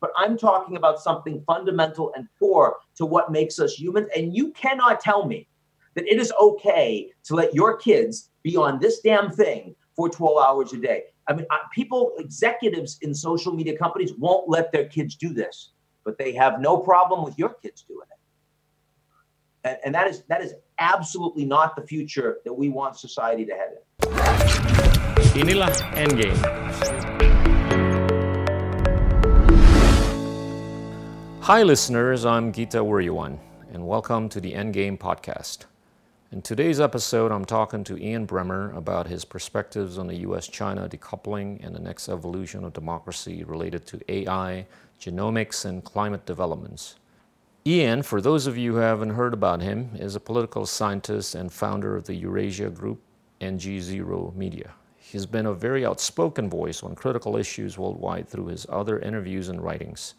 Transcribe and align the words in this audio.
but 0.00 0.10
I'm 0.16 0.36
talking 0.36 0.76
about 0.76 1.00
something 1.00 1.42
fundamental 1.46 2.12
and 2.16 2.28
core 2.38 2.76
to 2.96 3.06
what 3.06 3.32
makes 3.32 3.58
us 3.58 3.74
humans. 3.74 4.08
And 4.16 4.34
you 4.34 4.52
cannot 4.52 5.00
tell 5.00 5.26
me 5.26 5.48
that 5.94 6.06
it 6.06 6.20
is 6.20 6.32
okay 6.40 7.10
to 7.24 7.34
let 7.34 7.54
your 7.54 7.76
kids 7.76 8.30
be 8.42 8.56
on 8.56 8.78
this 8.78 9.00
damn 9.00 9.30
thing 9.30 9.74
for 9.94 10.08
12 10.08 10.38
hours 10.38 10.72
a 10.72 10.76
day. 10.76 11.04
I 11.26 11.32
mean, 11.32 11.46
uh, 11.50 11.56
people, 11.74 12.12
executives 12.18 12.98
in 13.02 13.14
social 13.14 13.52
media 13.52 13.76
companies 13.76 14.12
won't 14.14 14.48
let 14.48 14.70
their 14.70 14.86
kids 14.86 15.16
do 15.16 15.32
this, 15.32 15.72
but 16.04 16.18
they 16.18 16.32
have 16.34 16.60
no 16.60 16.78
problem 16.78 17.24
with 17.24 17.36
your 17.38 17.54
kids 17.54 17.82
doing 17.82 18.06
it. 18.10 19.68
And, 19.68 19.78
and 19.86 19.94
that 19.94 20.06
is 20.06 20.22
that 20.28 20.42
is 20.42 20.54
absolutely 20.78 21.44
not 21.44 21.74
the 21.74 21.82
future 21.82 22.38
that 22.44 22.52
we 22.52 22.68
want 22.68 22.96
society 22.96 23.44
to 23.46 23.52
head 23.52 23.70
in. 23.72 24.10
Inilah 25.40 25.72
Endgame. 25.96 27.15
Hi, 31.46 31.62
listeners. 31.62 32.24
I'm 32.24 32.50
Gita 32.50 32.78
Wirjawan, 32.78 33.38
and 33.72 33.86
welcome 33.86 34.28
to 34.30 34.40
the 34.40 34.54
Endgame 34.54 34.98
podcast. 34.98 35.58
In 36.32 36.42
today's 36.42 36.80
episode, 36.80 37.30
I'm 37.30 37.44
talking 37.44 37.84
to 37.84 37.96
Ian 37.96 38.26
Bremmer 38.26 38.76
about 38.76 39.06
his 39.06 39.24
perspectives 39.24 39.96
on 39.96 40.08
the 40.08 40.16
US 40.26 40.48
China 40.48 40.88
decoupling 40.88 41.64
and 41.64 41.72
the 41.72 41.78
next 41.78 42.08
evolution 42.08 42.64
of 42.64 42.72
democracy 42.72 43.44
related 43.44 43.86
to 43.86 44.00
AI, 44.12 44.66
genomics, 45.00 45.64
and 45.64 45.84
climate 45.84 46.26
developments. 46.26 46.96
Ian, 47.64 48.02
for 48.02 48.20
those 48.20 48.48
of 48.48 48.58
you 48.58 48.72
who 48.72 48.78
haven't 48.78 49.10
heard 49.10 49.32
about 49.32 49.62
him, 49.62 49.90
is 49.94 50.16
a 50.16 50.20
political 50.20 50.66
scientist 50.66 51.36
and 51.36 51.52
founder 51.52 51.94
of 51.94 52.06
the 52.06 52.16
Eurasia 52.16 52.70
Group 52.70 53.00
and 53.40 53.60
GZERO 53.60 54.34
Media. 54.34 54.72
He's 54.96 55.26
been 55.26 55.46
a 55.46 55.54
very 55.54 55.86
outspoken 55.86 56.50
voice 56.50 56.82
on 56.82 56.96
critical 56.96 57.36
issues 57.36 57.78
worldwide 57.78 58.28
through 58.28 58.46
his 58.46 58.66
other 58.68 58.98
interviews 58.98 59.48
and 59.48 59.62
writings. 59.62 60.14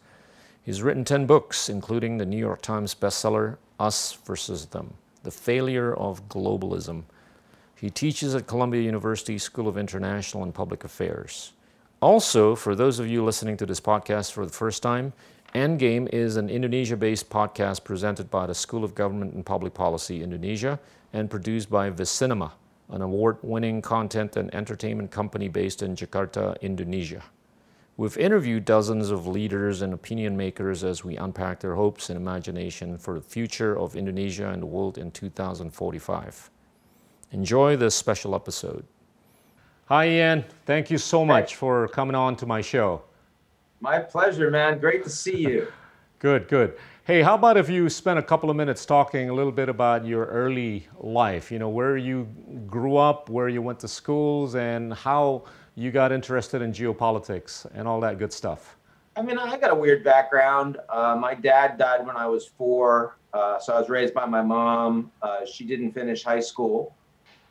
He's 0.68 0.82
written 0.82 1.02
10 1.02 1.24
books, 1.24 1.70
including 1.70 2.18
the 2.18 2.26
New 2.26 2.36
York 2.36 2.60
Times 2.60 2.94
bestseller 2.94 3.56
Us 3.80 4.12
versus 4.26 4.66
Them 4.66 4.92
the 5.22 5.30
Failure 5.30 5.94
of 5.94 6.28
Globalism. 6.28 7.04
He 7.74 7.88
teaches 7.88 8.34
at 8.34 8.46
Columbia 8.46 8.82
University 8.82 9.38
School 9.38 9.66
of 9.66 9.78
International 9.78 10.42
and 10.42 10.52
Public 10.52 10.84
Affairs. 10.84 11.54
Also, 12.02 12.54
for 12.54 12.74
those 12.74 12.98
of 12.98 13.08
you 13.08 13.24
listening 13.24 13.56
to 13.56 13.64
this 13.64 13.80
podcast 13.80 14.32
for 14.32 14.44
the 14.44 14.52
first 14.52 14.82
time, 14.82 15.14
Endgame 15.54 16.06
is 16.12 16.36
an 16.36 16.50
Indonesia 16.50 16.98
based 16.98 17.30
podcast 17.30 17.82
presented 17.82 18.30
by 18.30 18.46
the 18.46 18.54
School 18.54 18.84
of 18.84 18.94
Government 18.94 19.32
and 19.32 19.46
Public 19.46 19.72
Policy 19.72 20.22
Indonesia 20.22 20.78
and 21.14 21.30
produced 21.30 21.70
by 21.70 21.90
Visinema, 21.90 22.50
an 22.90 23.00
award 23.00 23.38
winning 23.40 23.80
content 23.80 24.36
and 24.36 24.54
entertainment 24.54 25.10
company 25.10 25.48
based 25.48 25.82
in 25.82 25.96
Jakarta, 25.96 26.60
Indonesia. 26.60 27.22
We've 27.98 28.16
interviewed 28.16 28.64
dozens 28.64 29.10
of 29.10 29.26
leaders 29.26 29.82
and 29.82 29.92
opinion 29.92 30.36
makers 30.36 30.84
as 30.84 31.02
we 31.02 31.16
unpack 31.16 31.58
their 31.58 31.74
hopes 31.74 32.10
and 32.10 32.16
imagination 32.16 32.96
for 32.96 33.14
the 33.14 33.20
future 33.20 33.76
of 33.76 33.96
Indonesia 33.96 34.50
and 34.50 34.62
the 34.62 34.66
world 34.66 34.98
in 34.98 35.10
2045. 35.10 36.50
Enjoy 37.32 37.76
this 37.76 37.96
special 37.96 38.36
episode. 38.36 38.84
Hi, 39.86 40.10
Ian. 40.10 40.44
Thank 40.64 40.92
you 40.92 40.98
so 40.98 41.24
much 41.24 41.56
for 41.56 41.88
coming 41.88 42.14
on 42.14 42.36
to 42.36 42.46
my 42.46 42.60
show. 42.60 43.02
My 43.80 43.98
pleasure, 43.98 44.48
man. 44.48 44.78
Great 44.78 45.02
to 45.02 45.10
see 45.10 45.36
you. 45.36 45.66
good, 46.20 46.46
good. 46.46 46.76
Hey, 47.02 47.22
how 47.22 47.34
about 47.34 47.56
if 47.56 47.68
you 47.68 47.88
spend 47.88 48.20
a 48.20 48.22
couple 48.22 48.48
of 48.48 48.54
minutes 48.54 48.86
talking 48.86 49.28
a 49.28 49.34
little 49.34 49.50
bit 49.50 49.68
about 49.68 50.06
your 50.06 50.26
early 50.26 50.86
life? 51.00 51.50
You 51.50 51.58
know, 51.58 51.68
where 51.68 51.96
you 51.96 52.28
grew 52.68 52.96
up, 52.96 53.28
where 53.28 53.48
you 53.48 53.60
went 53.60 53.80
to 53.80 53.88
schools, 53.88 54.54
and 54.54 54.94
how 54.94 55.46
you 55.78 55.92
got 55.92 56.10
interested 56.10 56.60
in 56.60 56.72
geopolitics 56.72 57.64
and 57.72 57.86
all 57.86 58.00
that 58.00 58.18
good 58.18 58.32
stuff? 58.32 58.76
I 59.16 59.22
mean, 59.22 59.38
I 59.38 59.56
got 59.56 59.70
a 59.70 59.74
weird 59.74 60.02
background. 60.02 60.78
Uh, 60.88 61.16
my 61.18 61.34
dad 61.34 61.78
died 61.78 62.04
when 62.04 62.16
I 62.16 62.26
was 62.26 62.46
four, 62.46 63.16
uh, 63.32 63.58
so 63.60 63.74
I 63.74 63.80
was 63.80 63.88
raised 63.88 64.12
by 64.12 64.26
my 64.26 64.42
mom. 64.42 65.12
Uh, 65.22 65.44
she 65.44 65.64
didn't 65.64 65.92
finish 65.92 66.24
high 66.24 66.40
school. 66.40 66.94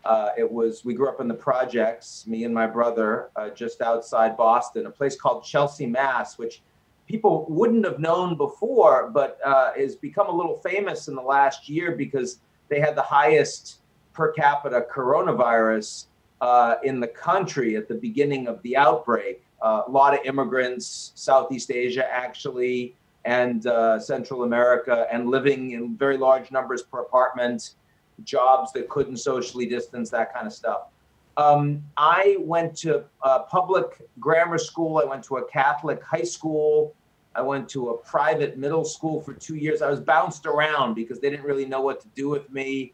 Uh, 0.04 0.30
it 0.38 0.50
was 0.50 0.84
we 0.86 0.94
grew 0.94 1.10
up 1.10 1.22
in 1.22 1.28
the 1.28 1.34
projects, 1.34 2.26
me 2.28 2.44
and 2.44 2.54
my 2.54 2.68
brother, 2.68 3.30
uh, 3.36 3.50
just 3.50 3.82
outside 3.82 4.38
Boston, 4.38 4.86
a 4.86 4.92
place 4.92 5.20
called 5.20 5.44
Chelsea, 5.44 5.86
Mass, 5.86 6.38
which 6.38 6.62
people 7.08 7.46
wouldn't 7.50 7.86
have 7.86 8.00
known 8.00 8.36
before, 8.36 9.10
but 9.10 9.40
uh, 9.44 9.74
has 9.74 9.96
become 9.96 10.28
a 10.28 10.32
little 10.32 10.58
famous 10.58 11.08
in 11.08 11.16
the 11.16 11.22
last 11.22 11.70
year 11.70 11.94
because 11.94 12.40
they 12.70 12.80
had 12.80 12.96
the 12.96 13.02
highest 13.02 13.80
per 14.14 14.32
capita 14.34 14.86
coronavirus 14.92 16.08
uh, 16.42 16.76
in 16.84 17.00
the 17.00 17.08
country 17.08 17.76
at 17.76 17.88
the 17.88 17.96
beginning 17.96 18.48
of 18.48 18.62
the 18.64 18.78
outbreak. 18.78 19.44
Uh, 19.62 19.84
a 19.88 19.92
lot 19.92 20.14
of 20.14 20.20
immigrants, 20.26 21.12
Southeast 21.16 21.72
Asia 21.72 22.08
actually, 22.12 22.96
and 23.26 23.68
uh, 23.68 24.00
Central 24.00 24.44
America, 24.44 25.08
and 25.12 25.30
living 25.30 25.72
in 25.72 25.98
very 25.98 26.18
large 26.18 26.52
numbers 26.52 26.84
per 26.84 27.02
apartment, 27.02 27.76
jobs 28.24 28.72
that 28.74 28.88
couldn't 28.88 29.18
socially 29.18 29.66
distance, 29.66 30.10
that 30.10 30.34
kind 30.34 30.48
of 30.48 30.54
stuff. 30.54 30.88
Um, 31.38 31.84
I 31.98 32.38
went 32.40 32.76
to 32.78 33.04
a 33.22 33.42
public 33.42 34.02
grammar 34.20 34.58
school. 34.58 34.98
I 34.98 35.06
went 35.06 35.24
to 35.26 35.38
a 35.38 35.46
Catholic 35.48 36.02
high 36.02 36.24
school. 36.24 36.96
I 37.36 37.42
went 37.42 37.70
to 37.70 37.90
a 37.90 37.98
private 37.98 38.58
middle 38.58 38.84
school 38.84 39.22
for 39.22 39.34
two 39.34 39.56
years. 39.56 39.84
I 39.84 39.90
was 39.90 40.00
bounced 40.00 40.48
around 40.48 40.96
because 40.96 41.20
they 41.20 41.30
didn't 41.30 41.46
really 41.46 41.66
know 41.66 41.82
what 41.82 42.02
to 42.02 42.08
do 42.16 42.30
with 42.30 42.52
me 42.52 42.94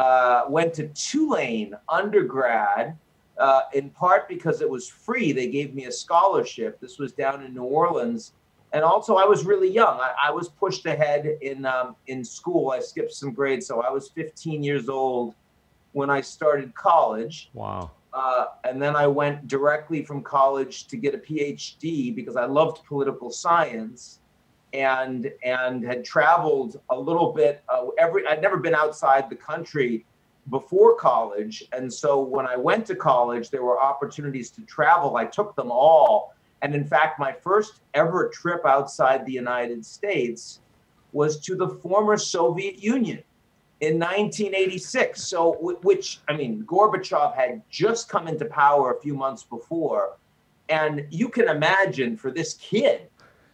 uh, 0.00 0.44
went 0.48 0.72
to 0.72 0.88
Tulane 0.88 1.74
undergrad, 1.90 2.96
uh, 3.38 3.60
in 3.74 3.90
part 3.90 4.28
because 4.28 4.62
it 4.62 4.70
was 4.70 4.88
free. 4.88 5.30
They 5.30 5.48
gave 5.48 5.74
me 5.74 5.84
a 5.84 5.92
scholarship. 5.92 6.80
This 6.80 6.98
was 6.98 7.12
down 7.12 7.44
in 7.44 7.52
New 7.52 7.64
Orleans. 7.64 8.32
And 8.72 8.82
also, 8.82 9.16
I 9.16 9.26
was 9.26 9.44
really 9.44 9.68
young. 9.70 10.00
I, 10.00 10.12
I 10.28 10.30
was 10.30 10.48
pushed 10.48 10.86
ahead 10.86 11.26
in 11.42 11.66
um, 11.66 11.96
in 12.06 12.24
school. 12.24 12.70
I 12.70 12.80
skipped 12.80 13.12
some 13.12 13.32
grades, 13.34 13.66
so 13.66 13.82
I 13.82 13.90
was 13.90 14.08
15 14.08 14.62
years 14.62 14.88
old 14.88 15.34
when 15.92 16.08
I 16.08 16.22
started 16.22 16.74
college. 16.74 17.50
Wow. 17.52 17.90
Uh, 18.14 18.46
and 18.64 18.80
then 18.80 18.96
I 18.96 19.06
went 19.06 19.48
directly 19.48 20.02
from 20.02 20.22
college 20.22 20.86
to 20.86 20.96
get 20.96 21.14
a 21.14 21.18
PhD 21.18 22.14
because 22.14 22.36
I 22.36 22.46
loved 22.46 22.84
political 22.86 23.30
science 23.30 24.20
and 24.72 25.30
and 25.42 25.84
had 25.84 26.04
traveled 26.04 26.80
a 26.90 26.98
little 26.98 27.32
bit. 27.32 27.62
Uh, 27.68 27.86
every 27.98 28.26
I'd 28.26 28.42
never 28.42 28.56
been 28.56 28.74
outside 28.74 29.28
the 29.28 29.36
country 29.36 30.04
before 30.48 30.96
college, 30.96 31.64
and 31.72 31.92
so 31.92 32.20
when 32.20 32.46
I 32.46 32.56
went 32.56 32.86
to 32.86 32.96
college, 32.96 33.50
there 33.50 33.62
were 33.62 33.80
opportunities 33.80 34.50
to 34.52 34.62
travel. 34.62 35.16
I 35.16 35.26
took 35.26 35.54
them 35.56 35.70
all, 35.70 36.34
and 36.62 36.74
in 36.74 36.84
fact, 36.84 37.18
my 37.18 37.32
first 37.32 37.80
ever 37.94 38.28
trip 38.28 38.64
outside 38.64 39.26
the 39.26 39.32
United 39.32 39.84
States 39.84 40.60
was 41.12 41.40
to 41.40 41.56
the 41.56 41.68
former 41.68 42.16
Soviet 42.16 42.82
Union 42.82 43.22
in 43.80 43.98
1986. 43.98 45.22
So, 45.22 45.76
which 45.82 46.20
I 46.28 46.36
mean, 46.36 46.64
Gorbachev 46.64 47.34
had 47.34 47.62
just 47.70 48.08
come 48.08 48.28
into 48.28 48.44
power 48.44 48.94
a 48.94 49.00
few 49.00 49.14
months 49.14 49.42
before, 49.42 50.16
and 50.68 51.06
you 51.10 51.28
can 51.28 51.48
imagine 51.48 52.16
for 52.16 52.30
this 52.30 52.54
kid 52.54 53.09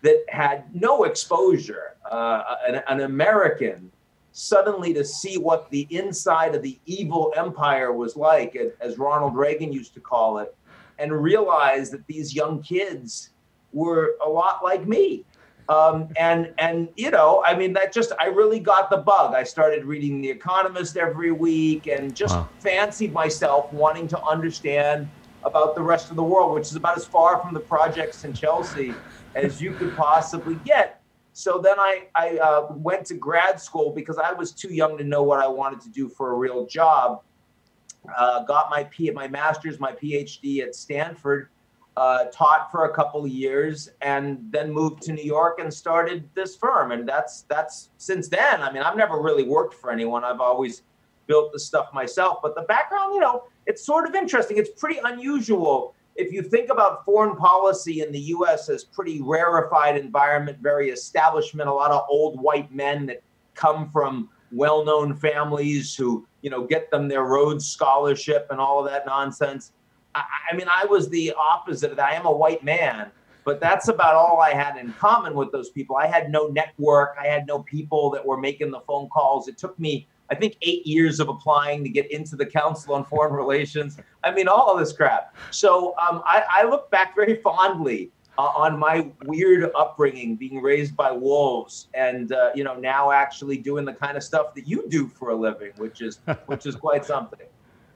that 0.06 0.24
had 0.28 0.64
no 0.72 1.04
exposure, 1.04 1.96
uh, 2.10 2.42
an, 2.68 2.82
an 2.88 3.00
American, 3.00 3.90
suddenly 4.32 4.94
to 4.94 5.04
see 5.04 5.36
what 5.36 5.68
the 5.70 5.86
inside 5.90 6.54
of 6.54 6.62
the 6.62 6.78
evil 6.86 7.32
empire 7.36 7.92
was 7.92 8.16
like, 8.16 8.56
as 8.80 8.98
Ronald 8.98 9.34
Reagan 9.34 9.72
used 9.72 9.94
to 9.94 10.00
call 10.00 10.38
it, 10.38 10.54
and 10.98 11.10
realize 11.12 11.90
that 11.90 12.06
these 12.06 12.34
young 12.34 12.62
kids 12.62 13.30
were 13.72 14.14
a 14.24 14.28
lot 14.28 14.62
like 14.62 14.86
me. 14.86 15.24
Um, 15.68 16.08
and 16.16 16.52
and 16.58 16.88
you 16.96 17.10
know, 17.10 17.42
I 17.44 17.56
mean, 17.56 17.72
that 17.72 17.92
just 17.92 18.12
I 18.20 18.26
really 18.26 18.60
got 18.60 18.88
the 18.88 18.98
bug. 18.98 19.34
I 19.34 19.42
started 19.42 19.84
reading 19.84 20.20
The 20.20 20.30
Economist 20.30 20.96
every 20.96 21.32
week 21.32 21.88
and 21.88 22.14
just 22.14 22.36
wow. 22.36 22.48
fancied 22.60 23.12
myself 23.12 23.72
wanting 23.72 24.06
to 24.08 24.22
understand 24.22 25.08
about 25.44 25.74
the 25.74 25.82
rest 25.82 26.10
of 26.10 26.16
the 26.16 26.22
world, 26.22 26.54
which 26.54 26.66
is 26.66 26.76
about 26.76 26.96
as 26.96 27.06
far 27.06 27.40
from 27.40 27.54
the 27.54 27.60
projects 27.60 28.24
in 28.24 28.32
Chelsea 28.32 28.94
as 29.34 29.60
you 29.60 29.72
could 29.72 29.94
possibly 29.96 30.56
get. 30.64 31.00
So 31.32 31.58
then 31.58 31.78
I, 31.78 32.06
I 32.14 32.38
uh, 32.38 32.66
went 32.70 33.04
to 33.06 33.14
grad 33.14 33.60
school 33.60 33.92
because 33.92 34.16
I 34.16 34.32
was 34.32 34.52
too 34.52 34.72
young 34.72 34.96
to 34.96 35.04
know 35.04 35.22
what 35.22 35.38
I 35.38 35.46
wanted 35.46 35.82
to 35.82 35.90
do 35.90 36.08
for 36.08 36.32
a 36.32 36.34
real 36.34 36.66
job. 36.66 37.22
Uh, 38.16 38.42
got 38.44 38.70
my 38.70 38.84
P, 38.84 39.10
my 39.10 39.28
master's, 39.28 39.78
my 39.78 39.92
PhD 39.92 40.62
at 40.62 40.74
Stanford, 40.74 41.48
uh, 41.96 42.24
taught 42.32 42.70
for 42.70 42.86
a 42.86 42.94
couple 42.94 43.24
of 43.24 43.30
years, 43.30 43.90
and 44.00 44.38
then 44.50 44.72
moved 44.72 45.02
to 45.02 45.12
New 45.12 45.24
York 45.24 45.58
and 45.58 45.72
started 45.72 46.28
this 46.34 46.56
firm. 46.56 46.92
And 46.92 47.06
that's 47.06 47.42
that's 47.42 47.90
since 47.98 48.28
then. 48.28 48.62
I 48.62 48.72
mean, 48.72 48.82
I've 48.82 48.96
never 48.96 49.20
really 49.20 49.44
worked 49.44 49.74
for 49.74 49.90
anyone. 49.90 50.24
I've 50.24 50.40
always 50.40 50.82
built 51.26 51.52
the 51.52 51.58
stuff 51.58 51.92
myself. 51.92 52.38
But 52.42 52.54
the 52.54 52.62
background, 52.62 53.14
you 53.14 53.20
know, 53.20 53.44
it's 53.66 53.84
sort 53.84 54.08
of 54.08 54.14
interesting. 54.14 54.56
It's 54.56 54.70
pretty 54.70 55.00
unusual 55.04 55.94
if 56.16 56.32
you 56.32 56.42
think 56.42 56.70
about 56.70 57.04
foreign 57.04 57.36
policy 57.36 58.00
in 58.00 58.10
the 58.10 58.18
US 58.18 58.68
as 58.68 58.84
pretty 58.84 59.20
rarefied 59.20 59.98
environment, 59.98 60.58
very 60.60 60.88
establishment, 60.90 61.68
a 61.68 61.72
lot 61.72 61.90
of 61.90 62.06
old 62.08 62.40
white 62.40 62.72
men 62.74 63.06
that 63.06 63.22
come 63.54 63.90
from 63.90 64.30
well-known 64.52 65.14
families 65.14 65.94
who, 65.94 66.26
you 66.40 66.50
know, 66.50 66.64
get 66.64 66.90
them 66.90 67.08
their 67.08 67.24
Rhodes 67.24 67.66
scholarship 67.66 68.46
and 68.50 68.60
all 68.60 68.78
of 68.84 68.90
that 68.90 69.04
nonsense. 69.04 69.72
I, 70.14 70.24
I 70.50 70.56
mean, 70.56 70.68
I 70.70 70.86
was 70.86 71.08
the 71.10 71.34
opposite 71.38 71.90
of 71.90 71.96
that. 71.98 72.08
I 72.08 72.14
am 72.14 72.26
a 72.26 72.32
white 72.32 72.64
man 72.64 73.10
but 73.46 73.60
that's 73.60 73.86
about 73.86 74.16
all 74.16 74.40
I 74.40 74.52
had 74.52 74.76
in 74.76 74.92
common 74.94 75.34
with 75.34 75.52
those 75.52 75.70
people. 75.70 75.94
I 75.94 76.08
had 76.08 76.32
no 76.32 76.48
network. 76.48 77.14
I 77.18 77.28
had 77.28 77.46
no 77.46 77.60
people 77.60 78.10
that 78.10 78.26
were 78.26 78.36
making 78.36 78.72
the 78.72 78.80
phone 78.80 79.08
calls. 79.08 79.46
It 79.46 79.56
took 79.56 79.78
me, 79.78 80.08
I 80.30 80.34
think, 80.34 80.56
eight 80.62 80.86
years 80.86 81.20
of 81.20 81.28
applying 81.28 81.84
to 81.84 81.90
get 81.90 82.10
into 82.10 82.36
the 82.36 82.46
Council 82.46 82.94
on 82.94 83.04
Foreign 83.04 83.32
Relations. 83.32 83.98
I 84.24 84.32
mean, 84.32 84.48
all 84.48 84.72
of 84.72 84.78
this 84.78 84.92
crap. 84.92 85.36
So 85.50 85.94
um, 85.98 86.22
I, 86.24 86.44
I 86.50 86.64
look 86.64 86.90
back 86.90 87.14
very 87.14 87.36
fondly 87.36 88.10
uh, 88.38 88.42
on 88.42 88.78
my 88.78 89.10
weird 89.24 89.70
upbringing, 89.74 90.36
being 90.36 90.60
raised 90.60 90.96
by 90.96 91.10
wolves, 91.10 91.88
and 91.94 92.32
uh, 92.32 92.50
you 92.54 92.64
know 92.64 92.74
now 92.74 93.10
actually 93.10 93.56
doing 93.56 93.84
the 93.84 93.92
kind 93.92 94.16
of 94.16 94.22
stuff 94.22 94.54
that 94.54 94.66
you 94.66 94.84
do 94.88 95.08
for 95.08 95.30
a 95.30 95.34
living, 95.34 95.72
which 95.76 96.02
is 96.02 96.20
which 96.46 96.66
is 96.66 96.76
quite 96.76 97.04
something. 97.04 97.46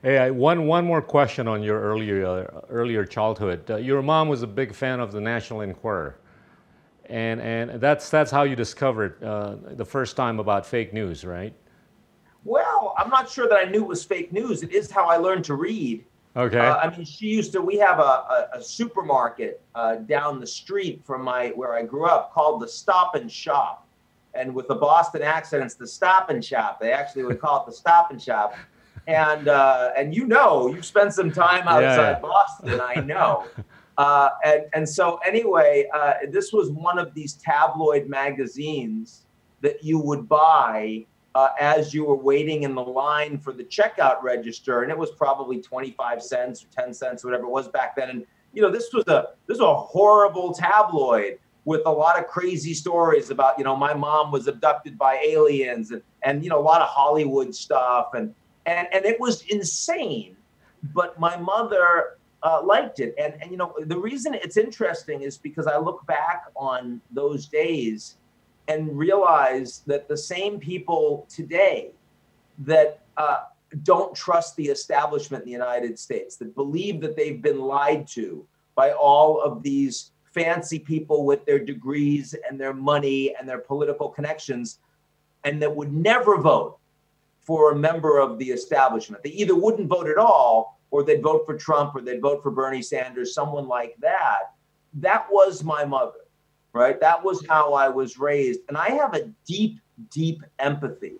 Hey, 0.03 0.31
one 0.31 0.67
one 0.67 0.87
more 0.87 1.03
question 1.03 1.47
on 1.47 1.62
your 1.62 1.81
earlier 1.81 2.27
uh, 2.27 2.61
earlier 2.71 3.05
childhood. 3.05 3.71
Uh, 3.71 3.77
your 3.77 4.03
mom 4.03 4.29
was 4.29 4.43
a 4.43 4.47
big 4.47 4.75
fan 4.75 4.99
of 4.99 5.12
the 5.12 5.21
National 5.21 5.61
Enquirer, 5.61 6.17
and 7.06 7.41
and 7.41 7.81
that's 7.81 8.09
that's 8.09 8.31
how 8.31 8.44
you 8.44 8.56
discovered 8.56 9.23
uh, 9.23 9.56
the 9.73 9.85
first 9.85 10.17
time 10.17 10.41
about 10.41 10.65
fake 10.65 10.94
news, 10.94 11.25
right? 11.25 11.53
Well, 12.44 12.94
I'm 12.96 13.10
not 13.10 13.28
sure 13.28 13.48
that 13.48 13.56
I 13.56 13.64
knew 13.64 13.82
it 13.82 13.88
was 13.88 14.04
fake 14.04 14.32
news. 14.32 14.62
It 14.62 14.72
is 14.72 14.90
how 14.90 15.06
I 15.06 15.16
learned 15.16 15.44
to 15.46 15.54
read 15.54 16.04
Okay. 16.37 16.58
Uh, 16.58 16.76
I 16.76 16.96
mean, 16.96 17.04
she 17.04 17.26
used 17.26 17.52
to. 17.52 17.60
We 17.60 17.76
have 17.78 17.98
a, 17.98 18.02
a, 18.02 18.48
a 18.54 18.62
supermarket 18.62 19.62
uh, 19.75 19.96
down 19.96 20.38
the 20.38 20.46
street 20.46 21.02
from 21.04 21.25
my 21.25 21.48
where 21.48 21.75
I 21.75 21.82
grew 21.82 22.06
up 22.06 22.32
called 22.32 22.62
the 22.62 22.69
Stop 22.69 23.16
and 23.16 23.31
Shop, 23.31 23.87
and 24.34 24.54
with 24.54 24.69
the 24.69 24.76
Boston 24.76 25.22
accent, 25.22 25.64
it's 25.64 25.75
the 25.75 25.87
Stop 25.87 26.31
and 26.31 26.44
Shop. 26.44 26.78
They 26.81 26.92
actually 26.92 27.25
would 27.25 27.40
call 27.40 27.62
it 27.62 27.66
the 27.66 27.72
Stop 27.72 28.12
and 28.12 28.22
Shop, 28.22 28.54
and 29.08 29.48
uh, 29.48 29.90
and 29.96 30.14
you 30.14 30.25
know, 30.25 30.69
you've 30.69 30.84
spent 30.84 31.12
some 31.14 31.32
time 31.32 31.66
outside 31.66 31.81
yeah, 31.82 32.10
yeah. 32.10 32.20
Boston. 32.20 32.81
I 32.81 32.94
know. 32.96 33.46
Uh, 33.98 34.31
and 34.46 34.62
and 34.72 34.88
so 34.88 35.20
anyway, 35.26 35.86
uh, 35.93 36.14
this 36.31 36.54
was 36.54 36.70
one 36.70 36.98
of 36.98 37.12
these 37.12 37.34
tabloid 37.34 38.08
magazines 38.08 39.26
that 39.60 39.84
you 39.84 39.98
would 39.98 40.26
buy 40.26 41.04
uh, 41.35 41.49
as 41.61 41.94
you 41.94 42.05
were 42.05 42.17
waiting 42.17 42.65
in 42.65 42.75
the 42.75 42.82
line 42.82 43.38
for 43.38 43.53
the 43.53 43.65
checkout 43.65 44.23
register, 44.23 44.82
and 44.82 44.91
it 44.91 44.99
was 44.99 45.11
probably 45.12 45.61
25 45.61 46.23
cents 46.23 46.65
or 46.65 46.82
10 46.82 46.93
cents, 46.93 47.25
whatever 47.25 47.44
it 47.44 47.50
was 47.50 47.69
back 47.69 47.94
then. 47.97 48.11
And 48.11 48.27
you 48.53 48.62
know, 48.62 48.71
this 48.71 48.93
was 48.93 49.05
a 49.06 49.29
this 49.47 49.59
was 49.59 49.61
a 49.61 49.75
horrible 49.75 50.53
tabloid 50.53 51.38
with 51.65 51.82
a 51.87 51.91
lot 51.91 52.19
of 52.19 52.27
crazy 52.27 52.75
stories 52.75 53.31
about 53.31 53.59
you 53.59 53.65
know 53.65 53.77
my 53.77 53.94
mom 53.94 54.32
was 54.32 54.49
abducted 54.49 54.99
by 54.99 55.21
aliens 55.25 55.93
and 55.93 56.03
and 56.23 56.43
you 56.43 56.50
know 56.50 56.59
a 56.59 56.62
lot 56.62 56.81
of 56.81 56.88
Hollywood 56.88 57.55
stuff 57.55 58.15
and 58.15 58.35
and 58.67 58.88
and 58.93 59.05
it 59.05 59.19
was 59.21 59.43
insane. 59.50 60.37
But 60.94 61.21
my 61.21 61.37
mother 61.37 62.19
uh, 62.43 62.62
liked 62.65 63.00
it, 63.00 63.15
and 63.19 63.35
and 63.41 63.50
you 63.50 63.56
know 63.56 63.75
the 63.79 63.99
reason 63.99 64.35
it's 64.35 64.56
interesting 64.56 65.23
is 65.23 65.38
because 65.38 65.67
I 65.67 65.79
look 65.79 66.05
back 66.06 66.44
on 66.56 67.00
those 67.11 67.47
days 67.47 68.17
and 68.70 68.96
realize 68.96 69.82
that 69.84 70.06
the 70.06 70.17
same 70.17 70.61
people 70.61 71.26
today 71.28 71.90
that 72.58 73.00
uh, 73.17 73.40
don't 73.82 74.14
trust 74.14 74.55
the 74.55 74.69
establishment 74.69 75.43
in 75.43 75.46
the 75.46 75.52
United 75.52 75.99
States, 75.99 76.37
that 76.37 76.55
believe 76.55 77.00
that 77.00 77.17
they've 77.17 77.43
been 77.43 77.61
lied 77.61 78.06
to 78.06 78.46
by 78.76 78.93
all 78.93 79.40
of 79.40 79.64
these 79.64 80.12
fancy 80.22 80.78
people 80.78 81.25
with 81.25 81.44
their 81.46 81.58
degrees 81.58 82.37
and 82.49 82.61
their 82.61 82.72
money 82.72 83.34
and 83.37 83.49
their 83.49 83.58
political 83.58 84.08
connections, 84.08 84.78
and 85.43 85.61
that 85.61 85.75
would 85.75 85.93
never 85.93 86.40
vote 86.40 86.78
for 87.40 87.72
a 87.72 87.76
member 87.76 88.20
of 88.20 88.38
the 88.38 88.50
establishment. 88.50 89.20
They 89.25 89.31
either 89.31 89.56
wouldn't 89.56 89.88
vote 89.88 90.08
at 90.08 90.17
all, 90.17 90.81
or 90.93 91.02
they'd 91.02 91.22
vote 91.22 91.43
for 91.44 91.56
Trump, 91.56 91.96
or 91.96 92.02
they'd 92.02 92.22
vote 92.22 92.40
for 92.40 92.52
Bernie 92.52 92.82
Sanders, 92.82 93.34
someone 93.34 93.67
like 93.67 93.96
that. 94.00 94.55
That 94.94 95.26
was 95.28 95.64
my 95.64 95.84
mother 95.84 96.20
right? 96.72 97.00
That 97.00 97.22
was 97.22 97.44
how 97.49 97.75
I 97.75 97.88
was 97.88 98.19
raised. 98.19 98.61
And 98.69 98.76
I 98.76 98.90
have 98.90 99.14
a 99.14 99.31
deep, 99.46 99.81
deep 100.11 100.43
empathy 100.58 101.17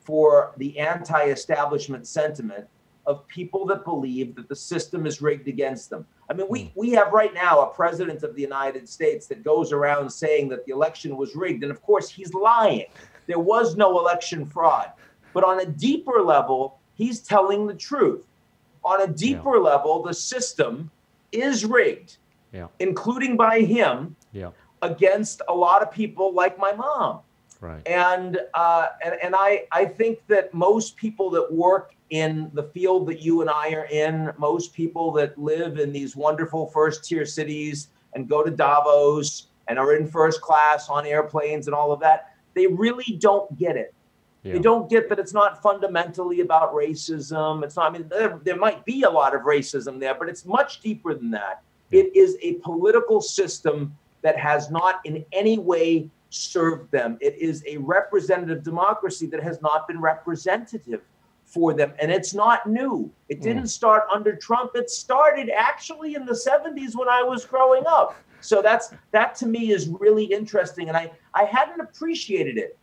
for 0.00 0.52
the 0.56 0.78
anti 0.78 1.24
establishment 1.24 2.06
sentiment 2.06 2.66
of 3.06 3.26
people 3.28 3.66
that 3.66 3.84
believe 3.84 4.34
that 4.34 4.48
the 4.48 4.56
system 4.56 5.06
is 5.06 5.20
rigged 5.22 5.48
against 5.48 5.90
them. 5.90 6.06
I 6.28 6.34
mean, 6.34 6.46
we, 6.48 6.64
hmm. 6.64 6.80
we 6.80 6.90
have 6.92 7.12
right 7.12 7.32
now 7.32 7.60
a 7.60 7.74
president 7.74 8.22
of 8.22 8.34
the 8.34 8.42
United 8.42 8.88
States 8.88 9.26
that 9.26 9.44
goes 9.44 9.72
around 9.72 10.10
saying 10.10 10.48
that 10.50 10.64
the 10.66 10.72
election 10.72 11.16
was 11.16 11.34
rigged. 11.36 11.62
And 11.62 11.70
of 11.70 11.82
course, 11.82 12.08
he's 12.08 12.34
lying. 12.34 12.86
There 13.26 13.38
was 13.38 13.76
no 13.76 13.98
election 13.98 14.46
fraud. 14.46 14.90
But 15.32 15.44
on 15.44 15.60
a 15.60 15.66
deeper 15.66 16.22
level, 16.22 16.78
he's 16.94 17.20
telling 17.20 17.66
the 17.66 17.74
truth. 17.74 18.24
On 18.84 19.02
a 19.02 19.06
deeper 19.06 19.56
yeah. 19.56 19.62
level, 19.62 20.02
the 20.02 20.14
system 20.14 20.90
is 21.32 21.64
rigged, 21.64 22.16
yeah. 22.52 22.68
including 22.78 23.36
by 23.36 23.60
him. 23.60 24.14
Yeah 24.32 24.50
against 24.82 25.42
a 25.48 25.54
lot 25.54 25.82
of 25.82 25.90
people 25.90 26.34
like 26.34 26.58
my 26.58 26.72
mom. 26.72 27.20
Right. 27.60 27.86
And 27.86 28.38
uh, 28.54 28.88
and 29.04 29.14
and 29.22 29.34
I 29.34 29.64
I 29.72 29.86
think 29.86 30.20
that 30.28 30.52
most 30.52 30.96
people 30.96 31.30
that 31.30 31.50
work 31.52 31.94
in 32.10 32.50
the 32.52 32.62
field 32.62 33.08
that 33.08 33.20
you 33.20 33.40
and 33.40 33.50
I 33.50 33.72
are 33.72 33.86
in, 33.86 34.32
most 34.38 34.74
people 34.74 35.10
that 35.12 35.36
live 35.38 35.78
in 35.78 35.92
these 35.92 36.14
wonderful 36.14 36.66
first 36.66 37.04
tier 37.04 37.24
cities 37.24 37.88
and 38.14 38.28
go 38.28 38.44
to 38.44 38.50
Davos 38.50 39.48
and 39.68 39.78
are 39.78 39.96
in 39.96 40.06
first 40.06 40.40
class 40.40 40.88
on 40.88 41.06
airplanes 41.06 41.66
and 41.66 41.74
all 41.74 41.92
of 41.92 42.00
that, 42.00 42.34
they 42.54 42.66
really 42.66 43.18
don't 43.18 43.56
get 43.58 43.76
it. 43.76 43.92
Yeah. 44.42 44.52
They 44.52 44.58
don't 44.60 44.88
get 44.88 45.08
that 45.08 45.18
it's 45.18 45.32
not 45.32 45.60
fundamentally 45.60 46.40
about 46.40 46.72
racism. 46.72 47.64
It's 47.64 47.74
not, 47.74 47.90
I 47.90 47.98
mean, 47.98 48.08
there, 48.08 48.38
there 48.44 48.56
might 48.56 48.84
be 48.84 49.02
a 49.02 49.10
lot 49.10 49.34
of 49.34 49.42
racism 49.42 49.98
there, 49.98 50.14
but 50.14 50.28
it's 50.28 50.44
much 50.44 50.80
deeper 50.80 51.14
than 51.14 51.32
that. 51.32 51.62
It 51.90 52.14
is 52.14 52.36
a 52.42 52.54
political 52.54 53.20
system 53.20 53.96
that 54.26 54.36
has 54.36 54.70
not 54.70 55.00
in 55.04 55.24
any 55.32 55.56
way 55.58 56.10
served 56.30 56.90
them. 56.90 57.16
It 57.20 57.36
is 57.38 57.62
a 57.66 57.76
representative 57.78 58.64
democracy 58.64 59.26
that 59.28 59.42
has 59.42 59.62
not 59.62 59.86
been 59.86 60.00
representative 60.00 61.02
for 61.44 61.72
them. 61.72 61.92
And 62.00 62.10
it's 62.10 62.34
not 62.34 62.68
new. 62.68 63.10
It 63.28 63.40
didn't 63.40 63.64
mm. 63.64 63.68
start 63.68 64.02
under 64.12 64.34
Trump. 64.34 64.72
It 64.74 64.90
started 64.90 65.48
actually 65.48 66.16
in 66.16 66.26
the 66.26 66.32
70s 66.32 66.96
when 66.96 67.08
I 67.08 67.22
was 67.22 67.44
growing 67.44 67.84
up. 67.86 68.16
So 68.40 68.60
that's 68.60 68.92
that 69.12 69.36
to 69.36 69.46
me 69.46 69.70
is 69.70 69.88
really 69.88 70.24
interesting. 70.24 70.88
And 70.88 70.96
I, 70.96 71.12
I 71.34 71.44
hadn't 71.44 71.80
appreciated 71.80 72.58
it 72.58 72.76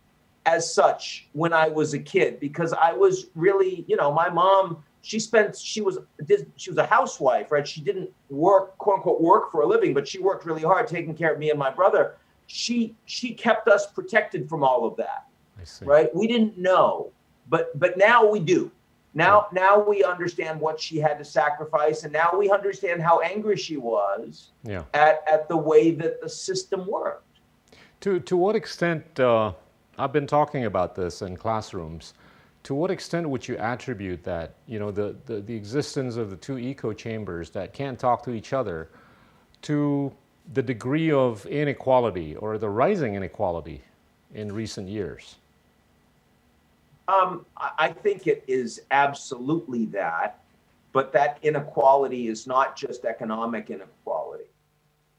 as 0.46 0.74
such 0.74 1.28
when 1.32 1.52
I 1.52 1.68
was 1.68 1.94
a 1.94 1.98
kid 1.98 2.40
because 2.40 2.72
I 2.72 2.92
was 2.92 3.26
really, 3.34 3.84
you 3.86 3.96
know, 3.96 4.10
my 4.12 4.30
mom 4.30 4.82
she 5.04 5.20
spent 5.20 5.56
she 5.56 5.82
was 5.82 5.98
she 6.56 6.70
was 6.70 6.78
a 6.78 6.86
housewife 6.86 7.52
right? 7.52 7.68
She 7.68 7.82
didn't 7.82 8.10
work 8.30 8.76
quote 8.78 8.96
unquote 8.96 9.20
work 9.20 9.52
for 9.52 9.60
a 9.60 9.66
living 9.66 9.92
but 9.92 10.08
she 10.08 10.18
worked 10.18 10.46
really 10.46 10.62
hard 10.62 10.88
taking 10.88 11.14
care 11.14 11.32
of 11.32 11.38
me 11.38 11.50
and 11.50 11.58
my 11.58 11.70
brother. 11.70 12.16
She 12.46 12.96
she 13.04 13.34
kept 13.34 13.68
us 13.68 13.86
protected 13.86 14.48
from 14.48 14.64
all 14.64 14.86
of 14.86 14.96
that 14.96 15.26
right? 15.82 16.14
We 16.14 16.26
didn't 16.26 16.56
know 16.56 17.10
but 17.48 17.78
but 17.78 17.98
now 17.98 18.26
we 18.26 18.40
do. 18.40 18.70
Now 19.12 19.46
yeah. 19.52 19.60
now 19.60 19.84
we 19.86 20.02
understand 20.02 20.58
what 20.58 20.80
she 20.80 20.96
had 20.98 21.18
to 21.18 21.24
sacrifice 21.24 22.04
and 22.04 22.12
now 22.12 22.30
we 22.36 22.50
understand 22.50 23.02
how 23.02 23.20
angry 23.20 23.56
she 23.56 23.76
was 23.76 24.52
yeah. 24.62 24.84
at 24.94 25.22
at 25.30 25.48
the 25.48 25.56
way 25.56 25.90
that 25.90 26.22
the 26.22 26.28
system 26.30 26.86
worked. 26.86 27.40
To 28.00 28.20
to 28.20 28.36
what 28.38 28.56
extent 28.56 29.20
uh, 29.20 29.52
i've 29.98 30.12
been 30.12 30.26
talking 30.26 30.64
about 30.64 30.94
this 30.94 31.20
in 31.20 31.36
classrooms 31.36 32.14
to 32.64 32.74
what 32.74 32.90
extent 32.90 33.28
would 33.28 33.46
you 33.46 33.56
attribute 33.58 34.24
that, 34.24 34.54
you 34.66 34.78
know, 34.78 34.90
the, 34.90 35.14
the, 35.26 35.40
the, 35.40 35.54
existence 35.54 36.16
of 36.16 36.30
the 36.30 36.36
two 36.36 36.58
echo 36.58 36.92
chambers 36.94 37.50
that 37.50 37.74
can't 37.74 37.98
talk 37.98 38.24
to 38.24 38.32
each 38.32 38.54
other 38.54 38.88
to 39.62 40.10
the 40.54 40.62
degree 40.62 41.12
of 41.12 41.44
inequality 41.46 42.34
or 42.36 42.56
the 42.56 42.68
rising 42.68 43.14
inequality 43.14 43.82
in 44.32 44.50
recent 44.50 44.88
years? 44.88 45.36
Um, 47.06 47.44
I 47.58 47.88
think 47.88 48.26
it 48.26 48.42
is 48.46 48.80
absolutely 48.90 49.84
that, 49.86 50.40
but 50.92 51.12
that 51.12 51.38
inequality 51.42 52.28
is 52.28 52.46
not 52.46 52.76
just 52.76 53.04
economic 53.04 53.68
inequality. 53.68 54.44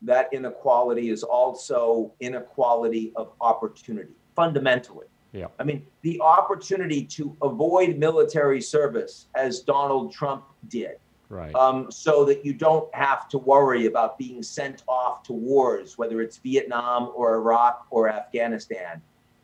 That 0.02 0.30
inequality 0.34 1.12
is 1.12 1.22
also 1.22 2.12
inequality 2.20 3.14
of 3.16 3.34
opportunity, 3.40 4.14
fundamentally. 4.36 5.06
Yeah. 5.36 5.48
I 5.60 5.64
mean, 5.64 5.86
the 6.02 6.20
opportunity 6.22 7.04
to 7.06 7.36
avoid 7.42 7.98
military 7.98 8.62
service, 8.62 9.28
as 9.36 9.60
Donald 9.60 10.14
Trump 10.14 10.46
did, 10.70 10.98
right. 11.30 11.54
Um, 11.54 11.92
so 11.92 12.24
that 12.26 12.46
you 12.46 12.54
don't 12.54 12.94
have 12.96 13.28
to 13.30 13.38
worry 13.38 13.86
about 13.88 14.18
being 14.18 14.42
sent 14.42 14.84
off 14.88 15.24
to 15.24 15.34
wars, 15.34 15.98
whether 15.98 16.22
it's 16.22 16.38
Vietnam 16.38 17.12
or 17.14 17.36
Iraq 17.36 17.86
or 17.90 18.10
Afghanistan, 18.10 19.02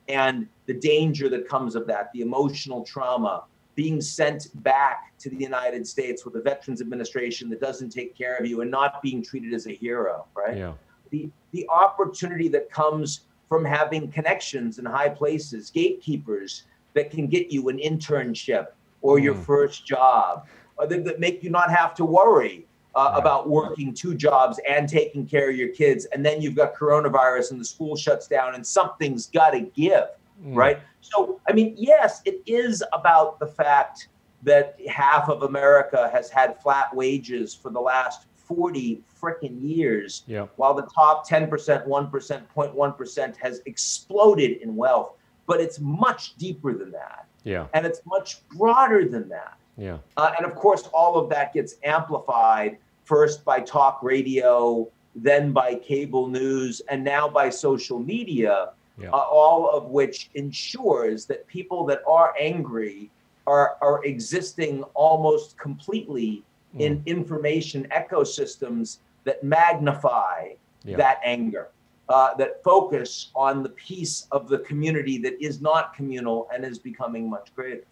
and 0.08 0.48
the 0.66 0.74
danger 0.74 1.28
that 1.30 1.48
comes 1.48 1.76
of 1.76 1.86
that, 1.88 2.12
the 2.14 2.22
emotional 2.22 2.84
trauma, 2.84 3.44
being 3.76 4.02
sent 4.02 4.50
back 4.64 5.18
to 5.20 5.30
the 5.30 5.38
United 5.38 5.88
States 5.88 6.26
with 6.26 6.36
a 6.36 6.42
Veterans 6.42 6.82
Administration 6.82 7.50
that 7.50 7.60
doesn't 7.60 7.90
take 7.90 8.18
care 8.18 8.38
of 8.38 8.46
you 8.46 8.62
and 8.62 8.72
not 8.72 9.02
being 9.02 9.24
treated 9.24 9.54
as 9.54 9.68
a 9.68 9.72
hero, 9.72 10.26
right? 10.36 10.58
Yeah. 10.58 10.74
The 11.10 11.30
the 11.52 11.68
opportunity 11.70 12.48
that 12.50 12.72
comes 12.72 13.22
from 13.52 13.66
having 13.66 14.10
connections 14.10 14.80
in 14.80 14.86
high 14.86 15.10
places, 15.10 15.70
gatekeepers 15.70 16.64
that 16.94 17.12
can 17.12 17.28
get 17.28 17.52
you 17.52 17.68
an 17.68 17.78
internship 17.80 18.68
or 19.02 19.18
mm. 19.18 19.24
your 19.24 19.36
first 19.36 19.86
job, 19.86 20.48
or 20.78 20.88
that, 20.88 21.04
that 21.04 21.20
make 21.20 21.44
you 21.44 21.50
not 21.50 21.70
have 21.70 21.94
to 21.94 22.06
worry 22.06 22.66
uh, 22.96 23.12
about 23.14 23.50
working 23.50 23.94
two 23.94 24.16
jobs 24.16 24.58
and 24.66 24.88
taking 24.88 25.28
care 25.28 25.50
of 25.50 25.58
your 25.58 25.68
kids, 25.68 26.06
and 26.14 26.26
then 26.26 26.42
you've 26.42 26.56
got 26.56 26.74
coronavirus 26.74 27.52
and 27.52 27.60
the 27.60 27.66
school 27.66 27.98
shuts 27.98 28.26
down, 28.26 28.56
and 28.56 28.66
something's 28.66 29.28
got 29.28 29.50
to 29.50 29.60
give, 29.60 30.06
mm. 30.42 30.56
right? 30.56 30.80
So, 31.02 31.42
I 31.50 31.52
mean, 31.52 31.76
yes, 31.78 32.22
it 32.24 32.42
is 32.46 32.82
about 32.94 33.38
the 33.38 33.48
fact 33.48 34.08
that 34.44 34.80
half 34.88 35.28
of 35.28 35.44
America 35.44 36.10
has 36.14 36.30
had 36.30 36.58
flat 36.62 36.96
wages 36.96 37.54
for 37.54 37.70
the 37.70 37.82
last 37.82 38.28
40 38.56 39.02
freaking 39.22 39.62
years, 39.62 40.24
yeah. 40.28 40.48
while 40.58 40.74
the 40.74 40.88
top 40.94 41.28
10%, 41.28 41.50
1%, 41.50 41.88
0.1% 41.88 43.38
has 43.38 43.62
exploded 43.66 44.62
in 44.62 44.76
wealth. 44.76 45.14
But 45.48 45.62
it's 45.62 45.80
much 45.80 46.36
deeper 46.36 46.74
than 46.74 46.92
that. 46.92 47.26
Yeah. 47.44 47.68
And 47.74 47.86
it's 47.86 48.02
much 48.06 48.48
broader 48.50 49.08
than 49.08 49.30
that. 49.30 49.58
Yeah. 49.78 49.98
Uh, 50.18 50.32
and 50.38 50.46
of 50.46 50.56
course, 50.56 50.90
all 50.94 51.18
of 51.18 51.30
that 51.30 51.54
gets 51.54 51.76
amplified 51.84 52.78
first 53.06 53.46
by 53.46 53.62
talk 53.62 54.04
radio, 54.04 54.88
then 55.16 55.52
by 55.54 55.76
cable 55.76 56.28
news, 56.28 56.82
and 56.90 57.04
now 57.04 57.28
by 57.30 57.50
social 57.50 58.00
media, 58.00 58.72
yeah. 58.98 59.10
uh, 59.10 59.18
all 59.18 59.70
of 59.70 59.86
which 59.86 60.30
ensures 60.36 61.26
that 61.26 61.48
people 61.48 61.86
that 61.86 62.02
are 62.08 62.34
angry 62.40 63.10
are, 63.48 63.78
are 63.82 64.04
existing 64.04 64.84
almost 64.94 65.58
completely 65.58 66.44
mm. 66.76 66.82
in 66.82 67.04
information 67.06 67.88
ecosystems 67.92 68.98
that 69.24 69.44
magnify 69.44 70.50
yeah. 70.84 70.98
that 70.98 71.20
anger. 71.24 71.70
Uh, 72.10 72.36
that 72.36 72.62
focus 72.62 73.32
on 73.36 73.64
the 73.64 73.70
piece 73.70 74.28
of 74.34 74.50
the 74.50 74.60
community 74.60 75.18
that 75.18 75.42
is 75.42 75.62
not 75.62 75.96
communal 75.96 76.50
and 76.54 76.66
is 76.66 76.78
becoming 76.78 77.30
much 77.30 77.56
greater. 77.56 77.86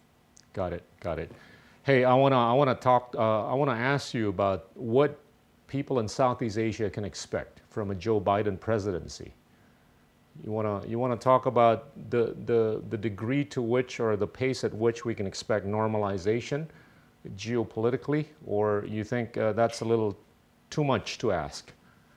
Got 0.52 0.74
it. 0.74 0.82
Got 1.00 1.18
it. 1.18 1.32
Hey, 1.84 2.04
I 2.04 2.12
wanna 2.12 2.36
I 2.36 2.52
wanna 2.52 2.74
talk. 2.74 3.14
Uh, 3.16 3.46
I 3.46 3.54
wanna 3.54 3.72
ask 3.72 4.12
you 4.12 4.28
about 4.28 4.68
what 4.74 5.18
people 5.68 6.00
in 6.00 6.08
Southeast 6.08 6.58
Asia 6.58 6.90
can 6.90 7.04
expect 7.04 7.62
from 7.70 7.92
a 7.92 7.94
Joe 7.94 8.20
Biden 8.20 8.60
presidency. 8.60 9.32
You 10.44 10.52
wanna 10.52 10.82
you 10.86 10.98
wanna 10.98 11.16
talk 11.16 11.46
about 11.46 11.88
the 12.10 12.36
the 12.44 12.82
the 12.90 12.98
degree 12.98 13.44
to 13.46 13.62
which 13.62 14.00
or 14.00 14.16
the 14.16 14.26
pace 14.26 14.64
at 14.64 14.74
which 14.74 15.06
we 15.06 15.14
can 15.14 15.26
expect 15.26 15.66
normalization 15.66 16.66
geopolitically, 17.36 18.26
or 18.46 18.84
you 18.88 19.04
think 19.04 19.36
uh, 19.36 19.52
that's 19.52 19.80
a 19.80 19.84
little 19.84 20.16
too 20.70 20.84
much 20.84 21.18
to 21.18 21.32
ask? 21.32 21.72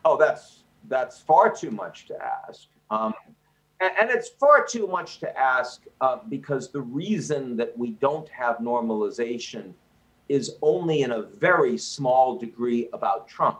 Oh, 0.05 0.17
that's 0.17 0.63
that's 0.89 1.19
far 1.19 1.49
too 1.51 1.71
much 1.71 2.07
to 2.07 2.17
ask. 2.21 2.67
Um, 2.89 3.13
and, 3.79 3.91
and 3.99 4.09
it's 4.09 4.29
far 4.29 4.65
too 4.65 4.87
much 4.87 5.19
to 5.19 5.37
ask 5.37 5.83
uh, 6.01 6.17
because 6.29 6.71
the 6.71 6.81
reason 6.81 7.57
that 7.57 7.77
we 7.77 7.91
don't 7.91 8.27
have 8.29 8.57
normalization 8.57 9.73
is 10.29 10.55
only 10.61 11.01
in 11.01 11.11
a 11.11 11.21
very 11.21 11.77
small 11.77 12.37
degree 12.37 12.89
about 12.93 13.27
Trump. 13.27 13.59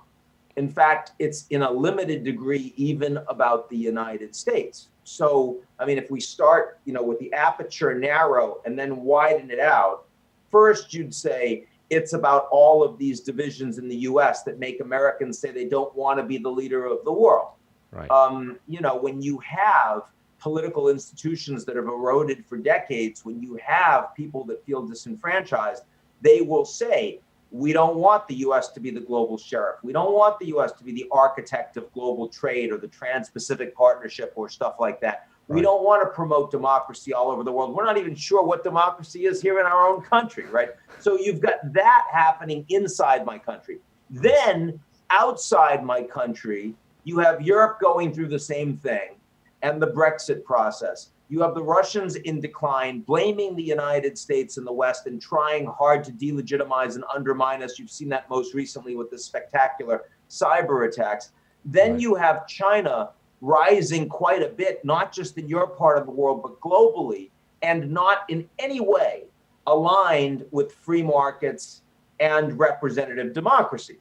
In 0.56 0.70
fact, 0.70 1.12
it's 1.20 1.48
in 1.50 1.64
a 1.64 1.72
limited 1.72 2.24
degree 2.24 2.74
even 2.78 3.18
about 3.28 3.70
the 3.70 3.78
United 3.78 4.36
States. 4.36 4.90
So, 5.04 5.60
I 5.80 5.86
mean, 5.86 5.98
if 5.98 6.10
we 6.12 6.20
start, 6.20 6.80
you 6.86 6.94
know, 6.94 7.04
with 7.04 7.20
the 7.20 7.34
aperture 7.34 7.94
narrow 7.98 8.62
and 8.66 8.78
then 8.78 8.98
widen 8.98 9.52
it 9.52 9.60
out, 9.60 10.06
first 10.54 10.94
you'd 10.94 11.14
say 11.14 11.66
it's 11.90 12.14
about 12.14 12.48
all 12.52 12.84
of 12.84 12.98
these 12.98 13.20
divisions 13.20 13.78
in 13.78 13.90
the 13.90 13.98
U.S. 14.12 14.44
that 14.44 14.60
make 14.60 14.80
Americans 14.80 15.38
say 15.38 15.52
they 15.52 15.66
don't 15.66 15.94
want 15.96 16.20
to 16.20 16.24
be 16.24 16.38
the 16.38 16.50
leader 16.50 16.86
of 16.86 17.04
the 17.04 17.12
world. 17.12 17.50
Right. 17.92 18.10
Um, 18.10 18.58
you 18.68 18.80
know, 18.80 18.96
when 18.96 19.22
you 19.22 19.40
have 19.40 20.04
political 20.40 20.90
institutions 20.90 21.66
that 21.66 21.76
have 21.76 21.86
eroded 21.86 22.46
for 22.46 22.58
decades, 22.58 23.26
when 23.26 23.42
you 23.42 23.60
have 23.64 24.16
people 24.16 24.44
that 24.46 24.66
feel 24.66 24.82
disenfranchised, 24.86 25.84
they 26.22 26.42
will 26.42 26.66
say, 26.66 27.20
we 27.52 27.72
don't 27.72 27.98
want 27.98 28.28
the 28.28 28.36
US 28.48 28.70
to 28.70 28.80
be 28.80 28.90
the 28.90 29.00
global 29.00 29.38
sheriff. 29.38 29.78
We 29.84 29.94
don't 29.94 30.14
want 30.14 30.40
the 30.40 30.48
US 30.58 30.72
to 30.74 30.84
be 30.84 30.92
the 30.92 31.08
architect 31.12 31.78
of 31.78 31.92
global 31.94 32.28
trade 32.28 32.72
or 32.72 32.78
the 32.78 32.88
Trans 32.88 33.30
Pacific 33.30 33.76
Partnership 33.76 34.34
or 34.36 34.50
stuff 34.50 34.76
like 34.80 35.00
that. 35.02 35.28
Right. 35.48 35.58
We 35.58 35.62
don't 35.62 35.84
want 35.84 36.02
to 36.04 36.10
promote 36.14 36.52
democracy 36.52 37.14
all 37.14 37.30
over 37.30 37.44
the 37.44 37.52
world. 37.52 37.76
We're 37.76 37.86
not 37.86 37.98
even 37.98 38.16
sure 38.16 38.44
what 38.44 38.64
democracy 38.64 39.26
is 39.26 39.42
here 39.42 39.60
in 39.60 39.66
our 39.66 39.88
own 39.88 40.02
country, 40.02 40.46
right? 40.46 40.70
So 41.00 41.18
you've 41.18 41.42
got 41.42 41.56
that 41.74 42.06
happening 42.12 42.66
inside 42.70 43.26
my 43.26 43.38
country. 43.38 43.80
Then 44.10 44.80
outside 45.10 45.84
my 45.84 46.02
country, 46.04 46.76
you 47.04 47.20
have 47.20 47.42
Europe 47.42 47.80
going 47.82 48.14
through 48.14 48.30
the 48.30 48.40
same 48.40 48.78
thing 48.78 49.16
and 49.62 49.82
the 49.82 49.88
Brexit 49.88 50.46
process. 50.46 51.10
You 51.30 51.42
have 51.42 51.56
the 51.56 51.64
Russians 51.64 52.16
in 52.16 52.40
decline, 52.40 53.00
blaming 53.02 53.56
the 53.56 53.64
United 53.64 54.18
States 54.18 54.58
and 54.58 54.68
the 54.68 54.74
West 54.74 55.08
and 55.08 55.22
trying 55.22 55.66
hard 55.66 56.04
to 56.04 56.12
delegitimize 56.12 56.96
and 56.96 57.04
undermine 57.14 57.64
us. 57.64 57.80
You've 57.80 57.90
seen 57.90 58.10
that 58.10 58.30
most 58.30 58.54
recently 58.54 58.96
with 58.96 59.10
the 59.10 59.18
spectacular 59.18 60.04
cyber 60.30 60.88
attacks. 60.88 61.32
Then 61.66 61.94
right. 61.94 62.02
you 62.02 62.16
have 62.16 62.46
China 62.48 63.12
rising 63.44 64.08
quite 64.08 64.42
a 64.42 64.48
bit, 64.48 64.84
not 64.86 65.12
just 65.12 65.38
in 65.38 65.50
your 65.50 65.68
part 65.68 65.98
of 65.98 66.06
the 66.06 66.12
world, 66.12 66.42
but 66.42 66.60
globally, 66.62 67.30
and 67.62 67.92
not 67.92 68.20
in 68.30 68.50
any 68.58 68.80
way 68.80 69.26
aligned 69.68 70.46
with 70.52 70.74
free 70.74 71.04
markets 71.04 71.82
and 72.22 72.58
representative 72.58 73.34
democracy. 73.34 73.98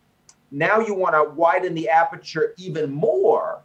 Now 0.52 0.78
you 0.78 0.94
want 0.94 1.14
to 1.14 1.34
widen 1.34 1.74
the 1.74 1.88
aperture 1.88 2.54
even 2.56 2.92
more 2.92 3.62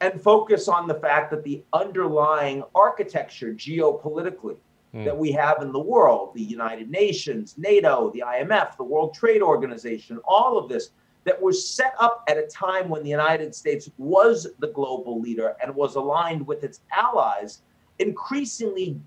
and 0.00 0.20
focus 0.20 0.68
on 0.68 0.86
the 0.86 0.94
fact 0.94 1.30
that 1.32 1.42
the 1.42 1.62
underlying 1.72 2.62
architecture 2.74 3.52
geopolitically 3.52 4.56
mm. 4.94 5.04
that 5.04 5.16
we 5.16 5.32
have 5.32 5.60
in 5.60 5.72
the 5.72 5.80
world, 5.80 6.34
the 6.34 6.42
United 6.42 6.88
Nations, 6.88 7.56
NATO, 7.58 8.10
the 8.12 8.22
IMF, 8.24 8.76
the 8.76 8.84
World 8.84 9.12
Trade 9.12 9.42
Organization, 9.42 10.20
all 10.24 10.56
of 10.56 10.68
this 10.68 10.90
that 11.24 11.40
was 11.40 11.66
set 11.66 11.94
up 11.98 12.24
at 12.28 12.38
a 12.38 12.46
time 12.46 12.88
when 12.88 13.02
the 13.02 13.10
United 13.10 13.54
States 13.54 13.90
was 13.98 14.46
the 14.58 14.68
global 14.68 15.20
leader 15.20 15.56
and 15.62 15.74
was 15.74 15.96
aligned 15.96 16.46
with 16.46 16.64
its 16.64 16.80
allies, 16.96 17.62
increasingly 17.98 18.98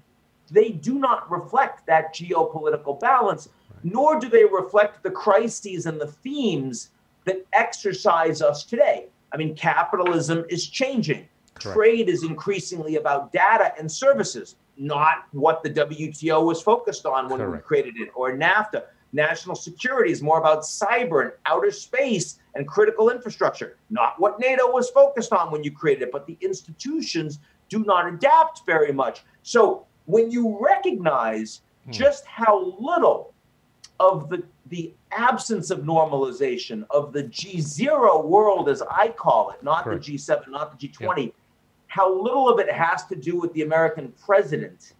they 0.51 0.69
do 0.69 0.99
not 0.99 1.29
reflect 1.31 1.85
that 1.87 2.13
geopolitical 2.13 2.99
balance, 2.99 3.49
nor 3.83 4.19
do 4.19 4.29
they 4.29 4.45
reflect 4.45 5.01
the 5.03 5.11
crises 5.11 5.85
and 5.85 5.99
the 5.99 6.07
themes 6.07 6.91
that 7.25 7.45
exercise 7.53 8.41
us 8.41 8.63
today. 8.63 9.07
I 9.31 9.37
mean, 9.37 9.55
capitalism 9.55 10.45
is 10.49 10.67
changing. 10.67 11.27
Correct. 11.55 11.75
Trade 11.75 12.09
is 12.09 12.23
increasingly 12.23 12.97
about 12.97 13.31
data 13.31 13.73
and 13.79 13.91
services, 13.91 14.55
not 14.77 15.25
what 15.31 15.63
the 15.63 15.69
WTO 15.69 16.45
was 16.45 16.61
focused 16.61 17.05
on 17.05 17.29
when 17.29 17.39
Correct. 17.39 17.63
we 17.63 17.67
created 17.67 17.97
it, 17.97 18.09
or 18.15 18.31
NAFTA. 18.33 18.83
National 19.13 19.55
security 19.55 20.11
is 20.11 20.23
more 20.23 20.39
about 20.39 20.63
cyber 20.63 21.21
and 21.21 21.31
outer 21.45 21.71
space 21.71 22.39
and 22.55 22.67
critical 22.67 23.11
infrastructure, 23.11 23.77
not 23.91 24.19
what 24.19 24.39
NATO 24.39 24.71
was 24.71 24.89
focused 24.89 25.31
on 25.31 25.51
when 25.51 25.63
you 25.63 25.71
created 25.71 26.03
it, 26.03 26.11
but 26.11 26.25
the 26.25 26.37
institutions 26.41 27.39
do 27.69 27.83
not 27.85 28.11
adapt 28.11 28.65
very 28.65 28.91
much. 28.91 29.23
So 29.43 29.85
when 30.05 30.31
you 30.31 30.57
recognize 30.59 31.61
hmm. 31.85 31.91
just 31.91 32.25
how 32.25 32.75
little 32.79 33.33
of 33.99 34.29
the, 34.29 34.43
the 34.67 34.93
absence 35.11 35.69
of 35.69 35.81
normalization 35.81 36.83
of 36.89 37.13
the 37.13 37.23
G0 37.25 38.25
world, 38.25 38.67
as 38.67 38.81
I 38.89 39.09
call 39.09 39.51
it, 39.51 39.63
not 39.63 39.83
Correct. 39.83 40.05
the 40.05 40.13
G7, 40.17 40.49
not 40.49 40.79
the 40.79 40.87
G20, 40.87 41.31
how 41.87 42.11
little 42.11 42.49
of 42.49 42.59
it 42.59 42.71
has 42.71 43.05
to 43.05 43.15
do 43.15 43.39
with 43.39 43.53
the 43.53 43.61
American 43.61 44.11
president 44.25 44.93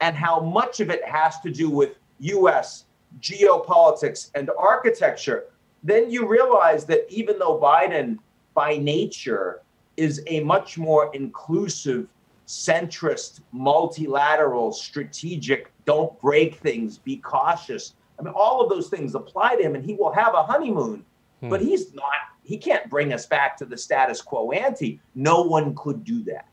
and 0.00 0.16
how 0.16 0.40
much 0.40 0.80
of 0.80 0.88
it 0.88 1.04
has 1.04 1.38
to 1.40 1.50
do 1.50 1.68
with 1.68 1.96
US 2.20 2.84
geopolitics 3.20 4.30
and 4.34 4.50
architecture, 4.58 5.46
then 5.82 6.10
you 6.10 6.26
realize 6.26 6.84
that 6.86 7.06
even 7.08 7.38
though 7.38 7.58
Biden, 7.58 8.18
by 8.54 8.76
nature, 8.76 9.62
is 9.96 10.22
a 10.26 10.40
much 10.40 10.78
more 10.78 11.14
inclusive, 11.14 12.08
centrist, 12.46 13.40
multilateral, 13.52 14.72
strategic, 14.72 15.72
don't 15.84 16.18
break 16.20 16.56
things, 16.56 16.98
be 16.98 17.16
cautious. 17.18 17.94
I 18.18 18.22
mean, 18.22 18.32
all 18.34 18.62
of 18.62 18.70
those 18.70 18.88
things 18.88 19.14
apply 19.14 19.56
to 19.56 19.62
him, 19.62 19.74
and 19.74 19.84
he 19.84 19.94
will 19.94 20.12
have 20.12 20.34
a 20.34 20.42
honeymoon, 20.42 21.04
hmm. 21.40 21.48
but 21.48 21.60
he's 21.60 21.94
not, 21.94 22.04
he 22.42 22.56
can't 22.56 22.88
bring 22.88 23.12
us 23.12 23.26
back 23.26 23.56
to 23.58 23.64
the 23.64 23.76
status 23.76 24.22
quo 24.22 24.50
ante. 24.52 25.00
No 25.14 25.42
one 25.42 25.74
could 25.74 26.04
do 26.04 26.22
that. 26.24 26.48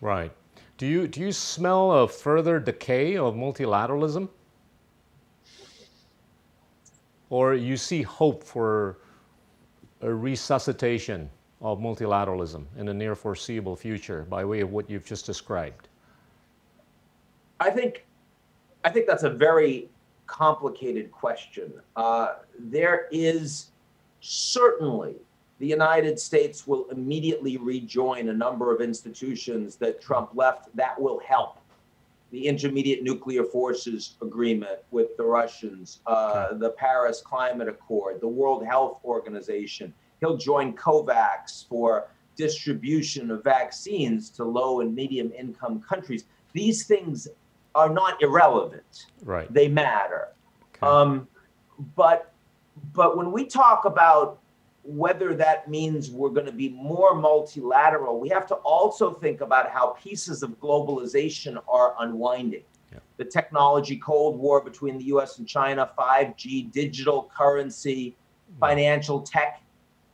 Right. 0.00 0.32
Do 0.78 0.86
you, 0.86 1.06
do 1.06 1.20
you 1.20 1.32
smell 1.32 1.92
a 1.92 2.08
further 2.08 2.58
decay 2.58 3.16
of 3.16 3.34
multilateralism? 3.34 4.28
Or 7.30 7.54
you 7.54 7.76
see 7.76 8.02
hope 8.02 8.42
for 8.42 8.98
a 10.00 10.12
resuscitation 10.12 11.30
of 11.60 11.78
multilateralism 11.78 12.66
in 12.76 12.86
the 12.86 12.94
near 12.94 13.14
foreseeable 13.14 13.74
future 13.74 14.26
by 14.28 14.44
way 14.44 14.60
of 14.60 14.70
what 14.70 14.88
you've 14.90 15.04
just 15.04 15.24
described? 15.24 15.88
I 17.60 17.70
think, 17.70 18.04
I 18.84 18.90
think 18.90 19.06
that's 19.06 19.22
a 19.22 19.30
very 19.30 19.88
complicated 20.26 21.10
question. 21.10 21.72
Uh, 21.96 22.34
there 22.58 23.08
is 23.10 23.70
certainly 24.20 25.14
the 25.58 25.66
United 25.66 26.18
States 26.18 26.66
will 26.66 26.86
immediately 26.90 27.56
rejoin 27.56 28.28
a 28.28 28.32
number 28.32 28.74
of 28.74 28.80
institutions 28.80 29.76
that 29.76 30.02
Trump 30.02 30.30
left. 30.34 30.74
That 30.76 31.00
will 31.00 31.20
help. 31.20 31.58
The 32.34 32.48
Intermediate 32.48 33.04
Nuclear 33.04 33.44
Forces 33.44 34.16
Agreement 34.20 34.80
with 34.90 35.16
the 35.16 35.22
Russians, 35.22 36.00
uh, 36.08 36.48
okay. 36.50 36.58
the 36.58 36.70
Paris 36.70 37.22
Climate 37.24 37.68
Accord, 37.68 38.20
the 38.20 38.26
World 38.26 38.66
Health 38.66 38.98
Organization. 39.04 39.94
He'll 40.18 40.36
join 40.36 40.72
COVAX 40.72 41.68
for 41.68 42.08
distribution 42.34 43.30
of 43.30 43.44
vaccines 43.44 44.30
to 44.30 44.42
low 44.42 44.80
and 44.80 44.92
medium 44.92 45.30
income 45.30 45.80
countries. 45.80 46.24
These 46.52 46.86
things 46.86 47.28
are 47.76 47.88
not 47.88 48.20
irrelevant. 48.20 49.06
Right. 49.22 49.52
They 49.54 49.68
matter. 49.68 50.30
Okay. 50.74 50.84
Um, 50.84 51.28
but 51.94 52.32
but 52.94 53.16
when 53.16 53.30
we 53.30 53.46
talk 53.46 53.84
about 53.84 54.40
whether 54.84 55.34
that 55.34 55.68
means 55.68 56.10
we're 56.10 56.28
going 56.28 56.46
to 56.46 56.52
be 56.52 56.68
more 56.68 57.14
multilateral, 57.14 58.20
we 58.20 58.28
have 58.28 58.46
to 58.46 58.54
also 58.56 59.12
think 59.12 59.40
about 59.40 59.70
how 59.70 59.96
pieces 60.00 60.42
of 60.42 60.60
globalization 60.60 61.60
are 61.66 61.94
unwinding. 62.00 62.62
Yeah. 62.92 62.98
The 63.16 63.24
technology 63.24 63.96
Cold 63.96 64.38
War 64.38 64.60
between 64.60 64.98
the 64.98 65.04
US 65.04 65.38
and 65.38 65.48
China, 65.48 65.90
5G, 65.98 66.70
digital 66.70 67.30
currency, 67.34 68.14
mm. 68.54 68.60
financial 68.60 69.22
tech, 69.22 69.62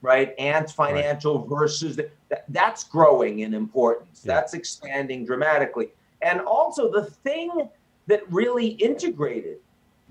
right? 0.02 0.34
Ant 0.38 0.70
financial 0.70 1.40
right. 1.40 1.48
versus 1.48 1.96
the, 1.96 2.08
that, 2.28 2.44
that's 2.48 2.84
growing 2.84 3.40
in 3.40 3.54
importance. 3.54 4.22
Yeah. 4.24 4.34
That's 4.34 4.54
expanding 4.54 5.26
dramatically. 5.26 5.88
And 6.22 6.40
also 6.40 6.90
the 6.90 7.04
thing 7.04 7.68
that 8.06 8.22
really 8.32 8.68
integrated 8.68 9.58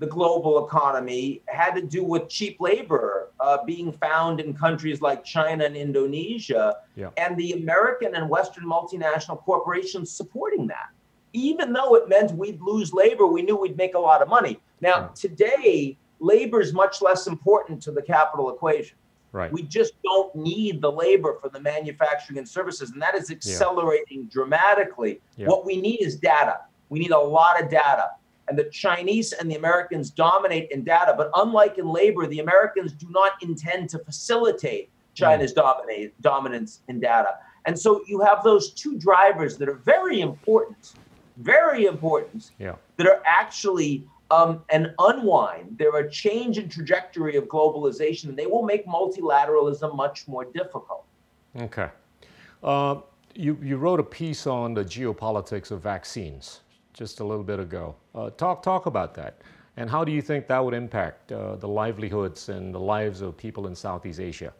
the 0.00 0.06
global 0.06 0.66
economy 0.66 1.42
had 1.46 1.74
to 1.74 1.82
do 1.82 2.02
with 2.02 2.26
cheap 2.28 2.56
labor 2.58 3.28
uh, 3.38 3.62
being 3.64 3.92
found 3.92 4.40
in 4.40 4.54
countries 4.54 5.02
like 5.02 5.22
China 5.22 5.64
and 5.64 5.76
Indonesia, 5.76 6.76
yeah. 6.96 7.10
and 7.18 7.36
the 7.36 7.52
American 7.52 8.14
and 8.14 8.28
Western 8.28 8.64
multinational 8.64 9.38
corporations 9.44 10.10
supporting 10.10 10.66
that. 10.66 10.88
Even 11.34 11.74
though 11.74 11.94
it 11.96 12.08
meant 12.08 12.32
we'd 12.32 12.60
lose 12.62 12.94
labor, 12.94 13.26
we 13.26 13.42
knew 13.42 13.56
we'd 13.56 13.76
make 13.76 13.94
a 13.94 13.98
lot 13.98 14.22
of 14.22 14.28
money. 14.28 14.58
Now, 14.80 14.96
yeah. 14.96 15.08
today, 15.14 15.98
labor 16.18 16.62
is 16.62 16.72
much 16.72 17.02
less 17.02 17.26
important 17.26 17.82
to 17.82 17.92
the 17.92 18.02
capital 18.02 18.48
equation. 18.48 18.96
Right. 19.32 19.52
We 19.52 19.62
just 19.62 19.92
don't 20.02 20.34
need 20.34 20.80
the 20.80 20.90
labor 20.90 21.36
for 21.40 21.50
the 21.50 21.60
manufacturing 21.60 22.38
and 22.38 22.48
services, 22.48 22.90
and 22.90 23.02
that 23.02 23.14
is 23.14 23.30
accelerating 23.30 24.22
yeah. 24.22 24.32
dramatically. 24.32 25.20
What 25.36 25.66
we 25.66 25.78
need 25.78 25.98
is 26.00 26.16
data. 26.16 26.60
We 26.88 26.98
need 26.98 27.12
a 27.12 27.18
lot 27.18 27.62
of 27.62 27.70
data 27.70 28.10
and 28.50 28.58
the 28.58 28.64
Chinese 28.64 29.32
and 29.32 29.48
the 29.48 29.54
Americans 29.54 30.10
dominate 30.10 30.70
in 30.72 30.82
data. 30.82 31.14
But 31.16 31.30
unlike 31.36 31.78
in 31.78 31.86
labor, 31.86 32.26
the 32.26 32.40
Americans 32.40 32.92
do 32.92 33.06
not 33.08 33.34
intend 33.40 33.88
to 33.90 34.00
facilitate 34.00 34.90
China's 35.14 35.52
mm. 35.52 35.56
dominate, 35.56 36.20
dominance 36.20 36.80
in 36.88 36.98
data. 36.98 37.36
And 37.64 37.78
so 37.78 38.02
you 38.08 38.20
have 38.20 38.42
those 38.42 38.72
two 38.72 38.98
drivers 38.98 39.56
that 39.58 39.68
are 39.68 39.80
very 39.94 40.20
important, 40.20 40.94
very 41.36 41.86
important, 41.86 42.50
yeah. 42.58 42.74
that 42.96 43.06
are 43.06 43.22
actually 43.24 44.04
um, 44.32 44.64
an 44.70 44.94
unwind. 44.98 45.76
They're 45.78 45.96
a 45.96 46.10
change 46.10 46.58
in 46.58 46.68
trajectory 46.68 47.36
of 47.36 47.44
globalization, 47.44 48.30
and 48.30 48.36
they 48.36 48.46
will 48.46 48.64
make 48.64 48.84
multilateralism 48.84 49.94
much 49.94 50.26
more 50.26 50.44
difficult. 50.44 51.04
Okay. 51.56 51.88
Uh, 52.64 52.96
you, 53.36 53.56
you 53.62 53.76
wrote 53.76 54.00
a 54.00 54.04
piece 54.04 54.48
on 54.48 54.74
the 54.74 54.84
geopolitics 54.84 55.70
of 55.70 55.80
vaccines 55.80 56.62
just 57.00 57.20
a 57.20 57.24
little 57.24 57.42
bit 57.42 57.58
ago. 57.58 57.96
Uh, 58.14 58.28
talk, 58.28 58.62
talk 58.62 58.84
about 58.84 59.14
that. 59.14 59.40
And 59.78 59.88
how 59.88 60.04
do 60.04 60.12
you 60.12 60.20
think 60.20 60.46
that 60.48 60.62
would 60.62 60.74
impact 60.74 61.32
uh, 61.32 61.56
the 61.56 61.66
livelihoods 61.66 62.50
and 62.50 62.74
the 62.74 62.78
lives 62.78 63.22
of 63.22 63.38
people 63.38 63.66
in 63.68 63.74
Southeast 63.74 64.20
Asia? 64.20 64.52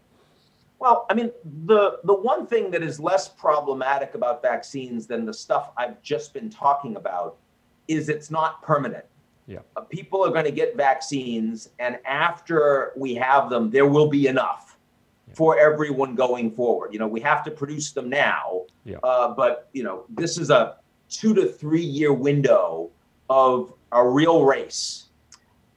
Well, 0.79 1.05
I 1.11 1.13
mean, 1.13 1.31
the, 1.67 1.99
the 2.05 2.15
one 2.15 2.47
thing 2.47 2.71
that 2.71 2.83
is 2.83 2.99
less 2.99 3.29
problematic 3.29 4.15
about 4.15 4.41
vaccines 4.41 5.07
than 5.07 5.27
the 5.27 5.35
stuff 5.35 5.73
I've 5.77 6.01
just 6.01 6.33
been 6.33 6.49
talking 6.49 6.97
about 6.97 7.37
is 7.89 8.09
it's 8.09 8.31
not 8.31 8.63
permanent. 8.63 9.05
Yeah. 9.47 9.59
Uh, 9.77 9.83
people 9.83 10.25
are 10.25 10.31
going 10.31 10.47
to 10.47 10.51
get 10.63 10.79
vaccines, 10.79 11.69
and 11.79 11.99
after 12.07 12.93
we 12.97 13.15
have 13.17 13.51
them, 13.51 13.69
there 13.69 13.85
will 13.85 14.09
be 14.09 14.29
enough 14.29 14.79
yeah. 15.29 15.35
for 15.35 15.59
everyone 15.59 16.15
going 16.15 16.53
forward. 16.53 16.95
You 16.95 17.01
know, 17.01 17.09
we 17.09 17.21
have 17.21 17.45
to 17.45 17.51
produce 17.51 17.93
them 17.93 18.09
now, 18.09 18.63
yeah. 18.85 18.97
uh, 19.03 19.35
but 19.35 19.69
you 19.75 19.83
know, 19.83 20.05
this 20.09 20.39
is 20.39 20.49
a 20.49 20.80
two 21.11 21.35
to 21.35 21.47
three 21.47 21.85
year 21.85 22.13
window 22.13 22.91
of 23.29 23.75
a 23.93 24.07
real 24.07 24.45
race. 24.45 25.07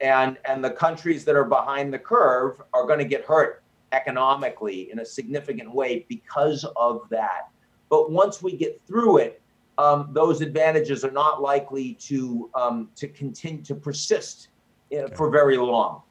And, 0.00 0.38
and 0.46 0.64
the 0.64 0.70
countries 0.70 1.24
that 1.24 1.36
are 1.36 1.44
behind 1.44 1.92
the 1.92 1.98
curve 1.98 2.60
are 2.72 2.86
going 2.86 2.98
to 2.98 3.04
get 3.04 3.24
hurt 3.24 3.62
economically 3.92 4.90
in 4.90 4.98
a 4.98 5.04
significant 5.04 5.72
way 5.72 6.04
because 6.08 6.64
of 6.76 7.08
that. 7.10 7.48
But 7.88 8.10
once 8.10 8.42
we 8.42 8.56
get 8.56 8.80
through 8.86 9.18
it, 9.18 9.40
um, 9.78 10.08
those 10.12 10.40
advantages 10.40 11.04
are 11.04 11.10
not 11.10 11.42
likely 11.42 11.94
to 11.94 12.50
um, 12.54 12.88
to 12.96 13.08
continue 13.08 13.62
to 13.64 13.74
persist 13.74 14.48
uh, 14.92 14.98
okay. 14.98 15.14
for 15.14 15.30
very 15.30 15.56
long. 15.56 16.02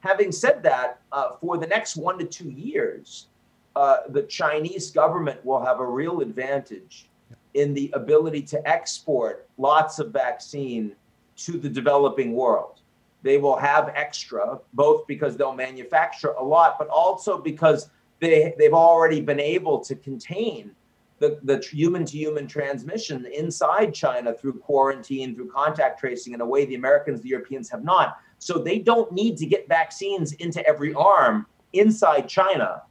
Having 0.00 0.32
said 0.32 0.62
that, 0.64 1.00
uh, 1.12 1.36
for 1.40 1.58
the 1.58 1.66
next 1.66 1.96
one 1.96 2.18
to 2.18 2.24
two 2.24 2.50
years, 2.50 3.28
uh, 3.76 3.98
the 4.08 4.22
Chinese 4.22 4.90
government 4.90 5.44
will 5.44 5.64
have 5.64 5.78
a 5.78 5.86
real 5.86 6.20
advantage 6.20 7.08
in 7.54 7.74
the 7.74 7.90
ability 7.94 8.42
to 8.42 8.68
export 8.68 9.48
lots 9.58 9.98
of 9.98 10.12
vaccine 10.12 10.94
to 11.36 11.52
the 11.52 11.68
developing 11.68 12.32
world. 12.32 12.80
They 13.22 13.38
will 13.38 13.56
have 13.56 13.92
extra, 13.94 14.58
both 14.72 15.06
because 15.06 15.36
they'll 15.36 15.54
manufacture 15.54 16.32
a 16.32 16.42
lot, 16.42 16.76
but 16.78 16.88
also 16.88 17.38
because 17.38 17.90
they, 18.20 18.54
they've 18.58 18.72
already 18.72 19.20
been 19.20 19.40
able 19.40 19.80
to 19.80 19.94
contain 19.94 20.72
the, 21.18 21.38
the 21.44 21.58
human 21.58 22.04
to 22.04 22.16
human 22.18 22.48
transmission 22.48 23.26
inside 23.26 23.94
China 23.94 24.34
through 24.34 24.54
quarantine, 24.54 25.36
through 25.36 25.50
contact 25.50 26.00
tracing 26.00 26.34
in 26.34 26.40
a 26.40 26.46
way 26.46 26.64
the 26.64 26.74
Americans, 26.74 27.20
the 27.20 27.28
Europeans 27.28 27.70
have 27.70 27.84
not. 27.84 28.18
So 28.38 28.58
they 28.58 28.80
don't 28.80 29.12
need 29.12 29.36
to 29.36 29.46
get 29.46 29.68
vaccines 29.68 30.32
into 30.34 30.66
every 30.66 30.92
arm 30.94 31.46
inside 31.72 32.28
China 32.28 32.82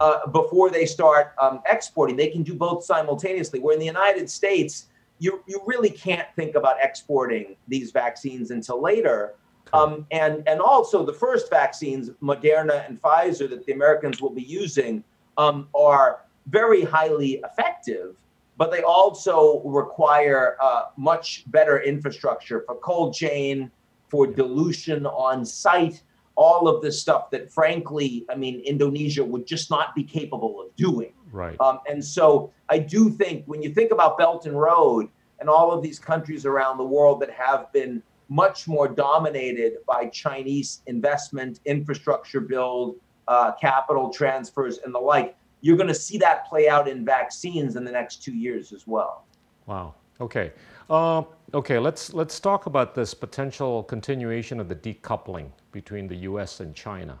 uh, 0.00 0.26
before 0.28 0.70
they 0.70 0.86
start 0.86 1.34
um, 1.40 1.60
exporting. 1.70 2.16
They 2.16 2.28
can 2.28 2.42
do 2.42 2.54
both 2.54 2.84
simultaneously. 2.84 3.60
Where 3.60 3.74
in 3.74 3.80
the 3.80 3.86
United 3.86 4.28
States, 4.30 4.86
you, 5.18 5.42
you 5.46 5.60
really 5.66 5.90
can't 5.90 6.26
think 6.34 6.54
about 6.54 6.76
exporting 6.82 7.56
these 7.68 7.90
vaccines 7.90 8.50
until 8.50 8.80
later. 8.80 9.34
Um, 9.72 10.06
and, 10.10 10.42
and 10.48 10.60
also, 10.60 11.04
the 11.04 11.12
first 11.12 11.50
vaccines, 11.50 12.10
Moderna 12.22 12.88
and 12.88 13.00
Pfizer, 13.00 13.48
that 13.50 13.66
the 13.66 13.72
Americans 13.72 14.20
will 14.20 14.30
be 14.30 14.42
using, 14.42 15.04
um, 15.36 15.68
are 15.74 16.22
very 16.48 16.82
highly 16.82 17.42
effective, 17.44 18.16
but 18.56 18.72
they 18.72 18.82
also 18.82 19.62
require 19.64 20.56
uh, 20.60 20.84
much 20.96 21.44
better 21.48 21.82
infrastructure 21.82 22.64
for 22.66 22.74
cold 22.76 23.14
chain, 23.14 23.70
for 24.08 24.26
dilution 24.26 25.06
on 25.06 25.44
site 25.44 26.02
all 26.40 26.68
of 26.68 26.80
this 26.80 26.98
stuff 26.98 27.30
that, 27.30 27.52
frankly, 27.52 28.24
I 28.30 28.34
mean, 28.34 28.60
Indonesia 28.60 29.22
would 29.22 29.46
just 29.46 29.70
not 29.70 29.94
be 29.94 30.02
capable 30.02 30.62
of 30.62 30.74
doing. 30.74 31.12
Right. 31.32 31.60
Um, 31.60 31.80
and 31.86 32.02
so 32.02 32.50
I 32.70 32.78
do 32.78 33.10
think 33.10 33.44
when 33.44 33.60
you 33.62 33.74
think 33.74 33.92
about 33.92 34.16
Belt 34.16 34.46
and 34.46 34.58
Road 34.58 35.10
and 35.38 35.50
all 35.50 35.70
of 35.70 35.82
these 35.82 35.98
countries 35.98 36.46
around 36.46 36.78
the 36.78 36.88
world 36.96 37.20
that 37.20 37.30
have 37.30 37.70
been 37.74 38.02
much 38.30 38.66
more 38.66 38.88
dominated 38.88 39.72
by 39.86 40.06
Chinese 40.06 40.80
investment, 40.86 41.60
infrastructure 41.66 42.40
build, 42.40 42.96
uh, 43.28 43.52
capital 43.52 44.08
transfers, 44.10 44.78
and 44.78 44.94
the 44.94 44.98
like, 44.98 45.36
you're 45.60 45.76
going 45.76 45.88
to 45.88 46.02
see 46.08 46.16
that 46.16 46.48
play 46.48 46.70
out 46.70 46.88
in 46.88 47.04
vaccines 47.04 47.76
in 47.76 47.84
the 47.84 47.92
next 47.92 48.24
two 48.24 48.32
years 48.32 48.72
as 48.72 48.86
well. 48.86 49.26
Wow. 49.66 49.94
Okay. 50.22 50.52
Uh, 50.88 51.22
okay. 51.54 51.78
Let's 51.78 52.12
let's 52.12 52.40
talk 52.40 52.66
about 52.66 52.94
this 52.94 53.14
potential 53.14 53.82
continuation 53.82 54.60
of 54.60 54.68
the 54.68 54.74
decoupling 54.74 55.50
between 55.72 56.06
the 56.06 56.16
U.S. 56.16 56.60
and 56.60 56.74
China, 56.74 57.18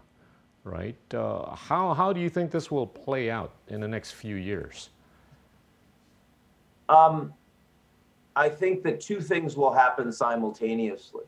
right? 0.64 0.96
Uh, 1.14 1.54
how 1.54 1.94
how 1.94 2.12
do 2.12 2.20
you 2.20 2.30
think 2.30 2.50
this 2.50 2.70
will 2.70 2.86
play 2.86 3.30
out 3.30 3.52
in 3.68 3.80
the 3.80 3.88
next 3.88 4.12
few 4.12 4.36
years? 4.36 4.90
Um, 6.88 7.32
I 8.36 8.48
think 8.48 8.82
that 8.82 9.00
two 9.00 9.20
things 9.20 9.56
will 9.56 9.72
happen 9.72 10.12
simultaneously. 10.12 11.24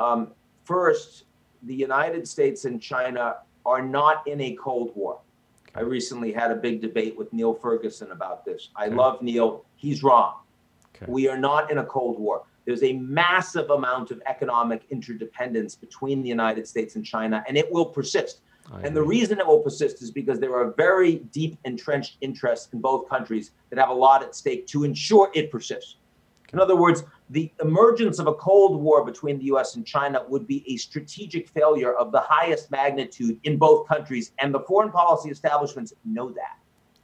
Um, 0.00 0.32
first, 0.64 1.24
the 1.62 1.74
United 1.74 2.26
States 2.26 2.64
and 2.64 2.80
China 2.80 3.36
are 3.64 3.82
not 3.82 4.26
in 4.26 4.40
a 4.40 4.54
Cold 4.54 4.92
War. 4.96 5.20
I 5.74 5.80
recently 5.80 6.32
had 6.32 6.50
a 6.50 6.56
big 6.56 6.80
debate 6.80 7.16
with 7.16 7.32
Niall 7.32 7.54
Ferguson 7.54 8.10
about 8.10 8.44
this. 8.44 8.70
I 8.76 8.86
okay. 8.86 8.94
love 8.94 9.22
Niall. 9.22 9.64
He's 9.76 10.02
wrong. 10.02 10.34
Okay. 11.02 11.12
We 11.12 11.28
are 11.28 11.38
not 11.38 11.70
in 11.70 11.78
a 11.78 11.84
Cold 11.84 12.18
War. 12.18 12.42
There's 12.64 12.82
a 12.82 12.92
massive 12.94 13.70
amount 13.70 14.10
of 14.10 14.22
economic 14.26 14.82
interdependence 14.90 15.74
between 15.74 16.22
the 16.22 16.28
United 16.28 16.66
States 16.66 16.96
and 16.96 17.04
China, 17.04 17.44
and 17.48 17.56
it 17.56 17.70
will 17.72 17.86
persist. 17.86 18.40
I 18.72 18.82
and 18.82 18.94
the 18.94 19.02
reason 19.02 19.40
it 19.40 19.46
will 19.46 19.58
persist 19.58 20.02
is 20.02 20.12
because 20.12 20.38
there 20.38 20.54
are 20.54 20.72
very 20.72 21.16
deep 21.32 21.58
entrenched 21.64 22.18
interests 22.20 22.72
in 22.72 22.80
both 22.80 23.08
countries 23.08 23.50
that 23.70 23.78
have 23.78 23.88
a 23.88 23.94
lot 23.94 24.22
at 24.22 24.36
stake 24.36 24.66
to 24.68 24.84
ensure 24.84 25.30
it 25.34 25.50
persists. 25.50 25.96
In 26.52 26.60
other 26.60 26.76
words, 26.76 27.02
the 27.30 27.50
emergence 27.62 28.18
of 28.18 28.26
a 28.26 28.34
Cold 28.34 28.80
War 28.80 29.04
between 29.04 29.38
the 29.38 29.44
US 29.46 29.76
and 29.76 29.86
China 29.86 30.22
would 30.28 30.46
be 30.46 30.62
a 30.72 30.76
strategic 30.76 31.48
failure 31.48 31.94
of 31.94 32.12
the 32.12 32.20
highest 32.20 32.70
magnitude 32.70 33.40
in 33.44 33.56
both 33.56 33.88
countries, 33.88 34.32
and 34.38 34.54
the 34.54 34.60
foreign 34.60 34.92
policy 34.92 35.30
establishments 35.30 35.94
know 36.04 36.30
that. 36.30 36.58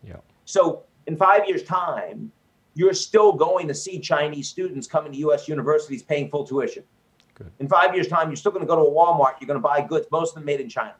Yeah. 0.04 0.16
So, 0.44 0.84
in 1.06 1.16
five 1.16 1.48
years' 1.48 1.62
time, 1.62 2.30
you're 2.78 2.94
still 2.94 3.32
going 3.32 3.66
to 3.66 3.74
see 3.74 3.98
Chinese 3.98 4.48
students 4.48 4.86
coming 4.86 5.10
to 5.10 5.18
US 5.18 5.48
universities 5.48 6.00
paying 6.00 6.30
full 6.30 6.44
tuition. 6.44 6.84
Good. 7.34 7.50
In 7.58 7.66
five 7.66 7.92
years' 7.92 8.06
time, 8.06 8.28
you're 8.28 8.36
still 8.36 8.52
going 8.52 8.64
to 8.64 8.68
go 8.68 8.76
to 8.76 8.82
a 8.82 8.90
Walmart, 8.90 9.40
you're 9.40 9.48
going 9.48 9.60
to 9.60 9.68
buy 9.68 9.80
goods, 9.80 10.06
most 10.12 10.30
of 10.30 10.34
them 10.36 10.44
made 10.44 10.60
in 10.60 10.68
China. 10.68 10.94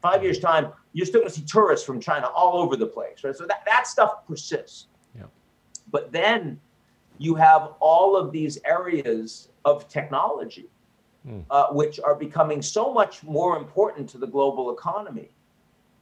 Five 0.00 0.22
years' 0.22 0.38
time, 0.38 0.72
you're 0.92 1.06
still 1.06 1.22
going 1.22 1.32
to 1.32 1.34
see 1.34 1.44
tourists 1.44 1.84
from 1.84 2.00
China 2.00 2.28
all 2.28 2.56
over 2.58 2.76
the 2.76 2.86
place, 2.86 3.24
right? 3.24 3.34
So 3.34 3.46
that, 3.46 3.64
that 3.66 3.88
stuff 3.88 4.24
persists. 4.28 4.86
Yeah. 5.16 5.24
But 5.90 6.12
then 6.12 6.60
you 7.18 7.34
have 7.34 7.72
all 7.80 8.16
of 8.16 8.30
these 8.30 8.60
areas 8.64 9.48
of 9.64 9.88
technology, 9.88 10.68
mm. 11.26 11.44
uh, 11.50 11.72
which 11.72 11.98
are 11.98 12.14
becoming 12.14 12.62
so 12.62 12.92
much 12.92 13.24
more 13.24 13.56
important 13.56 14.08
to 14.10 14.18
the 14.18 14.26
global 14.28 14.72
economy, 14.72 15.30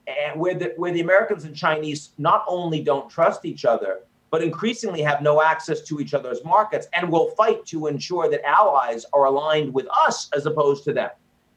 and 0.07 0.39
where 0.39 0.55
the, 0.55 0.75
where 0.77 0.93
the 0.93 1.01
Americans 1.01 1.45
and 1.45 1.57
Chinese 1.57 2.11
not 2.19 2.45
only 2.47 2.83
don't 2.83 3.09
trust 3.09 3.47
each 3.47 3.65
other, 3.65 4.01
but 4.33 4.43
increasingly 4.43 5.03
have 5.03 5.21
no 5.21 5.43
access 5.43 5.83
to 5.83 6.01
each 6.01 6.15
other's 6.15 6.43
markets 6.43 6.89
and 6.95 7.09
will 7.09 7.33
fight 7.33 7.67
to 7.67 7.87
ensure 7.87 8.31
that 8.31 8.45
allies 8.49 9.05
are 9.13 9.27
aligned 9.27 9.73
with 9.73 9.87
us 9.95 10.31
as 10.35 10.47
opposed 10.47 10.85
to 10.85 10.93
them. 10.95 11.11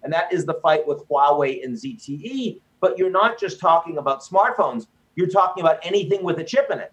And 0.04 0.12
that 0.12 0.32
is 0.32 0.46
the 0.46 0.56
fight 0.56 0.86
with 0.86 1.08
Huawei 1.08 1.64
and 1.64 1.74
ZTE. 1.74 2.60
But 2.82 2.98
you're 2.98 3.10
not 3.10 3.40
just 3.40 3.62
talking 3.62 3.98
about 3.98 4.22
smartphones, 4.22 4.88
you're 5.16 5.30
talking 5.30 5.64
about 5.64 5.80
anything 5.84 6.22
with 6.22 6.38
a 6.40 6.44
chip 6.44 6.68
in 6.70 6.80
it. 6.80 6.92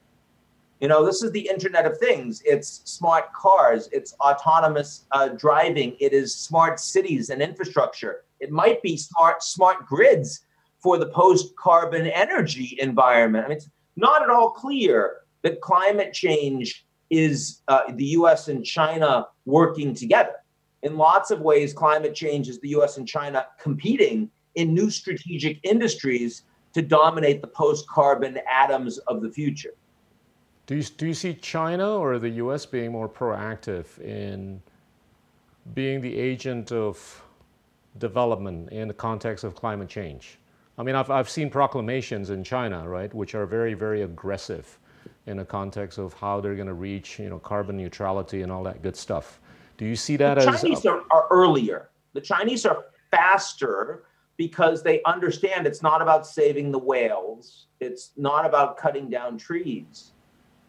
You 0.81 0.87
know, 0.87 1.05
this 1.05 1.21
is 1.25 1.33
the 1.33 1.49
Internet 1.49 1.85
of 1.85 1.99
Things. 1.99 2.43
It's 2.45 2.83
smart 2.85 3.33
cars, 3.33 3.89
it's 3.91 4.15
autonomous 4.21 5.07
uh, 5.11 5.31
driving, 5.31 5.97
it 5.99 6.13
is 6.13 6.33
smart 6.33 6.79
cities 6.79 7.31
and 7.31 7.43
infrastructure. 7.43 8.23
It 8.39 8.53
might 8.53 8.83
be 8.83 8.97
smart 8.97 9.43
smart 9.43 9.85
grids 9.87 10.45
for 10.79 10.97
the 10.97 11.07
post-carbon 11.07 12.07
energy 12.07 12.79
environment. 12.81 13.47
I 13.47 13.49
mean, 13.49 13.57
it's 13.57 13.69
not 13.97 14.23
at 14.23 14.31
all 14.31 14.51
clear 14.51 15.22
that 15.43 15.61
climate 15.61 16.13
change 16.13 16.87
is 17.11 17.61
uh, 17.69 17.83
the 17.95 18.07
US 18.07 18.49
and 18.49 18.65
China 18.65 19.27
working 19.45 19.95
together. 19.95 20.37
In 20.83 20.97
lots 20.97 21.31
of 21.31 21.41
ways, 21.41 21.73
climate 21.73 22.15
change 22.15 22.49
is 22.49 22.59
the 22.61 22.71
US 22.71 22.97
and 22.97 23.07
China 23.07 23.47
competing 23.61 24.31
in 24.55 24.75
new 24.75 24.91
strategic 24.91 25.59
industries 25.63 26.43
to 26.73 26.83
dominate 26.83 27.41
the 27.41 27.47
post 27.47 27.87
carbon 27.89 28.39
atoms 28.51 28.99
of 28.99 29.21
the 29.21 29.31
future. 29.31 29.75
Do 30.67 30.77
you, 30.77 30.83
do 30.83 31.07
you 31.07 31.15
see 31.15 31.35
China 31.35 31.99
or 31.99 32.19
the 32.19 32.31
US 32.31 32.65
being 32.65 32.93
more 32.93 33.09
proactive 33.09 33.99
in 34.01 34.63
being 35.75 36.01
the 36.01 36.17
agent 36.19 36.73
of 36.73 37.23
development 37.99 38.71
in 38.71 38.89
the 38.89 38.95
context 38.95 39.45
of 39.45 39.55
climate 39.55 39.89
change? 39.89 40.39
I 40.79 40.83
mean, 40.83 40.95
I've, 40.95 41.11
I've 41.11 41.29
seen 41.29 41.51
proclamations 41.51 42.31
in 42.31 42.43
China, 42.43 42.89
right, 42.89 43.13
which 43.13 43.35
are 43.35 43.45
very, 43.45 43.75
very 43.75 44.03
aggressive 44.03 44.79
in 45.27 45.37
the 45.37 45.45
context 45.45 45.99
of 45.99 46.13
how 46.15 46.41
they're 46.41 46.55
going 46.55 46.67
to 46.67 46.75
reach, 46.75 47.19
you 47.19 47.29
know, 47.29 47.39
carbon 47.39 47.77
neutrality 47.77 48.43
and 48.43 48.51
all 48.51 48.63
that 48.65 48.83
good 48.83 48.97
stuff. 48.97 49.41
Do 49.77 49.85
you 49.85 49.97
see 49.97 50.17
that 50.17 50.35
the 50.35 50.49
as 50.49 50.63
Chinese 50.63 50.85
are, 50.87 51.03
are 51.11 51.27
earlier? 51.31 51.91
The 52.13 52.21
Chinese 52.21 52.67
are 52.67 52.85
faster 53.11 54.05
because 54.37 54.83
they 54.83 55.03
understand 55.05 55.67
it's 55.67 55.83
not 55.83 56.03
about 56.03 56.27
saving 56.27 56.73
the 56.73 56.79
whales. 56.79 57.67
It's 57.81 58.13
not 58.17 58.45
about 58.45 58.77
cutting 58.77 59.09
down 59.09 59.39
trees. 59.39 60.13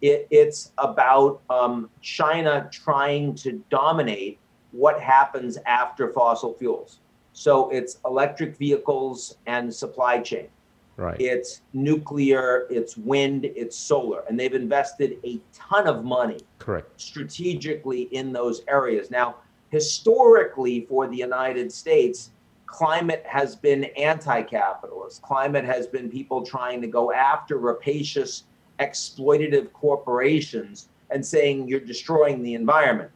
It, 0.01 0.27
it's 0.29 0.73
about 0.77 1.41
um, 1.49 1.89
China 2.01 2.67
trying 2.71 3.35
to 3.35 3.63
dominate 3.69 4.39
what 4.71 4.99
happens 4.99 5.57
after 5.65 6.11
fossil 6.11 6.53
fuels. 6.53 6.99
So 7.31 7.69
it's 7.69 7.99
electric 8.05 8.57
vehicles 8.57 9.37
and 9.45 9.73
supply 9.73 10.19
chain. 10.19 10.49
Right. 10.95 11.19
It's 11.19 11.62
nuclear, 11.73 12.67
it's 12.69 12.97
wind, 12.97 13.45
it's 13.45 13.75
solar. 13.75 14.23
And 14.29 14.39
they've 14.39 14.53
invested 14.53 15.17
a 15.23 15.39
ton 15.53 15.88
of 15.88 16.03
money 16.03 16.39
correct 16.60 17.01
strategically 17.01 18.03
in 18.13 18.32
those 18.32 18.62
areas. 18.67 19.10
Now, 19.10 19.38
historically 19.69 20.86
for 20.86 21.08
the 21.08 21.17
United 21.17 21.71
States, 21.71 22.29
climate 22.67 23.23
has 23.27 23.56
been 23.56 23.86
anti-capitalist. 23.97 25.21
Climate 25.23 25.65
has 25.65 25.88
been 25.88 26.10
people 26.10 26.45
trying 26.45 26.79
to 26.82 26.88
go 26.88 27.12
after 27.12 27.58
rapacious 27.58 28.43
exploitative 28.79 29.71
corporations 29.73 30.89
and 31.10 31.25
saying 31.25 31.67
you're 31.67 31.79
destroying 31.79 32.43
the 32.43 32.53
environment 32.53 33.12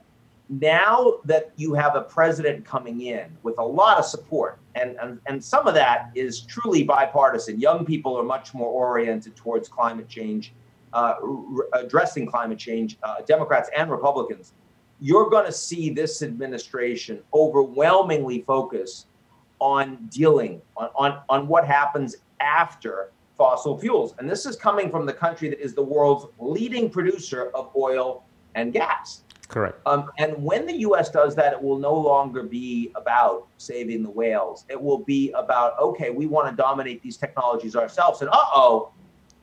now 0.49 1.15
that 1.25 1.51
you 1.57 1.73
have 1.73 1.95
a 1.95 2.01
president 2.01 2.65
coming 2.65 3.01
in 3.01 3.25
with 3.43 3.57
a 3.57 3.63
lot 3.63 3.97
of 3.97 4.05
support, 4.05 4.59
and, 4.77 4.97
and, 5.01 5.19
and 5.25 5.43
some 5.43 5.67
of 5.67 5.73
that 5.73 6.11
is 6.15 6.41
truly 6.41 6.83
bipartisan, 6.83 7.59
young 7.59 7.85
people 7.85 8.17
are 8.17 8.23
much 8.23 8.53
more 8.53 8.69
oriented 8.69 9.35
towards 9.35 9.67
climate 9.67 10.07
change, 10.07 10.53
uh, 10.93 11.15
addressing 11.73 12.25
climate 12.25 12.57
change, 12.57 12.97
uh, 13.03 13.21
Democrats 13.27 13.69
and 13.75 13.91
Republicans. 13.91 14.53
You're 14.99 15.29
going 15.29 15.45
to 15.45 15.51
see 15.51 15.89
this 15.89 16.21
administration 16.21 17.21
overwhelmingly 17.33 18.41
focus 18.41 19.05
on 19.59 20.07
dealing 20.11 20.61
on, 20.75 20.89
on, 20.95 21.19
on 21.29 21.47
what 21.47 21.65
happens 21.65 22.17
after 22.39 23.11
fossil 23.37 23.77
fuels. 23.77 24.15
And 24.17 24.29
this 24.29 24.45
is 24.45 24.55
coming 24.55 24.89
from 24.89 25.05
the 25.05 25.13
country 25.13 25.49
that 25.49 25.59
is 25.63 25.73
the 25.73 25.83
world's 25.83 26.25
leading 26.39 26.89
producer 26.89 27.51
of 27.53 27.71
oil 27.75 28.23
and 28.55 28.73
gas. 28.73 29.23
Correct. 29.47 29.79
Um, 29.85 30.11
and 30.17 30.35
when 30.43 30.65
the 30.65 30.75
U.S. 30.79 31.09
does 31.09 31.33
that, 31.35 31.53
it 31.53 31.61
will 31.61 31.79
no 31.79 31.93
longer 31.93 32.43
be 32.43 32.91
about 32.95 33.47
saving 33.57 34.03
the 34.03 34.09
whales. 34.09 34.65
It 34.69 34.81
will 34.81 34.99
be 34.99 35.31
about 35.31 35.79
okay, 35.79 36.09
we 36.09 36.27
want 36.27 36.49
to 36.49 36.55
dominate 36.55 37.01
these 37.01 37.17
technologies 37.17 37.75
ourselves. 37.75 38.21
And 38.21 38.29
uh 38.29 38.45
oh, 38.53 38.91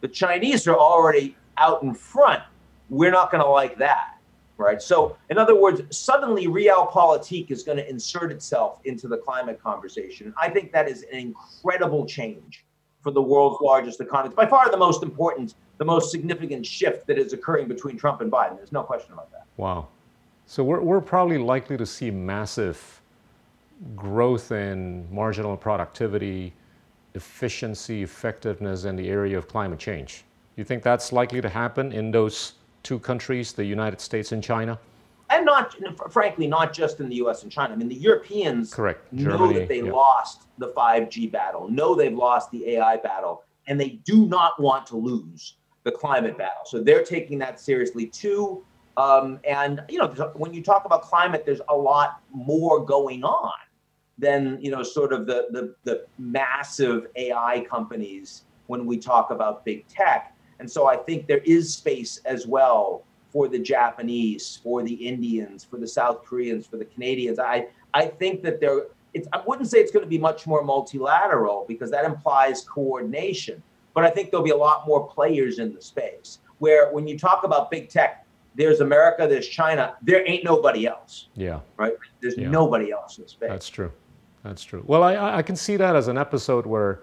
the 0.03 0.09
Chinese 0.09 0.67
are 0.67 0.77
already 0.77 1.37
out 1.57 1.83
in 1.83 1.95
front. 1.95 2.43
We're 2.91 3.11
not 3.11 3.31
going 3.31 3.43
to 3.43 3.49
like 3.49 3.79
that, 3.79 4.19
right? 4.59 4.83
So, 4.83 5.17
in 5.31 5.39
other 5.39 5.59
words, 5.59 5.81
suddenly 5.97 6.47
realpolitik 6.47 7.51
is 7.51 7.63
going 7.63 7.79
to 7.79 7.89
insert 7.89 8.31
itself 8.31 8.81
into 8.85 9.09
the 9.09 9.17
climate 9.17 9.63
conversation. 9.63 10.35
I 10.39 10.51
think 10.51 10.73
that 10.73 10.89
is 10.89 11.05
an 11.11 11.19
incredible 11.19 12.05
change 12.05 12.67
for 13.01 13.11
the 13.11 13.23
world's 13.23 13.61
largest 13.63 14.01
economy. 14.01 14.29
It's 14.29 14.37
by 14.37 14.47
far 14.47 14.71
the 14.71 14.77
most 14.77 15.03
important, 15.03 15.55
the 15.79 15.85
most 15.85 16.11
significant 16.11 16.67
shift 16.67 17.07
that 17.07 17.19
is 17.19 17.33
occurring 17.33 17.69
between 17.69 17.97
Trump 17.97 18.21
and 18.21 18.31
Biden. 18.31 18.57
There's 18.57 18.73
no 18.73 18.83
question 18.83 19.15
about 19.15 19.31
that. 19.33 19.47
Wow. 19.57 19.89
So 20.47 20.63
we're, 20.63 20.81
we're 20.81 21.01
probably 21.01 21.39
likely 21.39 21.77
to 21.77 21.87
see 21.87 22.11
massive 22.11 23.01
growth 23.97 24.53
in 24.53 25.07
marginal 25.13 25.57
productivity, 25.57 26.53
efficiency, 27.15 28.03
effectiveness 28.03 28.85
in 28.85 28.97
the 28.97 29.09
area 29.09 29.39
of 29.39 29.49
climate 29.49 29.79
change. 29.79 30.25
You 30.57 30.65
think 30.65 30.83
that's 30.83 31.13
likely 31.13 31.41
to 31.41 31.49
happen 31.49 31.93
in 31.93 32.11
those 32.11 32.55
two 32.83 32.99
countries, 32.99 33.53
the 33.53 33.65
United 33.65 34.01
States 34.01 34.33
and 34.33 34.43
China? 34.43 34.79
And 35.31 35.47
not, 35.47 35.75
frankly, 36.13 36.47
not 36.47 36.73
just 36.73 37.01
in 37.01 37.09
the 37.09 37.17
U.S. 37.17 37.43
and 37.43 37.51
China. 37.51 37.73
I 37.73 37.77
mean, 37.77 37.89
the 37.89 37.95
Europeans 37.95 38.73
Correct. 38.73 39.11
know 39.13 39.39
Germany, 39.39 39.59
that 39.61 39.69
they 39.69 39.83
yeah. 39.83 39.91
lost 39.91 40.43
the 40.59 40.69
5G 40.69 41.33
battle, 41.33 41.69
know 41.69 41.95
they've 41.95 42.15
lost 42.15 42.51
the 42.51 42.69
AI 42.71 42.99
battle, 42.99 43.43
and 43.67 43.81
they 43.81 44.01
do 44.05 44.27
not 44.27 44.61
want 44.61 44.87
to 44.89 44.97
lose 44.97 45.57
the 45.83 45.91
climate 45.91 46.37
battle. 46.37 46.63
So 46.67 46.83
they're 46.83 47.03
taking 47.03 47.39
that 47.39 47.59
seriously 47.59 48.07
too. 48.07 48.65
Um, 48.97 49.41
and 49.45 49.83
you 49.89 49.99
know, 49.99 50.09
when 50.35 50.55
you 50.55 50.63
talk 50.63 50.85
about 50.85 51.03
climate, 51.03 51.45
there's 51.45 51.61
a 51.69 51.77
lot 51.77 52.21
more 52.33 52.85
going 52.85 53.25
on 53.25 53.53
than 54.19 54.59
you 54.61 54.71
know, 54.71 54.83
sort 54.83 55.13
of 55.13 55.27
the 55.27 55.47
the, 55.51 55.75
the 55.85 56.07
massive 56.19 57.09
AI 57.17 57.67
companies 57.69 58.45
when 58.67 58.87
we 58.87 58.97
talk 58.99 59.31
about 59.31 59.65
big 59.65 59.87
tech. 59.89 60.37
And 60.61 60.71
so 60.71 60.87
I 60.87 60.97
think 60.97 61.27
there 61.27 61.43
is 61.45 61.75
space 61.75 62.19
as 62.25 62.47
well 62.47 63.05
for 63.31 63.49
the 63.49 63.59
Japanese, 63.59 64.61
for 64.63 64.83
the 64.83 64.95
Indians, 64.95 65.65
for 65.65 65.79
the 65.79 65.89
South 65.89 66.25
Koreans, 66.25 66.67
for 66.67 66.77
the 66.77 66.85
Canadians. 66.85 67.39
I 67.39 67.67
I 67.93 68.07
think 68.07 68.43
that 68.43 68.61
there. 68.61 68.87
It's, 69.13 69.29
I 69.33 69.41
wouldn't 69.47 69.71
say 69.71 69.79
it's 69.79 69.93
going 69.93 70.05
to 70.05 70.09
be 70.09 70.19
much 70.19 70.45
more 70.45 70.65
multilateral 70.65 71.65
because 71.69 71.89
that 71.93 72.05
implies 72.05 72.63
coordination. 72.63 73.63
But 73.95 74.03
I 74.03 74.11
think 74.11 74.33
there'll 74.33 74.45
be 74.45 74.51
a 74.51 74.57
lot 74.57 74.89
more 74.89 75.07
players 75.09 75.61
in 75.61 75.73
the 75.73 75.81
space. 75.81 76.41
Where 76.59 76.93
when 76.93 77.07
you 77.07 77.17
talk 77.17 77.45
about 77.45 77.71
big 77.71 77.89
tech, 77.89 78.24
there's 78.55 78.81
America, 78.81 79.27
there's 79.29 79.49
China. 79.49 79.95
There 80.03 80.29
ain't 80.29 80.45
nobody 80.45 80.87
else. 80.87 81.29
Yeah. 81.35 81.61
Right? 81.77 81.95
There's 82.21 82.37
yeah. 82.37 82.49
nobody 82.49 82.93
else 82.93 83.19
in 83.19 83.27
space. 83.27 83.51
That's 83.51 83.69
true. 83.69 83.93
That's 84.45 84.63
true. 84.63 84.85
Well, 84.87 85.03
I, 85.03 85.39
I 85.39 85.43
can 85.43 85.57
see 85.57 85.77
that 85.77 85.97
as 85.97 86.09
an 86.09 86.19
episode 86.19 86.67
where 86.67 87.01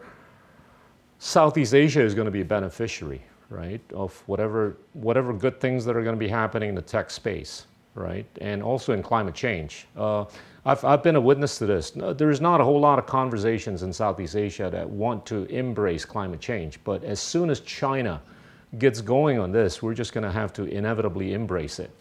Southeast 1.20 1.74
Asia 1.74 2.02
is 2.02 2.14
going 2.14 2.26
to 2.26 2.32
be 2.32 2.42
a 2.42 2.46
beneficiary, 2.46 3.22
right, 3.50 3.82
of 3.94 4.22
whatever 4.28 4.78
whatever 4.94 5.34
good 5.34 5.60
things 5.60 5.84
that 5.86 5.96
are 5.96 6.04
going 6.04 6.16
to 6.16 6.20
be 6.20 6.28
happening 6.28 6.70
in 6.70 6.76
the 6.76 6.82
tech 6.82 7.10
space, 7.10 7.66
right, 7.96 8.26
and 8.42 8.62
also 8.64 8.94
in 8.94 9.02
climate 9.04 9.36
change. 9.36 9.88
Uh, 9.98 10.26
I've, 10.66 10.84
I've 10.86 11.02
been 11.02 11.16
a 11.16 11.22
witness 11.22 11.58
to 11.58 11.66
this. 11.66 11.92
There's 11.96 12.42
not 12.42 12.62
a 12.62 12.64
whole 12.64 12.80
lot 12.80 13.00
of 13.00 13.08
conversations 13.08 13.82
in 13.82 13.92
Southeast 13.92 14.36
Asia 14.36 14.70
that 14.72 14.88
want 14.88 15.26
to 15.28 15.46
embrace 15.46 16.06
climate 16.06 16.40
change, 16.40 16.80
but 16.84 17.04
as 17.04 17.20
soon 17.20 17.50
as 17.50 17.60
China 17.62 18.22
gets 18.78 19.02
going 19.02 19.40
on 19.40 19.52
this, 19.52 19.82
we're 19.82 19.94
just 19.94 20.14
going 20.14 20.24
to 20.24 20.32
have 20.32 20.54
to 20.54 20.64
inevitably 20.66 21.34
embrace 21.34 21.80
it. 21.80 21.92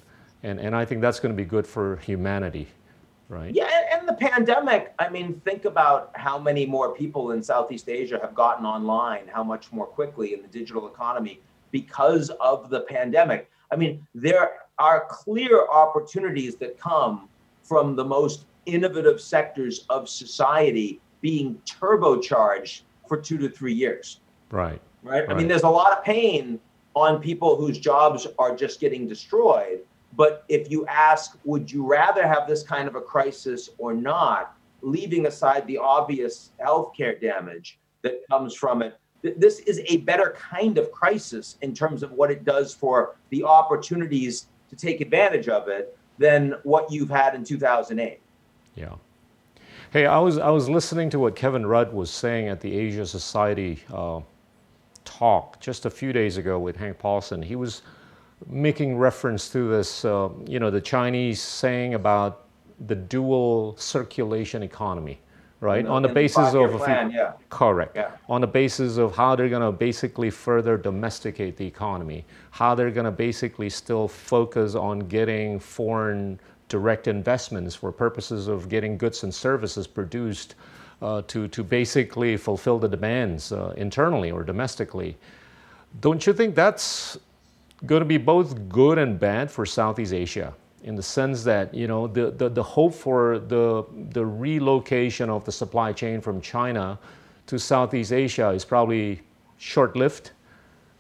And, 0.43 0.59
and 0.59 0.75
I 0.75 0.85
think 0.85 1.01
that's 1.01 1.21
going 1.21 1.35
to 1.35 1.37
be 1.37 1.45
good 1.45 1.67
for 1.67 1.97
humanity, 1.97 2.69
right? 3.29 3.55
Yeah, 3.55 3.69
and 3.93 4.09
the 4.09 4.15
pandemic, 4.15 4.95
I 4.99 5.09
mean, 5.09 5.41
think 5.45 5.65
about 5.65 6.13
how 6.15 6.39
many 6.39 6.65
more 6.65 6.95
people 6.95 7.33
in 7.33 7.43
Southeast 7.43 7.89
Asia 7.89 8.19
have 8.23 8.35
gotten 8.35 8.65
online, 8.65 9.29
how 9.29 9.45
much 9.45 9.71
more 9.73 9.87
quickly 9.87 10.33
in 10.33 10.43
the 10.43 10.49
digital 10.49 10.87
economy 10.87 11.41
because 11.71 12.31
of 12.41 12.71
the 12.71 12.81
pandemic. 12.83 13.51
I 13.71 13.77
mean, 13.77 14.07
there 14.15 14.53
are 14.79 15.07
clear 15.09 15.69
opportunities 15.69 16.57
that 16.57 16.79
come 16.79 17.29
from 17.63 17.95
the 17.95 18.05
most 18.05 18.47
innovative 18.67 19.21
sectors 19.21 19.85
of 19.91 20.09
society 20.09 21.01
being 21.21 21.61
turbocharged 21.67 22.83
for 23.07 23.17
two 23.17 23.39
to 23.39 23.49
three 23.49 23.75
years. 23.75 24.21
Right. 24.51 24.81
Right. 25.03 25.21
right. 25.21 25.31
I 25.31 25.35
mean, 25.35 25.49
there's 25.49 25.63
a 25.63 25.69
lot 25.69 25.97
of 25.97 26.05
pain 26.05 26.61
on 26.95 27.21
people 27.21 27.57
whose 27.57 27.79
jobs 27.79 28.27
are 28.39 28.55
just 28.55 28.81
getting 28.81 29.07
destroyed. 29.07 29.81
But 30.17 30.45
if 30.49 30.71
you 30.71 30.87
ask, 30.87 31.39
would 31.45 31.71
you 31.71 31.87
rather 31.87 32.27
have 32.27 32.49
this 32.49 32.63
kind 32.63 32.89
of 32.89 32.97
a 32.97 33.01
crisis 33.01 33.71
or 33.79 33.95
not, 33.95 34.57
leaving 34.83 35.27
aside 35.27 35.67
the 35.67 35.79
obvious 35.79 36.51
healthcare 36.61 37.21
damage 37.21 37.79
that 38.03 38.27
comes 38.29 38.55
from 38.55 38.83
it, 38.83 38.99
this 39.23 39.61
is 39.61 39.83
a 39.87 39.99
better 39.99 40.35
kind 40.39 40.79
of 40.79 40.91
crisis 40.91 41.57
in 41.61 41.75
terms 41.75 42.03
of 42.03 42.11
what 42.13 42.31
it 42.31 42.45
does 42.45 42.75
for 42.75 43.17
the 43.29 43.45
opportunities 43.45 44.47
to 44.71 44.77
take 44.77 45.01
advantage 45.01 45.49
of 45.49 45.69
it 45.69 45.97
than 46.19 46.55
what 46.63 46.91
you've 46.91 47.11
had 47.11 47.35
in 47.35 47.45
2008. 47.45 48.19
Yeah. 48.75 48.95
Hey, 49.93 50.07
I 50.07 50.19
was 50.19 50.39
I 50.39 50.51
was 50.51 50.69
listening 50.69 51.11
to 51.11 51.19
what 51.19 51.35
Kevin 51.35 51.67
Rudd 51.67 51.93
was 51.93 52.11
saying 52.11 52.49
at 52.49 52.61
the 52.61 52.73
Asia 52.79 53.05
Society 53.05 53.83
uh, 53.93 54.21
talk 55.21 55.61
just 55.61 55.85
a 55.85 55.91
few 55.91 56.15
days 56.15 56.39
ago 56.39 56.59
with 56.59 56.77
Hank 56.77 56.99
Paulson. 56.99 57.43
He 57.43 57.55
was 57.55 57.83
making 58.47 58.97
reference 58.97 59.51
to 59.51 59.69
this, 59.69 60.03
uh, 60.07 60.31
you 60.47 60.59
know, 60.59 60.71
the 60.71 60.81
Chinese 60.81 61.43
saying 61.43 61.93
about 61.93 62.47
the 62.87 62.95
dual 62.95 63.77
circulation 63.77 64.63
economy, 64.63 65.21
right? 65.61 65.85
On 65.85 66.01
the 66.01 66.09
basis 66.09 66.55
of 66.55 66.71
plan, 66.73 67.11
yeah. 67.11 67.33
correct. 67.51 67.97
Yeah. 67.97 68.13
On 68.31 68.41
the 68.41 68.47
basis 68.47 68.97
of 68.97 69.15
how 69.15 69.37
they're 69.37 69.51
going 69.51 69.71
to 69.71 69.73
basically 69.73 70.31
further 70.31 70.79
domesticate 70.79 71.59
the 71.59 71.67
economy, 71.67 72.25
how 72.51 72.75
they're 72.75 72.91
going 72.91 73.05
to 73.05 73.11
basically 73.11 73.69
still 73.69 74.09
focus 74.09 74.75
on 74.75 75.01
getting 75.01 75.61
foreign 75.61 76.41
direct 76.71 77.09
investments 77.09 77.75
for 77.75 77.93
purposes 77.93 78.49
of 78.49 78.71
getting 78.71 78.97
goods 78.97 79.23
and 79.23 79.35
services 79.35 79.87
produced 79.87 80.55
uh, 81.03 81.23
to, 81.23 81.49
to 81.49 81.63
basically 81.63 82.37
fulfill 82.37 82.79
the 82.79 82.89
demands 82.89 83.53
uh, 83.53 83.73
internally 83.77 84.31
or 84.31 84.45
domestically. 84.45 85.17
Don't 86.01 86.27
you 86.27 86.33
think 86.33 86.55
that's 86.55 87.19
going 87.87 88.01
to 88.01 88.07
be 88.07 88.19
both 88.19 88.69
good 88.69 88.99
and 88.99 89.19
bad 89.19 89.51
for 89.51 89.67
Southeast 89.67 90.13
Asia? 90.13 90.55
in 90.85 90.97
the 90.97 91.03
sense 91.03 91.45
that 91.45 91.75
you 91.75 91.87
know 91.87 92.07
the, 92.07 92.31
the, 92.31 92.49
the, 92.49 92.63
hope 92.63 92.95
for 92.95 93.39
the, 93.39 93.85
the 94.13 94.25
relocation 94.25 95.29
of 95.29 95.45
the 95.45 95.53
supply 95.53 95.93
chain 95.93 96.21
from 96.21 96.41
China 96.41 96.99
to 97.47 97.59
Southeast 97.59 98.13
Asia 98.13 98.51
is 98.51 98.65
probably 98.65 99.21
short-lived. 99.59 100.31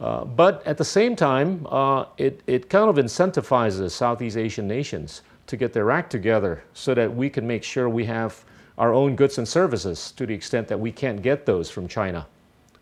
Uh, 0.01 0.25
but 0.25 0.67
at 0.67 0.79
the 0.79 0.85
same 0.85 1.15
time, 1.15 1.67
uh, 1.71 2.05
it, 2.17 2.43
it 2.47 2.71
kind 2.71 2.89
of 2.89 2.97
incentivizes 2.97 3.91
Southeast 3.91 4.37
Asian 4.37 4.67
nations 4.67 5.23
to 5.47 5.57
get 5.57 5.73
their 5.73 5.91
act 5.91 6.11
together 6.11 6.63
so 6.73 6.95
that 6.95 7.15
we 7.15 7.29
can 7.29 7.47
make 7.47 7.63
sure 7.63 7.89
we 7.89 8.05
have 8.05 8.45
our 8.81 8.95
own 8.95 9.15
goods 9.15 9.37
and 9.37 9.47
services 9.47 10.11
to 10.13 10.25
the 10.25 10.33
extent 10.33 10.67
that 10.67 10.81
we 10.81 10.91
can't 10.91 11.21
get 11.21 11.45
those 11.45 11.69
from 11.69 11.87
China. 11.87 12.27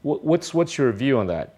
What's, 0.02 0.54
what's 0.54 0.78
your 0.78 0.92
view 0.92 1.18
on 1.18 1.26
that? 1.26 1.56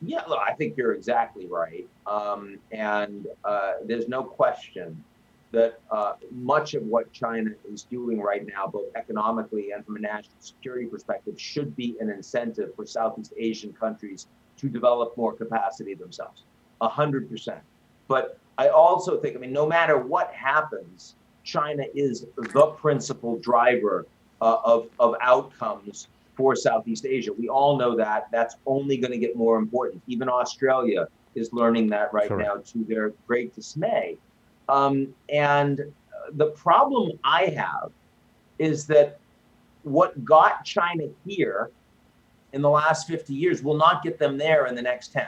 Yeah, 0.00 0.22
look, 0.28 0.38
I 0.38 0.52
think 0.54 0.76
you're 0.76 0.94
exactly 0.94 1.48
right. 1.48 1.88
Um, 2.06 2.60
and 2.70 3.26
uh, 3.44 3.72
there's 3.84 4.06
no 4.08 4.22
question 4.22 5.02
that 5.50 5.80
uh, 5.90 6.12
much 6.30 6.74
of 6.74 6.84
what 6.84 7.12
China 7.12 7.50
is 7.70 7.82
doing 7.82 8.20
right 8.20 8.46
now, 8.46 8.68
both 8.68 8.94
economically 8.94 9.72
and 9.72 9.84
from 9.84 9.96
a 9.96 9.98
national 9.98 10.36
security 10.38 10.86
perspective, 10.86 11.34
should 11.38 11.74
be 11.74 11.96
an 11.98 12.08
incentive 12.10 12.72
for 12.76 12.86
Southeast 12.86 13.32
Asian 13.36 13.72
countries 13.72 14.28
to 14.58 14.68
develop 14.68 15.16
more 15.16 15.32
capacity 15.32 15.94
themselves. 15.94 16.44
A 16.80 16.88
hundred 16.88 17.28
percent. 17.28 17.60
But 18.06 18.38
I 18.56 18.68
also 18.68 19.18
think, 19.20 19.36
I 19.36 19.40
mean, 19.40 19.52
no 19.52 19.66
matter 19.66 19.98
what 19.98 20.32
happens, 20.32 21.16
China 21.44 21.84
is 21.94 22.26
the 22.36 22.66
principal 22.78 23.38
driver 23.38 24.06
uh, 24.40 24.58
of, 24.64 24.88
of 24.98 25.14
outcomes 25.20 26.08
for 26.36 26.56
Southeast 26.56 27.04
Asia. 27.04 27.32
We 27.32 27.48
all 27.48 27.76
know 27.76 27.96
that. 27.96 28.28
That's 28.32 28.56
only 28.66 28.96
going 28.96 29.12
to 29.12 29.18
get 29.18 29.36
more 29.36 29.56
important. 29.56 30.02
Even 30.06 30.28
Australia 30.28 31.06
is 31.34 31.52
learning 31.52 31.88
that 31.88 32.12
right 32.12 32.30
now 32.30 32.56
to 32.56 32.84
their 32.84 33.10
great 33.26 33.54
dismay. 33.54 34.16
Um, 34.68 35.14
and 35.28 35.92
the 36.32 36.46
problem 36.46 37.12
I 37.24 37.46
have 37.46 37.92
is 38.58 38.86
that 38.86 39.18
what 39.82 40.24
got 40.24 40.64
China 40.64 41.04
here 41.26 41.70
in 42.52 42.62
the 42.62 42.70
last 42.70 43.06
50 43.06 43.34
years 43.34 43.62
will 43.62 43.76
not 43.76 44.02
get 44.02 44.18
them 44.18 44.36
there 44.36 44.66
in 44.66 44.74
the 44.74 44.82
next 44.82 45.12
10. 45.12 45.26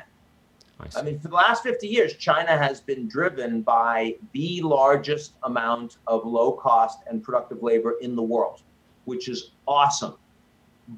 I, 0.82 1.00
I 1.00 1.02
mean, 1.02 1.18
for 1.18 1.28
the 1.28 1.34
last 1.34 1.62
50 1.62 1.86
years, 1.86 2.14
China 2.14 2.56
has 2.56 2.80
been 2.80 3.08
driven 3.08 3.62
by 3.62 4.16
the 4.32 4.60
largest 4.62 5.34
amount 5.44 5.98
of 6.06 6.24
low 6.24 6.52
cost 6.52 7.00
and 7.06 7.22
productive 7.22 7.62
labor 7.62 7.94
in 8.00 8.16
the 8.16 8.22
world, 8.22 8.62
which 9.04 9.28
is 9.28 9.52
awesome. 9.66 10.14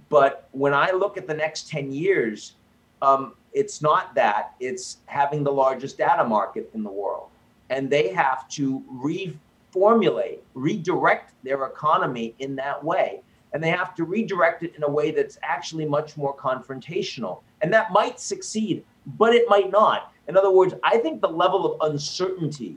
But 0.09 0.49
when 0.53 0.75
I 0.75 0.90
look 0.92 1.16
at 1.16 1.27
the 1.27 1.35
next 1.35 1.68
10 1.68 1.92
years, 1.92 2.55
um, 3.03 3.35
it's 3.53 3.83
not 3.83 4.14
that, 4.14 4.55
it's 4.61 4.99
having 5.07 5.44
the 5.44 5.53
largest 5.53 5.99
data 5.99 6.25
market 6.25 6.70
in 6.75 6.83
the 6.83 6.90
world. 6.90 7.29
And 7.70 7.88
they 7.88 8.09
have 8.09 8.49
to 8.51 8.83
reformulate, 8.92 10.38
redirect 10.55 11.33
their 11.44 11.64
economy 11.66 12.35
in 12.38 12.57
that 12.57 12.83
way. 12.83 13.23
And 13.55 13.62
they 13.62 13.71
have 13.71 13.95
to 13.95 14.05
redirect 14.05 14.62
it 14.64 14.75
in 14.77 14.83
a 14.83 14.90
way 14.90 15.12
that's 15.12 15.38
actually 15.43 15.87
much 15.87 16.17
more 16.19 16.37
confrontational. 16.37 17.40
And 17.62 17.73
that 17.73 17.93
might 17.93 18.21
succeed 18.21 18.85
but 19.07 19.35
it 19.35 19.49
might 19.49 19.71
not. 19.71 20.12
In 20.29 20.37
other 20.37 20.51
words, 20.51 20.75
I 20.83 20.99
think 20.99 21.21
the 21.21 21.29
level 21.29 21.75
of 21.75 21.93
uncertainty 21.93 22.77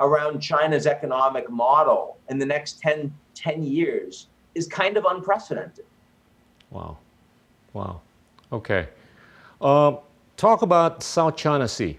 around 0.00 0.40
China's 0.40 0.86
economic 0.86 1.50
model 1.50 2.18
in 2.28 2.38
the 2.38 2.46
next 2.46 2.80
10, 2.80 3.12
10 3.34 3.62
years 3.62 4.28
is 4.54 4.66
kind 4.66 4.96
of 4.96 5.04
unprecedented. 5.08 5.84
Wow. 6.70 6.98
Wow. 7.72 8.00
Okay. 8.52 8.88
Uh, 9.60 9.96
talk 10.36 10.62
about 10.62 11.02
South 11.02 11.36
China 11.36 11.68
Sea. 11.68 11.98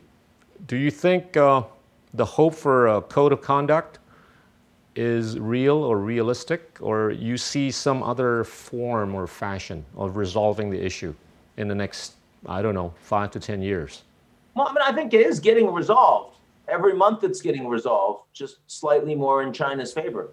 Do 0.66 0.76
you 0.76 0.92
think 0.92 1.38
uh, 1.38 1.64
the 2.14 2.26
hope 2.26 2.56
for 2.56 2.88
a 2.88 3.02
code 3.02 3.32
of 3.32 3.42
conduct 3.42 3.97
is 4.98 5.40
real 5.40 5.78
or 5.78 6.00
realistic, 6.00 6.78
or 6.82 7.12
you 7.12 7.38
see 7.38 7.72
some 7.72 8.04
other 8.04 8.44
form 8.44 9.16
or 9.16 9.28
fashion 9.28 9.86
of 9.96 10.18
resolving 10.18 10.70
the 10.70 10.84
issue 10.84 11.14
in 11.58 11.68
the 11.68 11.76
next 11.76 12.18
I 12.46 12.62
don't 12.62 12.76
know, 12.76 12.94
five 13.02 13.32
to 13.32 13.40
10 13.40 13.62
years? 13.62 14.04
Well, 14.56 14.68
I 14.68 14.74
mean, 14.74 14.84
I 14.84 14.92
think 14.94 15.14
it 15.14 15.26
is 15.26 15.40
getting 15.40 15.72
resolved. 15.72 16.38
Every 16.68 16.94
month 16.94 17.24
it's 17.24 17.42
getting 17.42 17.68
resolved, 17.68 18.26
just 18.34 18.58
slightly 18.68 19.16
more 19.16 19.44
in 19.44 19.54
China's 19.54 19.94
favor. 19.94 20.30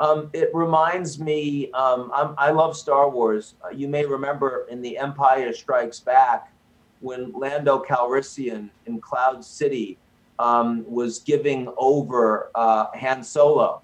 Um, 0.00 0.30
it 0.32 0.50
reminds 0.52 1.20
me, 1.20 1.70
um, 1.72 2.10
i 2.12 2.50
love 2.50 2.76
Star 2.76 3.08
Wars. 3.08 3.54
Uh, 3.64 3.70
you 3.70 3.88
may 3.88 4.04
remember 4.04 4.66
in 4.70 4.82
The 4.82 4.98
Empire 4.98 5.52
Strikes 5.52 6.00
Back 6.00 6.52
when 7.00 7.32
Lando 7.32 7.82
Calrissian 7.82 8.70
in 8.86 9.00
Cloud 9.00 9.44
City 9.44 9.98
um, 10.38 10.84
was 10.88 11.20
giving 11.20 11.72
over 11.76 12.50
uh, 12.54 12.86
Han 12.94 13.22
Solo 13.22 13.82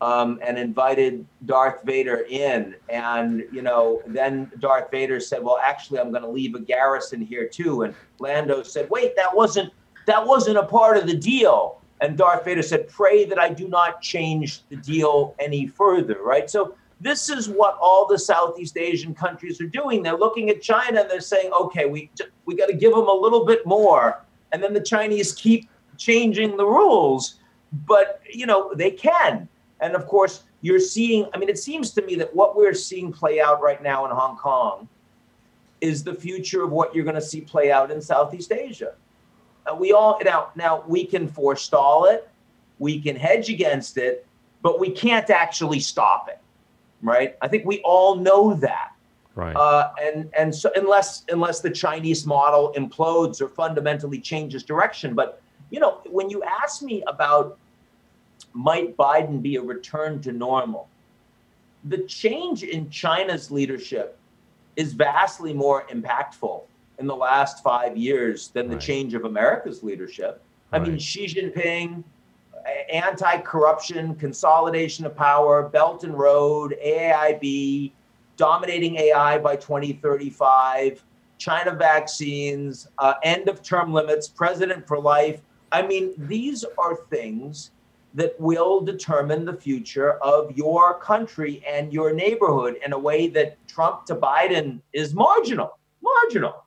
um, 0.00 0.38
and 0.42 0.58
invited 0.58 1.26
Darth 1.46 1.82
Vader 1.84 2.26
in. 2.28 2.74
And, 2.88 3.44
you 3.52 3.62
know, 3.62 4.02
then 4.06 4.50
Darth 4.58 4.90
Vader 4.90 5.20
said, 5.20 5.42
well, 5.42 5.58
actually, 5.62 6.00
I'm 6.00 6.10
going 6.10 6.22
to 6.22 6.28
leave 6.28 6.54
a 6.54 6.60
garrison 6.60 7.20
here 7.20 7.48
too. 7.48 7.82
And 7.82 7.94
Lando 8.18 8.62
said, 8.62 8.88
wait, 8.90 9.16
that 9.16 9.34
wasn't, 9.34 9.72
that 10.06 10.24
wasn't 10.24 10.58
a 10.58 10.62
part 10.62 10.96
of 10.96 11.06
the 11.06 11.16
deal. 11.16 11.80
And 12.02 12.16
Darth 12.16 12.44
Vader 12.44 12.62
said, 12.62 12.88
pray 12.88 13.24
that 13.24 13.38
I 13.38 13.48
do 13.48 13.68
not 13.68 14.02
change 14.02 14.62
the 14.68 14.76
deal 14.76 15.34
any 15.38 15.66
further, 15.66 16.18
right? 16.22 16.50
So 16.50 16.74
this 17.00 17.30
is 17.30 17.48
what 17.48 17.78
all 17.80 18.06
the 18.06 18.18
Southeast 18.18 18.76
Asian 18.76 19.14
countries 19.14 19.60
are 19.62 19.66
doing. 19.66 20.02
They're 20.02 20.16
looking 20.16 20.50
at 20.50 20.60
China 20.60 21.00
and 21.00 21.10
they're 21.10 21.20
saying, 21.20 21.52
okay, 21.52 21.86
we, 21.86 22.10
we 22.44 22.54
got 22.54 22.66
to 22.66 22.74
give 22.74 22.92
them 22.92 23.08
a 23.08 23.12
little 23.12 23.46
bit 23.46 23.66
more. 23.66 24.22
And 24.52 24.62
then 24.62 24.74
the 24.74 24.80
Chinese 24.80 25.32
keep 25.32 25.70
changing 25.96 26.58
the 26.58 26.66
rules. 26.66 27.36
But, 27.86 28.20
you 28.30 28.46
know, 28.46 28.72
they 28.74 28.90
can 28.90 29.48
and 29.80 29.94
of 29.94 30.06
course, 30.06 30.44
you're 30.62 30.80
seeing, 30.80 31.26
I 31.34 31.38
mean, 31.38 31.48
it 31.48 31.58
seems 31.58 31.90
to 31.92 32.02
me 32.02 32.14
that 32.16 32.34
what 32.34 32.56
we're 32.56 32.74
seeing 32.74 33.12
play 33.12 33.40
out 33.40 33.60
right 33.62 33.82
now 33.82 34.04
in 34.04 34.10
Hong 34.10 34.36
Kong 34.36 34.88
is 35.80 36.02
the 36.02 36.14
future 36.14 36.64
of 36.64 36.72
what 36.72 36.94
you're 36.94 37.04
going 37.04 37.16
to 37.16 37.20
see 37.20 37.40
play 37.40 37.70
out 37.70 37.90
in 37.90 38.00
Southeast 38.00 38.52
Asia. 38.52 38.94
Uh, 39.66 39.74
we 39.74 39.92
all, 39.92 40.18
now, 40.24 40.50
now, 40.56 40.82
we 40.86 41.04
can 41.04 41.28
forestall 41.28 42.06
it, 42.06 42.28
we 42.78 43.00
can 43.00 43.16
hedge 43.16 43.50
against 43.50 43.98
it, 43.98 44.26
but 44.62 44.80
we 44.80 44.90
can't 44.90 45.28
actually 45.30 45.80
stop 45.80 46.28
it, 46.28 46.40
right? 47.02 47.36
I 47.42 47.48
think 47.48 47.66
we 47.66 47.80
all 47.82 48.16
know 48.16 48.54
that. 48.54 48.92
Right. 49.34 49.54
Uh, 49.54 49.90
and 50.02 50.30
and 50.36 50.54
so 50.54 50.70
unless 50.76 51.24
unless 51.28 51.60
the 51.60 51.70
Chinese 51.70 52.24
model 52.24 52.72
implodes 52.74 53.42
or 53.42 53.48
fundamentally 53.48 54.18
changes 54.18 54.64
direction, 54.64 55.14
but 55.14 55.42
you 55.68 55.78
know, 55.78 56.00
when 56.06 56.30
you 56.30 56.42
ask 56.42 56.80
me 56.80 57.02
about 57.06 57.58
might 58.56 58.96
Biden 58.96 59.42
be 59.42 59.56
a 59.56 59.62
return 59.62 60.20
to 60.22 60.32
normal? 60.32 60.88
The 61.84 61.98
change 62.04 62.62
in 62.62 62.88
China's 62.88 63.50
leadership 63.50 64.18
is 64.76 64.94
vastly 64.94 65.52
more 65.52 65.86
impactful 65.88 66.62
in 66.98 67.06
the 67.06 67.14
last 67.14 67.62
five 67.62 67.96
years 67.96 68.48
than 68.48 68.68
the 68.68 68.76
right. 68.76 68.82
change 68.82 69.12
of 69.12 69.24
America's 69.24 69.82
leadership. 69.82 70.42
I 70.72 70.78
mean, 70.78 70.98
Xi 70.98 71.26
Jinping, 71.26 72.02
anti 72.90 73.38
corruption, 73.42 74.14
consolidation 74.14 75.04
of 75.04 75.14
power, 75.14 75.68
Belt 75.68 76.04
and 76.04 76.18
Road, 76.18 76.76
AIIB, 76.84 77.92
dominating 78.36 78.96
AI 78.96 79.38
by 79.38 79.56
2035, 79.56 81.04
China 81.38 81.74
vaccines, 81.74 82.88
uh, 82.98 83.14
end 83.22 83.48
of 83.48 83.62
term 83.62 83.92
limits, 83.92 84.28
president 84.28 84.88
for 84.88 84.98
life. 84.98 85.42
I 85.72 85.86
mean, 85.86 86.14
these 86.16 86.64
are 86.78 86.96
things 87.10 87.70
that 88.16 88.34
will 88.40 88.80
determine 88.80 89.44
the 89.44 89.52
future 89.52 90.14
of 90.14 90.50
your 90.56 90.98
country 90.98 91.62
and 91.68 91.92
your 91.92 92.12
neighborhood 92.14 92.76
in 92.84 92.94
a 92.94 92.98
way 92.98 93.28
that 93.28 93.58
Trump 93.68 94.06
to 94.06 94.16
Biden 94.16 94.80
is 94.94 95.14
marginal, 95.14 95.78
marginal. 96.02 96.64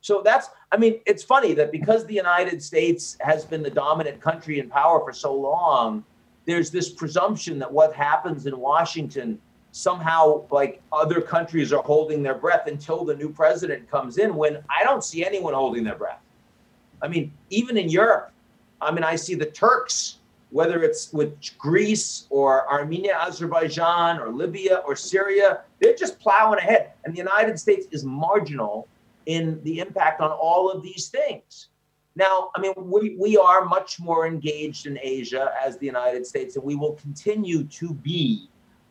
So 0.00 0.22
that's, 0.24 0.48
I 0.72 0.78
mean, 0.78 1.00
it's 1.04 1.22
funny 1.22 1.52
that 1.52 1.70
because 1.70 2.06
the 2.06 2.14
United 2.14 2.62
States 2.62 3.18
has 3.20 3.44
been 3.44 3.62
the 3.62 3.70
dominant 3.70 4.22
country 4.22 4.58
in 4.58 4.70
power 4.70 5.04
for 5.04 5.12
so 5.12 5.34
long, 5.34 6.02
there's 6.46 6.70
this 6.70 6.88
presumption 6.88 7.58
that 7.58 7.70
what 7.70 7.94
happens 7.94 8.46
in 8.46 8.58
Washington 8.58 9.38
somehow 9.72 10.46
like 10.50 10.80
other 10.92 11.20
countries 11.20 11.74
are 11.74 11.82
holding 11.82 12.22
their 12.22 12.36
breath 12.36 12.68
until 12.68 13.04
the 13.04 13.14
new 13.14 13.28
president 13.28 13.90
comes 13.90 14.16
in 14.16 14.34
when 14.34 14.64
I 14.70 14.82
don't 14.82 15.04
see 15.04 15.26
anyone 15.26 15.52
holding 15.52 15.84
their 15.84 15.96
breath. 15.96 16.22
I 17.02 17.08
mean, 17.08 17.34
even 17.50 17.76
in 17.76 17.90
Europe, 17.90 18.32
I 18.80 18.90
mean, 18.90 19.04
I 19.04 19.16
see 19.16 19.34
the 19.34 19.44
Turks, 19.44 20.15
whether 20.50 20.82
it's 20.82 21.12
with 21.12 21.34
Greece 21.58 22.26
or 22.30 22.70
Armenia, 22.70 23.16
Azerbaijan 23.16 24.20
or 24.20 24.30
Libya 24.30 24.82
or 24.86 24.94
Syria, 24.94 25.62
they're 25.80 25.94
just 25.94 26.18
plowing 26.20 26.58
ahead. 26.58 26.92
And 27.04 27.12
the 27.12 27.18
United 27.18 27.58
States 27.58 27.86
is 27.90 28.04
marginal 28.04 28.88
in 29.26 29.60
the 29.64 29.80
impact 29.80 30.20
on 30.20 30.30
all 30.30 30.70
of 30.70 30.82
these 30.82 31.08
things. 31.08 31.68
Now, 32.14 32.50
I 32.56 32.60
mean, 32.60 32.72
we, 32.76 33.16
we 33.18 33.36
are 33.36 33.64
much 33.64 34.00
more 34.00 34.26
engaged 34.26 34.86
in 34.86 34.98
Asia 35.02 35.52
as 35.62 35.76
the 35.76 35.86
United 35.86 36.26
States, 36.26 36.56
and 36.56 36.64
we 36.64 36.74
will 36.74 36.94
continue 36.94 37.64
to 37.64 37.92
be, 37.92 38.48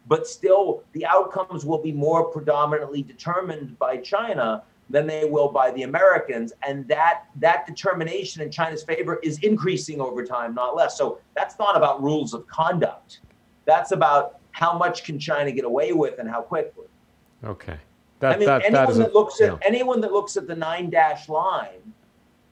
but 0.08 0.28
still 0.28 0.84
the 0.92 1.06
outcomes 1.06 1.66
will 1.66 1.82
be 1.82 1.92
more 1.92 2.26
predominantly 2.26 3.02
determined 3.02 3.80
by 3.80 3.98
China 3.98 4.62
than 4.90 5.08
they 5.08 5.26
will 5.26 5.50
by 5.50 5.72
the 5.72 5.84
Americans. 5.84 6.54
And 6.68 6.88
that 6.88 7.24
that 7.38 7.66
determination 7.66 8.42
in 8.42 8.52
China's 8.52 8.84
favor 8.84 9.20
is 9.24 9.40
increasing 9.40 10.00
over 10.00 10.24
time, 10.24 10.54
not 10.54 10.76
less. 10.76 10.98
So 10.98 11.20
that's 11.36 11.58
not 11.58 11.76
about 11.76 12.04
rules 12.04 12.34
of 12.34 12.48
conduct. 12.48 13.22
That's 13.66 13.92
about 13.92 14.40
how 14.52 14.78
much 14.78 15.04
can 15.04 15.20
China 15.20 15.52
get 15.52 15.66
away 15.66 15.92
with 15.92 16.20
and 16.20 16.30
how 16.30 16.42
quickly. 16.42 16.86
Okay. 17.44 17.78
That, 18.20 18.36
I 18.36 18.38
mean, 18.38 18.48
that, 18.48 18.64
anyone 18.64 18.88
that, 18.98 19.04
that 19.04 19.14
looks 19.14 19.42
at 19.42 19.52
yeah. 19.52 19.58
anyone 19.62 20.02
that 20.02 20.12
looks 20.12 20.38
at 20.38 20.48
the 20.48 20.56
nine 20.56 20.90
dash 20.90 21.28
line, 21.28 21.94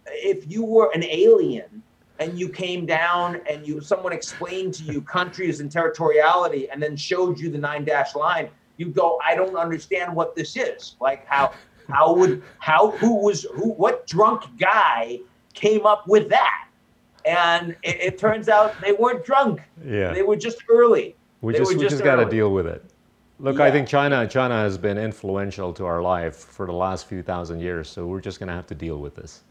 if 0.08 0.50
you 0.52 0.66
were 0.66 0.92
an 0.94 1.04
alien 1.04 1.82
and 2.20 2.38
you 2.38 2.50
came 2.50 2.86
down 2.86 3.40
and 3.50 3.66
you 3.66 3.80
someone 3.80 4.12
explained 4.12 4.74
to 4.76 4.84
you 4.84 5.02
countries 5.02 5.62
and 5.62 5.72
territoriality 5.72 6.68
and 6.72 6.82
then 6.82 6.96
showed 6.96 7.40
you 7.40 7.50
the 7.50 7.58
nine 7.58 7.86
dash 7.86 8.16
line, 8.16 8.50
you 8.78 8.88
go, 8.88 9.20
I 9.26 9.36
don't 9.36 9.56
understand 9.56 10.14
what 10.16 10.36
this 10.36 10.58
is. 10.58 10.96
Like 11.00 11.26
how 11.28 11.54
how 11.90 12.14
would 12.16 12.42
how 12.60 12.92
who 12.92 13.16
was 13.16 13.44
who 13.54 13.70
what 13.72 14.08
drunk 14.08 14.44
guy 14.58 15.20
came 15.54 15.86
up 15.86 16.08
with 16.08 16.30
that? 16.30 16.68
And 17.26 17.72
it, 17.84 18.02
it 18.02 18.18
turns 18.18 18.50
out 18.50 18.80
they 18.82 18.92
weren't 18.92 19.26
drunk. 19.26 19.62
Yeah. 19.86 20.14
They 20.14 20.24
were 20.24 20.36
just 20.36 20.64
early. 20.70 21.16
We 21.42 21.54
they 21.54 21.60
just 21.60 21.74
we 21.74 21.80
just, 21.80 21.92
just 21.92 22.04
got 22.04 22.18
to 22.18 22.26
deal 22.26 22.52
with 22.52 22.68
it. 22.68 22.84
Look, 23.40 23.58
yeah. 23.58 23.66
I 23.66 23.72
think 23.72 23.88
China 23.88 24.28
China 24.28 24.56
has 24.56 24.78
been 24.78 24.98
influential 24.98 25.74
to 25.74 25.86
our 25.86 26.02
life 26.02 26.36
for 26.36 26.66
the 26.66 26.74
last 26.74 27.08
few 27.08 27.22
thousand 27.22 27.60
years, 27.60 27.90
so 27.90 28.06
we're 28.06 28.22
just 28.22 28.40
going 28.40 28.48
to 28.48 28.54
have 28.54 28.68
to 28.68 28.76
deal 28.76 29.00
with 29.00 29.16
this. 29.16 29.44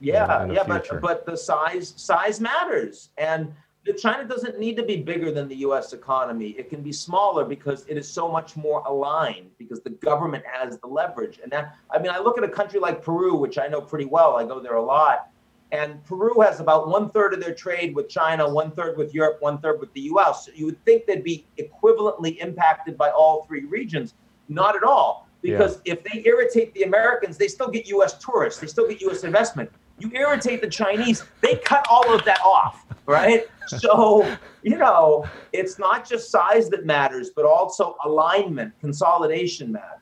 Yeah, 0.00 0.44
in, 0.44 0.50
in 0.50 0.56
yeah, 0.56 0.64
but 0.66 0.88
but 1.00 1.26
the 1.26 1.36
size 1.36 1.94
size 1.96 2.40
matters, 2.40 3.10
and 3.18 3.52
China 3.92 4.24
doesn't 4.24 4.58
need 4.58 4.76
to 4.76 4.82
be 4.82 4.96
bigger 4.96 5.30
than 5.30 5.48
the 5.48 5.56
U.S. 5.56 5.92
economy. 5.92 6.48
It 6.58 6.68
can 6.70 6.82
be 6.82 6.92
smaller 6.92 7.44
because 7.44 7.84
it 7.86 7.96
is 7.96 8.08
so 8.08 8.30
much 8.30 8.56
more 8.56 8.82
aligned 8.86 9.50
because 9.58 9.80
the 9.80 9.90
government 9.90 10.44
has 10.50 10.78
the 10.78 10.86
leverage. 10.86 11.38
And 11.42 11.52
that 11.52 11.76
I 11.90 11.98
mean, 11.98 12.10
I 12.10 12.18
look 12.18 12.38
at 12.38 12.44
a 12.44 12.48
country 12.48 12.80
like 12.80 13.02
Peru, 13.02 13.36
which 13.36 13.58
I 13.58 13.68
know 13.68 13.80
pretty 13.80 14.06
well. 14.06 14.36
I 14.36 14.44
go 14.44 14.60
there 14.60 14.76
a 14.76 14.82
lot, 14.82 15.30
and 15.72 16.02
Peru 16.04 16.40
has 16.40 16.60
about 16.60 16.88
one 16.88 17.10
third 17.10 17.34
of 17.34 17.40
their 17.40 17.54
trade 17.54 17.94
with 17.94 18.08
China, 18.08 18.48
one 18.48 18.70
third 18.70 18.96
with 18.96 19.14
Europe, 19.14 19.38
one 19.40 19.58
third 19.58 19.80
with 19.80 19.92
the 19.94 20.02
US. 20.02 20.46
So 20.46 20.52
you 20.54 20.66
would 20.66 20.82
think 20.84 21.06
they'd 21.06 21.24
be 21.24 21.46
equivalently 21.58 22.38
impacted 22.38 22.96
by 22.96 23.10
all 23.10 23.44
three 23.44 23.64
regions. 23.64 24.14
Not 24.48 24.76
at 24.76 24.84
all. 24.84 25.28
Because 25.42 25.80
yeah. 25.84 25.94
if 25.94 26.04
they 26.04 26.22
irritate 26.24 26.72
the 26.74 26.82
Americans, 26.82 27.36
they 27.36 27.48
still 27.48 27.68
get 27.68 27.86
US 27.88 28.18
tourists, 28.18 28.60
they 28.60 28.66
still 28.66 28.88
get 28.88 29.00
US 29.02 29.24
investment. 29.24 29.70
You 29.98 30.10
irritate 30.12 30.60
the 30.60 30.68
Chinese, 30.68 31.24
they 31.40 31.56
cut 31.56 31.86
all 31.88 32.14
of 32.14 32.24
that 32.24 32.40
off, 32.40 32.84
right? 33.06 33.46
so, 33.66 34.36
you 34.62 34.76
know, 34.76 35.26
it's 35.52 35.78
not 35.78 36.08
just 36.08 36.30
size 36.30 36.68
that 36.70 36.84
matters, 36.84 37.30
but 37.34 37.44
also 37.44 37.96
alignment, 38.04 38.78
consolidation 38.80 39.72
matters. 39.72 40.00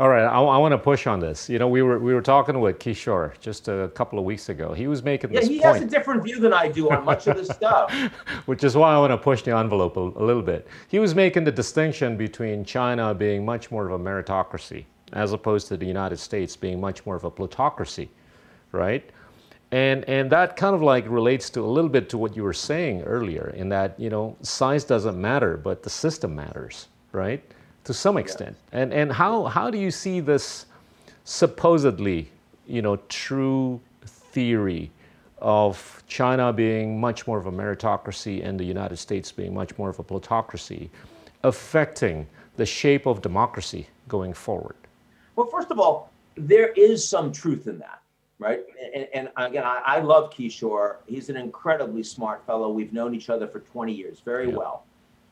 All 0.00 0.08
right, 0.08 0.22
I, 0.22 0.40
I 0.40 0.58
want 0.58 0.70
to 0.70 0.78
push 0.78 1.08
on 1.08 1.18
this. 1.18 1.48
You 1.48 1.58
know, 1.58 1.66
we 1.66 1.82
were 1.82 1.98
we 1.98 2.14
were 2.14 2.22
talking 2.22 2.60
with 2.60 2.78
Kishore 2.78 3.38
just 3.40 3.66
a 3.66 3.90
couple 3.96 4.16
of 4.16 4.24
weeks 4.24 4.48
ago. 4.48 4.72
He 4.72 4.86
was 4.86 5.02
making 5.02 5.32
yeah, 5.32 5.40
this 5.40 5.48
he 5.48 5.58
point. 5.58 5.74
has 5.74 5.82
a 5.82 5.86
different 5.86 6.22
view 6.22 6.38
than 6.38 6.52
I 6.52 6.68
do 6.68 6.88
on 6.90 7.04
much 7.04 7.26
of 7.26 7.36
this 7.36 7.48
stuff. 7.48 7.92
Which 8.46 8.62
is 8.62 8.76
why 8.76 8.94
I 8.94 8.98
want 8.98 9.10
to 9.10 9.18
push 9.18 9.42
the 9.42 9.56
envelope 9.56 9.96
a, 9.96 10.00
a 10.00 10.24
little 10.24 10.42
bit. 10.42 10.68
He 10.86 11.00
was 11.00 11.16
making 11.16 11.42
the 11.42 11.50
distinction 11.50 12.16
between 12.16 12.64
China 12.64 13.12
being 13.12 13.44
much 13.44 13.72
more 13.72 13.86
of 13.86 13.92
a 13.92 13.98
meritocracy 13.98 14.84
as 15.14 15.32
opposed 15.32 15.66
to 15.68 15.76
the 15.76 15.86
United 15.86 16.18
States 16.18 16.56
being 16.56 16.80
much 16.80 17.04
more 17.04 17.16
of 17.16 17.24
a 17.24 17.30
plutocracy, 17.30 18.08
right? 18.70 19.10
And 19.70 20.04
and 20.08 20.30
that 20.30 20.56
kind 20.56 20.74
of 20.74 20.82
like 20.82 21.08
relates 21.08 21.50
to 21.50 21.60
a 21.60 21.66
little 21.66 21.90
bit 21.90 22.08
to 22.10 22.18
what 22.18 22.34
you 22.36 22.42
were 22.42 22.54
saying 22.54 23.02
earlier, 23.02 23.52
in 23.54 23.68
that 23.68 23.98
you 24.00 24.08
know 24.08 24.36
size 24.42 24.84
doesn't 24.84 25.20
matter, 25.20 25.56
but 25.56 25.82
the 25.82 25.90
system 25.90 26.34
matters, 26.34 26.88
right? 27.12 27.42
to 27.88 27.94
some 27.94 28.18
extent. 28.18 28.54
Yeah. 28.70 28.80
And, 28.80 28.92
and 28.92 29.10
how, 29.10 29.44
how 29.44 29.70
do 29.70 29.78
you 29.78 29.90
see 29.90 30.20
this 30.20 30.66
supposedly, 31.24 32.30
you 32.66 32.82
know, 32.82 32.96
true 33.08 33.80
theory 34.04 34.90
of 35.38 36.02
China 36.06 36.52
being 36.52 37.00
much 37.00 37.26
more 37.26 37.38
of 37.38 37.46
a 37.46 37.50
meritocracy 37.50 38.44
and 38.44 38.60
the 38.60 38.64
United 38.64 38.98
States 38.98 39.32
being 39.32 39.54
much 39.54 39.78
more 39.78 39.88
of 39.88 39.98
a 39.98 40.02
plutocracy 40.02 40.90
affecting 41.44 42.26
the 42.58 42.66
shape 42.66 43.06
of 43.06 43.22
democracy 43.22 43.86
going 44.06 44.34
forward? 44.34 44.76
Well, 45.34 45.46
first 45.46 45.70
of 45.70 45.80
all, 45.80 46.12
there 46.36 46.68
is 46.76 47.08
some 47.08 47.32
truth 47.32 47.68
in 47.68 47.78
that, 47.78 48.02
right? 48.38 48.60
And, 48.94 49.08
and 49.14 49.28
again, 49.36 49.64
I, 49.64 49.82
I, 49.84 50.00
love 50.00 50.30
Kishore. 50.30 50.96
He's 51.06 51.28
an 51.28 51.36
incredibly 51.36 52.02
smart 52.02 52.46
fellow. 52.46 52.70
We've 52.70 52.92
known 52.92 53.14
each 53.14 53.30
other 53.30 53.48
for 53.48 53.60
20 53.60 53.92
years 53.92 54.20
very 54.24 54.48
yeah. 54.48 54.56
well. 54.56 54.84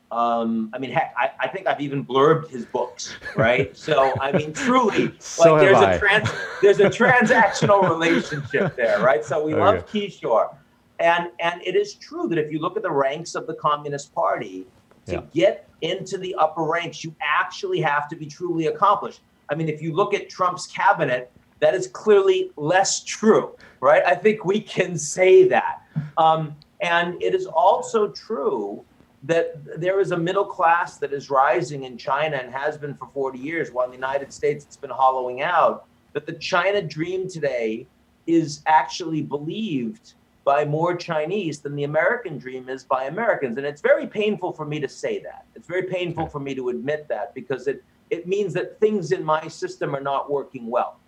Um, 0.09 0.69
I 0.73 0.77
mean, 0.77 0.91
heck, 0.91 1.13
I, 1.17 1.31
I, 1.39 1.47
think 1.49 1.67
I've 1.67 1.81
even 1.81 2.05
blurbed 2.05 2.49
his 2.49 2.65
books, 2.65 3.15
right? 3.35 3.75
so, 3.75 4.13
I 4.21 4.31
mean, 4.31 4.53
truly, 4.53 5.13
so 5.19 5.53
like 5.53 5.61
there's 5.61 5.77
I. 5.77 5.93
a 5.93 5.99
trans, 5.99 6.29
there's 6.61 6.79
a 6.79 6.85
transactional 6.85 7.89
relationship 7.89 8.75
there, 8.77 9.01
right? 9.01 9.23
So 9.23 9.43
we 9.43 9.53
okay. 9.53 9.61
love 9.61 9.85
Kishore, 9.87 10.55
and 10.99 11.29
and 11.41 11.61
it 11.61 11.75
is 11.75 11.95
true 11.95 12.29
that 12.29 12.37
if 12.37 12.49
you 12.53 12.59
look 12.59 12.77
at 12.77 12.83
the 12.83 12.91
ranks 12.91 13.35
of 13.35 13.47
the 13.47 13.55
Communist 13.55 14.15
Party, 14.15 14.65
to 15.07 15.13
yeah. 15.13 15.21
get 15.33 15.69
into 15.81 16.17
the 16.17 16.33
upper 16.35 16.63
ranks, 16.63 17.03
you 17.03 17.13
actually 17.21 17.81
have 17.81 18.07
to 18.09 18.15
be 18.15 18.25
truly 18.25 18.67
accomplished. 18.67 19.21
I 19.49 19.55
mean, 19.55 19.69
if 19.69 19.81
you 19.81 19.93
look 19.93 20.13
at 20.13 20.29
Trump's 20.29 20.67
cabinet, 20.67 21.31
that 21.59 21.73
is 21.73 21.87
clearly 21.87 22.51
less 22.55 23.03
true, 23.03 23.55
right? 23.81 24.03
I 24.05 24.15
think 24.15 24.45
we 24.45 24.59
can 24.59 24.97
say 24.97 25.47
that, 25.47 25.83
um, 26.17 26.55
and 26.81 27.21
it 27.21 27.33
is 27.33 27.45
also 27.45 28.09
true 28.09 28.83
that 29.23 29.79
there 29.79 29.99
is 29.99 30.11
a 30.11 30.17
middle 30.17 30.45
class 30.45 30.97
that 30.97 31.11
is 31.11 31.29
rising 31.29 31.83
in 31.83 31.97
China 31.97 32.37
and 32.37 32.53
has 32.53 32.77
been 32.77 32.95
for 32.95 33.09
40 33.13 33.39
years, 33.39 33.71
while 33.71 33.85
in 33.85 33.91
the 33.91 33.97
United 33.97 34.31
States 34.31 34.63
it's 34.65 34.77
been 34.77 34.91
hollowing 34.91 35.41
out. 35.41 35.85
That 36.13 36.25
the 36.25 36.33
China 36.33 36.81
dream 36.81 37.27
today 37.27 37.87
is 38.25 38.61
actually 38.65 39.21
believed 39.21 40.13
by 40.43 40.63
more 40.63 40.95
Chinese 40.95 41.59
than 41.59 41.75
the 41.75 41.83
American 41.83 42.37
dream 42.37 42.69
is 42.69 42.83
by 42.83 43.03
Americans. 43.05 43.57
And 43.57 43.67
it's 43.67 43.81
very 43.81 44.07
painful 44.07 44.53
for 44.53 44.65
me 44.65 44.79
to 44.79 44.87
say 44.87 45.19
that. 45.23 45.45
It's 45.55 45.67
very 45.67 45.83
painful 45.83 46.27
for 46.27 46.39
me 46.39 46.55
to 46.55 46.69
admit 46.69 47.07
that 47.09 47.33
because 47.33 47.67
it, 47.67 47.83
it 48.09 48.27
means 48.27 48.53
that 48.53 48.79
things 48.79 49.11
in 49.11 49.25
my 49.25 49.47
system 49.49 49.93
are 49.93 50.01
not 50.01 50.31
working 50.31 50.67
well. 50.67 50.99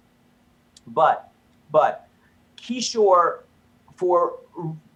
But, 0.94 1.32
but 1.72 2.08
Kishore, 2.58 3.40
for 3.96 4.40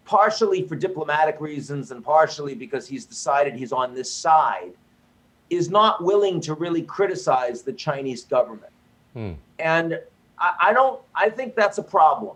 partially 0.05 0.67
for 0.67 0.75
diplomatic 0.75 1.39
reasons 1.39 1.91
and 1.91 2.03
partially 2.03 2.55
because 2.55 2.87
he's 2.87 3.05
decided 3.05 3.55
he's 3.55 3.71
on 3.71 3.93
this 3.93 4.11
side, 4.11 4.73
is 5.49 5.69
not 5.69 6.03
willing 6.03 6.41
to 6.41 6.53
really 6.53 6.81
criticize 6.81 7.61
the 7.61 7.73
Chinese 7.73 8.23
government. 8.23 8.71
Hmm. 9.13 9.33
And 9.59 9.99
I, 10.39 10.53
I, 10.61 10.73
don't, 10.73 11.01
I 11.15 11.29
think 11.29 11.55
that's 11.55 11.77
a 11.77 11.83
problem. 11.83 12.35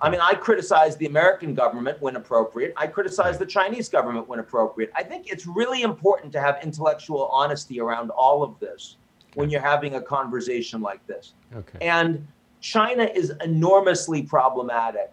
I 0.00 0.10
mean, 0.10 0.20
I 0.20 0.34
criticize 0.34 0.96
the 0.96 1.06
American 1.06 1.54
government 1.54 2.00
when 2.00 2.16
appropriate. 2.16 2.72
I 2.76 2.86
criticize 2.86 3.36
the 3.36 3.46
Chinese 3.46 3.88
government 3.88 4.28
when 4.28 4.38
appropriate. 4.38 4.92
I 4.94 5.02
think 5.02 5.30
it's 5.30 5.46
really 5.46 5.82
important 5.82 6.32
to 6.34 6.40
have 6.40 6.58
intellectual 6.62 7.26
honesty 7.26 7.80
around 7.80 8.10
all 8.10 8.42
of 8.44 8.58
this 8.60 8.96
when 9.34 9.50
you're 9.50 9.60
having 9.60 9.96
a 9.96 10.00
conversation 10.00 10.80
like 10.80 11.04
this. 11.06 11.34
Okay. 11.54 11.78
And 11.80 12.26
China 12.68 13.04
is 13.04 13.32
enormously 13.42 14.22
problematic 14.22 15.10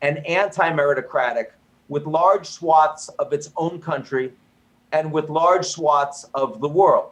and 0.00 0.24
anti 0.28 0.70
meritocratic 0.70 1.46
with 1.88 2.06
large 2.06 2.46
swaths 2.46 3.08
of 3.18 3.32
its 3.32 3.50
own 3.56 3.80
country 3.80 4.32
and 4.92 5.10
with 5.10 5.28
large 5.28 5.66
swaths 5.66 6.24
of 6.34 6.60
the 6.60 6.68
world. 6.68 7.10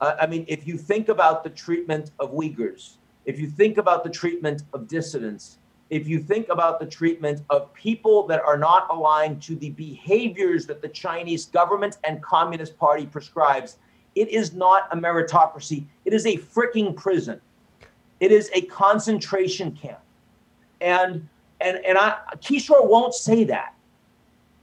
Uh, 0.00 0.14
I 0.20 0.28
mean, 0.28 0.44
if 0.46 0.64
you 0.64 0.78
think 0.78 1.08
about 1.08 1.42
the 1.42 1.50
treatment 1.50 2.12
of 2.20 2.30
Uyghurs, 2.30 2.98
if 3.24 3.40
you 3.40 3.48
think 3.48 3.78
about 3.78 4.04
the 4.04 4.10
treatment 4.10 4.62
of 4.72 4.86
dissidents, 4.86 5.58
if 5.90 6.06
you 6.06 6.20
think 6.20 6.48
about 6.48 6.78
the 6.78 6.86
treatment 6.86 7.42
of 7.50 7.74
people 7.74 8.28
that 8.28 8.42
are 8.42 8.56
not 8.56 8.86
aligned 8.90 9.42
to 9.42 9.56
the 9.56 9.70
behaviors 9.70 10.66
that 10.66 10.82
the 10.82 10.88
Chinese 10.88 11.46
government 11.46 11.98
and 12.04 12.22
Communist 12.22 12.78
Party 12.78 13.06
prescribes, 13.06 13.76
it 14.14 14.28
is 14.28 14.52
not 14.52 14.86
a 14.92 14.96
meritocracy. 14.96 15.84
It 16.04 16.12
is 16.12 16.26
a 16.26 16.36
freaking 16.36 16.94
prison. 16.94 17.40
It 18.24 18.32
is 18.32 18.48
a 18.54 18.62
concentration 18.62 19.72
camp. 19.72 20.00
And 20.80 21.28
and 21.60 21.76
and 21.84 21.98
I 21.98 22.16
Kishore 22.36 22.88
won't 22.88 23.12
say 23.12 23.44
that. 23.44 23.74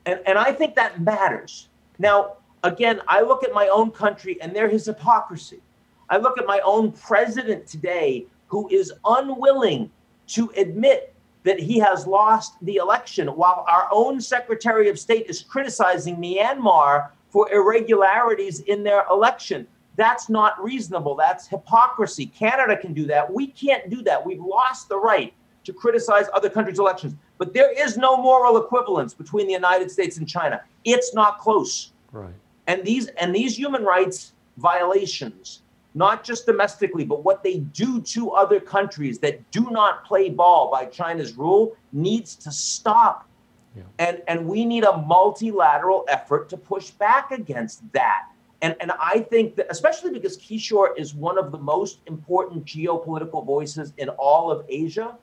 And 0.07 0.20
and 0.26 0.39
I 0.39 0.51
think 0.51 0.74
that 0.78 0.99
matters. 0.99 1.70
Now, 1.99 2.38
again, 2.64 3.01
I 3.07 3.22
look 3.22 3.43
at 3.43 3.53
my 3.53 3.68
own 3.68 3.91
country 3.91 4.41
and 4.41 4.55
there 4.55 4.68
is 4.68 4.88
hypocrisy. 4.88 5.62
I 6.09 6.18
look 6.18 6.39
at 6.39 6.47
my 6.47 6.59
own 6.66 6.91
president 6.91 7.68
today 7.68 8.26
who 8.47 8.68
is 8.70 8.91
unwilling 9.05 9.91
to 10.30 10.51
admit 10.57 11.14
that 11.43 11.59
he 11.59 11.78
has 11.78 12.07
lost 12.07 12.55
the 12.64 12.78
election 12.78 13.28
while 13.28 13.64
our 13.70 13.88
own 13.91 14.20
Secretary 14.20 14.89
of 14.89 14.97
State 14.97 15.28
is 15.28 15.43
criticizing 15.43 16.16
Myanmar 16.16 17.09
for 17.30 17.47
irregularities 17.51 18.62
in 18.62 18.82
their 18.82 19.03
election. 19.12 19.68
That's 19.96 20.30
not 20.30 20.62
reasonable. 20.64 21.16
That's 21.16 21.48
hypocrisy. 21.48 22.28
Canada 22.28 22.78
can 22.78 22.94
do 22.94 23.06
that. 23.08 23.32
We 23.32 23.48
can't 23.48 23.89
do 23.89 24.02
that. 24.04 24.26
We've 24.26 24.42
lost 24.42 24.89
the 24.89 24.98
right 24.98 25.34
to 25.64 25.74
criticize 25.74 26.26
other 26.34 26.50
countries' 26.50 26.80
elections. 26.80 27.16
But 27.38 27.54
there 27.54 27.72
is 27.72 27.98
no 27.98 28.18
moral 28.18 28.58
equivalence 28.58 29.14
between 29.14 29.48
the 29.48 29.54
United 29.54 29.92
States 29.92 30.18
and 30.18 30.28
China. 30.28 30.62
It's 30.86 31.14
not 31.14 31.39
close. 31.39 31.92
Right. 32.12 32.34
And 32.68 32.84
these 32.84 33.08
and 33.08 33.36
these 33.36 33.58
human 33.58 33.84
rights 33.84 34.34
violations, 34.58 35.62
not 35.94 36.24
just 36.24 36.46
domestically, 36.46 37.04
but 37.04 37.24
what 37.24 37.44
they 37.44 37.60
do 37.60 38.02
to 38.02 38.32
other 38.32 38.60
countries 38.60 39.20
that 39.20 39.50
do 39.52 39.70
not 39.72 40.06
play 40.06 40.30
ball 40.30 40.72
by 40.72 40.86
China's 40.86 41.38
rule, 41.38 41.76
needs 41.92 42.36
to 42.36 42.52
stop. 42.52 43.28
Yeah. 43.76 43.84
And 44.00 44.22
and 44.28 44.48
we 44.48 44.66
need 44.66 44.84
a 44.84 44.98
multilateral 44.98 46.06
effort 46.08 46.50
to 46.50 46.58
push 46.58 46.92
back 46.92 47.32
against 47.32 47.82
that. 47.94 48.28
And 48.62 48.76
and 48.80 48.91
I 48.91 49.20
think 49.20 49.55
that 49.55 49.68
especially 49.70 50.12
because 50.12 50.38
Kishore 50.38 50.97
is 50.97 51.16
one 51.16 51.38
of 51.38 51.51
the 51.51 51.57
most 51.57 51.99
important 52.05 52.66
geopolitical 52.66 53.45
voices 53.45 53.93
in 53.97 54.09
all 54.09 54.51
of 54.51 54.66
Asia, 54.70 55.18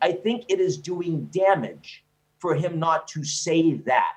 I 0.00 0.12
think 0.12 0.44
it 0.48 0.60
is 0.60 0.76
doing 0.76 1.24
damage 1.26 2.04
for 2.38 2.54
him 2.54 2.78
not 2.78 3.08
to 3.08 3.24
say 3.24 3.74
that. 3.78 4.12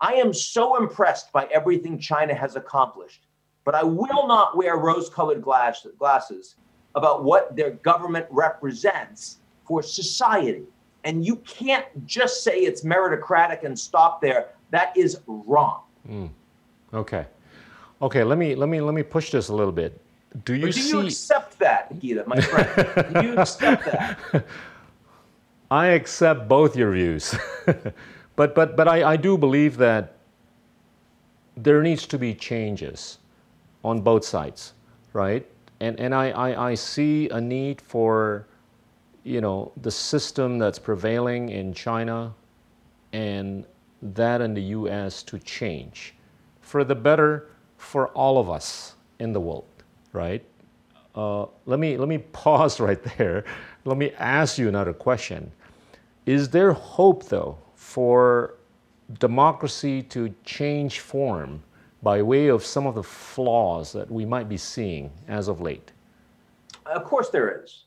I 0.00 0.14
am 0.14 0.32
so 0.32 0.76
impressed 0.76 1.32
by 1.32 1.46
everything 1.46 1.98
China 1.98 2.34
has 2.34 2.54
accomplished, 2.54 3.22
but 3.64 3.74
I 3.74 3.82
will 3.82 4.26
not 4.26 4.56
wear 4.56 4.76
rose 4.76 5.08
colored 5.08 5.42
glass, 5.42 5.86
glasses 5.98 6.56
about 6.94 7.24
what 7.24 7.56
their 7.56 7.72
government 7.72 8.26
represents 8.30 9.38
for 9.66 9.82
society. 9.82 10.64
And 11.04 11.24
you 11.24 11.36
can't 11.36 11.86
just 12.06 12.42
say 12.42 12.60
it's 12.60 12.82
meritocratic 12.82 13.64
and 13.64 13.78
stop 13.78 14.20
there. 14.20 14.50
That 14.70 14.96
is 14.96 15.20
wrong. 15.26 15.82
Mm. 16.08 16.30
Okay. 16.92 17.26
Okay, 18.02 18.24
let 18.24 18.38
me 18.38 18.54
let 18.54 18.68
me 18.68 18.80
let 18.80 18.94
me 18.94 19.02
push 19.02 19.30
this 19.30 19.48
a 19.48 19.54
little 19.54 19.72
bit. 19.72 20.00
Do 20.44 20.54
you 20.54 20.66
do 20.66 20.72
see... 20.72 20.90
you 20.90 21.00
accept 21.06 21.58
that, 21.60 21.98
Gita, 21.98 22.24
my 22.26 22.40
friend? 22.40 23.14
do 23.14 23.22
you 23.22 23.38
accept 23.38 23.84
that? 23.86 24.46
I 25.70 25.86
accept 25.88 26.46
both 26.48 26.76
your 26.76 26.92
views. 26.92 27.34
But, 28.36 28.54
but, 28.54 28.76
but 28.76 28.86
I, 28.86 29.12
I 29.12 29.16
do 29.16 29.36
believe 29.38 29.78
that 29.78 30.12
there 31.56 31.82
needs 31.82 32.06
to 32.06 32.18
be 32.18 32.34
changes 32.34 33.18
on 33.82 34.02
both 34.02 34.24
sides, 34.24 34.74
right? 35.14 35.46
And, 35.80 35.98
and 35.98 36.14
I, 36.14 36.30
I, 36.30 36.70
I 36.70 36.74
see 36.74 37.30
a 37.30 37.40
need 37.40 37.80
for, 37.80 38.46
you 39.24 39.40
know, 39.40 39.72
the 39.80 39.90
system 39.90 40.58
that's 40.58 40.78
prevailing 40.78 41.48
in 41.48 41.72
China 41.72 42.34
and 43.14 43.64
that 44.02 44.42
in 44.42 44.52
the 44.52 44.62
US 44.62 45.22
to 45.24 45.38
change 45.38 46.14
for 46.60 46.84
the 46.84 46.94
better 46.94 47.48
for 47.86 48.08
all 48.08 48.38
of 48.38 48.50
us 48.50 48.96
in 49.20 49.32
the 49.32 49.40
world, 49.40 49.64
right? 50.12 50.44
Uh, 51.14 51.46
let, 51.66 51.78
me, 51.78 51.96
let 51.96 52.08
me 52.08 52.18
pause 52.32 52.80
right 52.80 53.02
there. 53.16 53.44
Let 53.84 53.96
me 53.96 54.10
ask 54.18 54.58
you 54.58 54.68
another 54.68 54.92
question. 54.92 55.52
Is 56.26 56.50
there 56.50 56.72
hope, 56.72 57.28
though, 57.28 57.56
for 57.76 58.54
democracy 59.20 60.02
to 60.02 60.34
change 60.44 60.98
form 60.98 61.62
by 62.02 62.20
way 62.20 62.48
of 62.48 62.64
some 62.64 62.86
of 62.86 62.96
the 62.96 63.02
flaws 63.02 63.92
that 63.92 64.10
we 64.10 64.24
might 64.24 64.48
be 64.48 64.56
seeing 64.56 65.10
as 65.28 65.46
of 65.46 65.60
late? 65.60 65.92
Of 66.86 67.04
course, 67.04 67.30
there 67.30 67.62
is. 67.62 67.84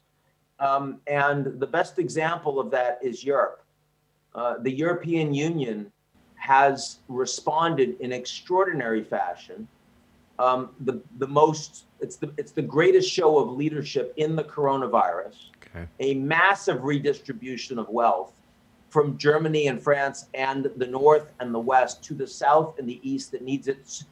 Um, 0.59 0.99
and 1.07 1.59
the 1.59 1.67
best 1.67 1.99
example 1.99 2.59
of 2.59 2.71
that 2.71 2.99
is 3.01 3.23
Europe. 3.23 3.63
Uh, 4.33 4.55
the 4.59 4.71
European 4.71 5.33
Union 5.33 5.91
has 6.35 6.99
responded 7.09 7.97
in 7.99 8.13
extraordinary 8.13 9.03
fashion. 9.03 9.67
Um, 10.39 10.69
the, 10.79 11.01
the 11.17 11.27
most, 11.27 11.85
it's 11.99 12.15
the, 12.15 12.31
it's 12.37 12.53
the 12.53 12.61
greatest 12.61 13.11
show 13.11 13.37
of 13.37 13.51
leadership 13.51 14.13
in 14.15 14.35
the 14.35 14.43
coronavirus, 14.43 15.35
okay. 15.57 15.85
a 15.99 16.13
massive 16.15 16.83
redistribution 16.83 17.77
of 17.77 17.89
wealth 17.89 18.31
from 18.89 19.17
Germany 19.17 19.67
and 19.67 19.81
France 19.81 20.27
and 20.33 20.71
the 20.77 20.87
North 20.87 21.33
and 21.41 21.53
the 21.53 21.59
West 21.59 22.03
to 22.05 22.13
the 22.13 22.25
South 22.25 22.79
and 22.79 22.87
the 22.87 22.99
East 23.07 23.31
that 23.33 23.43
needs 23.43 23.67
it 23.67 24.03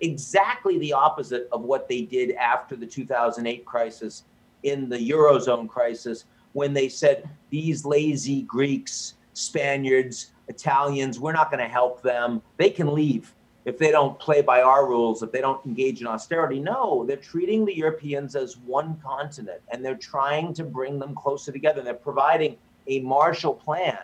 exactly 0.00 0.78
the 0.78 0.92
opposite 0.92 1.48
of 1.52 1.62
what 1.62 1.88
they 1.88 2.02
did 2.02 2.32
after 2.32 2.76
the 2.76 2.86
2008 2.86 3.64
crisis 3.64 4.24
in 4.64 4.88
the 4.88 5.10
Eurozone 5.10 5.68
crisis 5.68 6.24
when 6.52 6.72
they 6.72 6.88
said, 6.88 7.28
these 7.50 7.84
lazy 7.84 8.42
Greeks, 8.42 9.14
Spaniards, 9.32 10.32
Italians, 10.48 11.18
we're 11.18 11.32
not 11.32 11.50
going 11.50 11.62
to 11.62 11.70
help 11.70 12.02
them. 12.02 12.42
They 12.56 12.70
can 12.70 12.92
leave 12.92 13.34
if 13.64 13.78
they 13.78 13.90
don't 13.90 14.18
play 14.18 14.42
by 14.42 14.60
our 14.60 14.88
rules, 14.88 15.22
if 15.22 15.30
they 15.30 15.40
don't 15.40 15.64
engage 15.64 16.00
in 16.00 16.06
austerity. 16.06 16.58
No, 16.58 17.04
they're 17.06 17.16
treating 17.16 17.64
the 17.64 17.76
Europeans 17.76 18.34
as 18.34 18.56
one 18.56 19.00
continent 19.04 19.60
and 19.70 19.84
they're 19.84 19.94
trying 19.94 20.52
to 20.54 20.64
bring 20.64 20.98
them 20.98 21.14
closer 21.14 21.52
together. 21.52 21.78
And 21.78 21.86
They're 21.86 21.94
providing 21.94 22.56
a 22.88 23.00
Marshall 23.00 23.54
Plan 23.54 23.98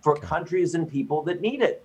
for 0.00 0.16
countries 0.16 0.74
and 0.74 0.90
people 0.90 1.22
that 1.24 1.40
need 1.40 1.60
it. 1.60 1.84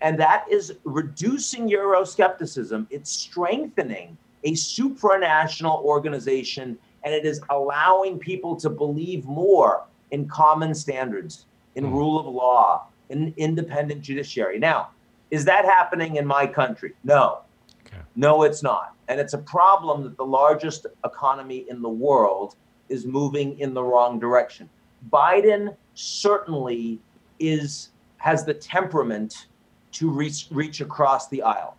And 0.00 0.18
that 0.20 0.44
is 0.48 0.74
reducing 0.84 1.68
Euroscepticism. 1.68 2.86
It's 2.90 3.10
strengthening 3.10 4.16
a 4.44 4.52
supranational 4.52 5.82
organization 5.82 6.78
and 7.02 7.12
it 7.12 7.24
is 7.24 7.40
allowing 7.50 8.18
people 8.18 8.54
to 8.56 8.70
believe 8.70 9.24
more 9.24 9.84
in 10.12 10.28
common 10.28 10.74
standards, 10.74 11.46
in 11.74 11.86
mm. 11.86 11.92
rule 11.92 12.18
of 12.18 12.26
law, 12.26 12.86
in 13.08 13.34
independent 13.36 14.02
judiciary. 14.02 14.58
Now, 14.58 14.90
is 15.30 15.44
that 15.44 15.64
happening 15.64 16.16
in 16.16 16.26
my 16.26 16.46
country? 16.46 16.94
No. 17.04 17.40
Okay. 17.86 17.98
No, 18.16 18.42
it's 18.42 18.62
not. 18.62 18.94
And 19.08 19.20
it's 19.20 19.34
a 19.34 19.38
problem 19.38 20.02
that 20.02 20.16
the 20.16 20.24
largest 20.24 20.86
economy 21.04 21.66
in 21.68 21.82
the 21.82 21.88
world 21.88 22.56
is 22.88 23.06
moving 23.06 23.58
in 23.58 23.74
the 23.74 23.82
wrong 23.82 24.18
direction. 24.18 24.68
Biden 25.10 25.76
certainly 25.94 27.00
is 27.38 27.90
has 28.18 28.44
the 28.44 28.54
temperament 28.54 29.46
to 29.92 30.10
reach 30.10 30.48
reach 30.50 30.80
across 30.80 31.28
the 31.28 31.42
aisle, 31.42 31.76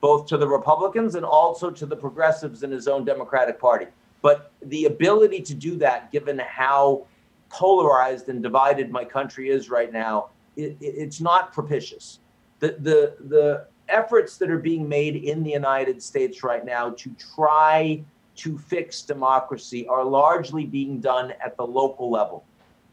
both 0.00 0.26
to 0.26 0.36
the 0.36 0.48
Republicans 0.48 1.14
and 1.14 1.24
also 1.24 1.70
to 1.70 1.86
the 1.86 1.96
progressives 1.96 2.62
in 2.62 2.70
his 2.70 2.88
own 2.88 3.04
Democratic 3.04 3.60
Party. 3.60 3.86
But 4.22 4.52
the 4.62 4.86
ability 4.86 5.42
to 5.42 5.54
do 5.54 5.76
that, 5.76 6.10
given 6.12 6.38
how 6.38 7.06
polarized 7.50 8.28
and 8.28 8.42
divided 8.42 8.90
my 8.90 9.04
country 9.04 9.50
is 9.50 9.68
right 9.68 9.92
now, 9.92 10.30
it, 10.56 10.76
it's 10.80 11.20
not 11.20 11.52
propitious. 11.52 12.20
The 12.62 12.76
the 12.78 13.16
the 13.26 13.66
efforts 13.88 14.38
that 14.38 14.48
are 14.48 14.58
being 14.58 14.88
made 14.88 15.16
in 15.16 15.42
the 15.42 15.50
United 15.50 16.00
States 16.00 16.44
right 16.44 16.64
now 16.64 16.90
to 16.90 17.10
try 17.34 18.04
to 18.36 18.56
fix 18.56 19.02
democracy 19.02 19.84
are 19.88 20.04
largely 20.04 20.64
being 20.64 21.00
done 21.00 21.32
at 21.44 21.56
the 21.56 21.66
local 21.66 22.08
level 22.08 22.44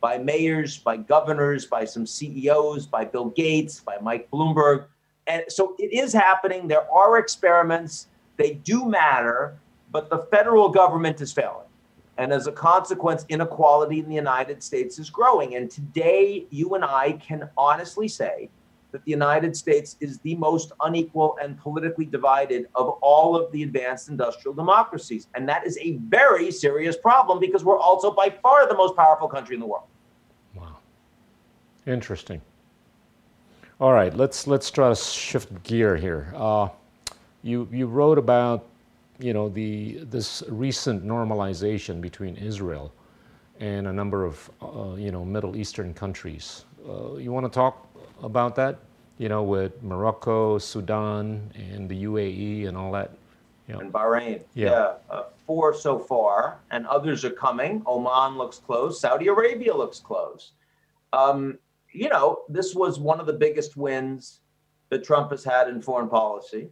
by 0.01 0.17
mayors, 0.17 0.79
by 0.79 0.97
governors, 0.97 1.67
by 1.67 1.85
some 1.85 2.07
CEOs, 2.07 2.87
by 2.87 3.05
Bill 3.05 3.29
Gates, 3.29 3.79
by 3.79 3.97
Mike 4.01 4.27
Bloomberg. 4.31 4.85
And 5.27 5.43
so 5.49 5.75
it 5.77 5.93
is 5.93 6.13
happening. 6.13 6.67
There 6.67 6.91
are 6.91 7.19
experiments, 7.19 8.07
they 8.37 8.55
do 8.55 8.85
matter, 8.85 9.59
but 9.91 10.09
the 10.09 10.25
federal 10.31 10.69
government 10.69 11.21
is 11.21 11.31
failing. 11.31 11.67
And 12.17 12.33
as 12.33 12.47
a 12.47 12.51
consequence, 12.51 13.23
inequality 13.29 13.99
in 13.99 14.09
the 14.09 14.15
United 14.15 14.63
States 14.63 14.97
is 14.97 15.11
growing. 15.11 15.55
And 15.55 15.69
today, 15.69 16.47
you 16.49 16.73
and 16.73 16.83
I 16.83 17.13
can 17.13 17.47
honestly 17.55 18.07
say 18.07 18.49
that 18.91 19.03
the 19.05 19.11
United 19.11 19.55
States 19.55 19.95
is 19.99 20.19
the 20.19 20.35
most 20.35 20.71
unequal 20.81 21.37
and 21.41 21.57
politically 21.57 22.05
divided 22.05 22.67
of 22.75 22.89
all 23.01 23.35
of 23.35 23.51
the 23.51 23.63
advanced 23.63 24.09
industrial 24.09 24.53
democracies. 24.53 25.27
And 25.35 25.47
that 25.47 25.65
is 25.65 25.77
a 25.79 25.97
very 26.07 26.51
serious 26.51 26.97
problem 26.97 27.39
because 27.39 27.63
we're 27.63 27.77
also 27.77 28.11
by 28.11 28.29
far 28.29 28.67
the 28.67 28.75
most 28.75 28.95
powerful 28.95 29.27
country 29.27 29.55
in 29.55 29.59
the 29.59 29.67
world. 29.67 29.85
Wow. 30.55 30.77
Interesting. 31.85 32.41
All 33.79 33.93
right, 33.93 34.13
let's 34.13 34.45
let's 34.45 34.69
try 34.69 34.89
to 34.89 34.95
shift 34.95 35.63
gear 35.63 35.95
here. 35.95 36.33
Uh, 36.35 36.67
you 37.43 37.65
you 37.71 37.87
wrote 37.87 38.17
about 38.17 38.65
you 39.19 39.33
know 39.33 39.47
the 39.47 39.99
this 40.03 40.43
recent 40.49 41.05
normalization 41.05 42.01
between 42.01 42.35
Israel 42.35 42.91
and 43.59 43.87
a 43.87 43.93
number 43.93 44.25
of 44.25 44.51
uh, 44.61 44.95
you 44.95 45.11
know 45.11 45.23
Middle 45.23 45.55
Eastern 45.55 45.93
countries. 45.93 46.65
Uh, 46.87 47.15
you 47.15 47.31
want 47.31 47.45
to 47.45 47.49
talk 47.49 47.87
about 48.23 48.55
that? 48.55 48.79
You 49.17 49.29
know, 49.29 49.43
with 49.43 49.81
Morocco, 49.83 50.57
Sudan, 50.57 51.51
and 51.55 51.89
the 51.89 52.03
UAE, 52.03 52.67
and 52.67 52.77
all 52.77 52.91
that. 52.93 53.11
You 53.67 53.73
know. 53.73 53.79
And 53.81 53.93
Bahrain. 53.93 54.41
Yeah, 54.53 54.69
yeah. 54.69 54.93
Uh, 55.09 55.23
four 55.45 55.73
so 55.73 55.99
far, 55.99 56.59
and 56.71 56.87
others 56.87 57.25
are 57.25 57.31
coming. 57.31 57.83
Oman 57.85 58.37
looks 58.37 58.57
close. 58.57 59.01
Saudi 59.01 59.27
Arabia 59.27 59.75
looks 59.75 59.99
close. 59.99 60.53
Um, 61.11 61.57
you 61.91 62.09
know, 62.09 62.43
this 62.49 62.75
was 62.75 62.99
one 62.99 63.19
of 63.19 63.25
the 63.25 63.33
biggest 63.33 63.75
wins 63.75 64.41
that 64.89 65.03
Trump 65.03 65.31
has 65.31 65.43
had 65.43 65.67
in 65.67 65.81
foreign 65.81 66.09
policy. 66.09 66.69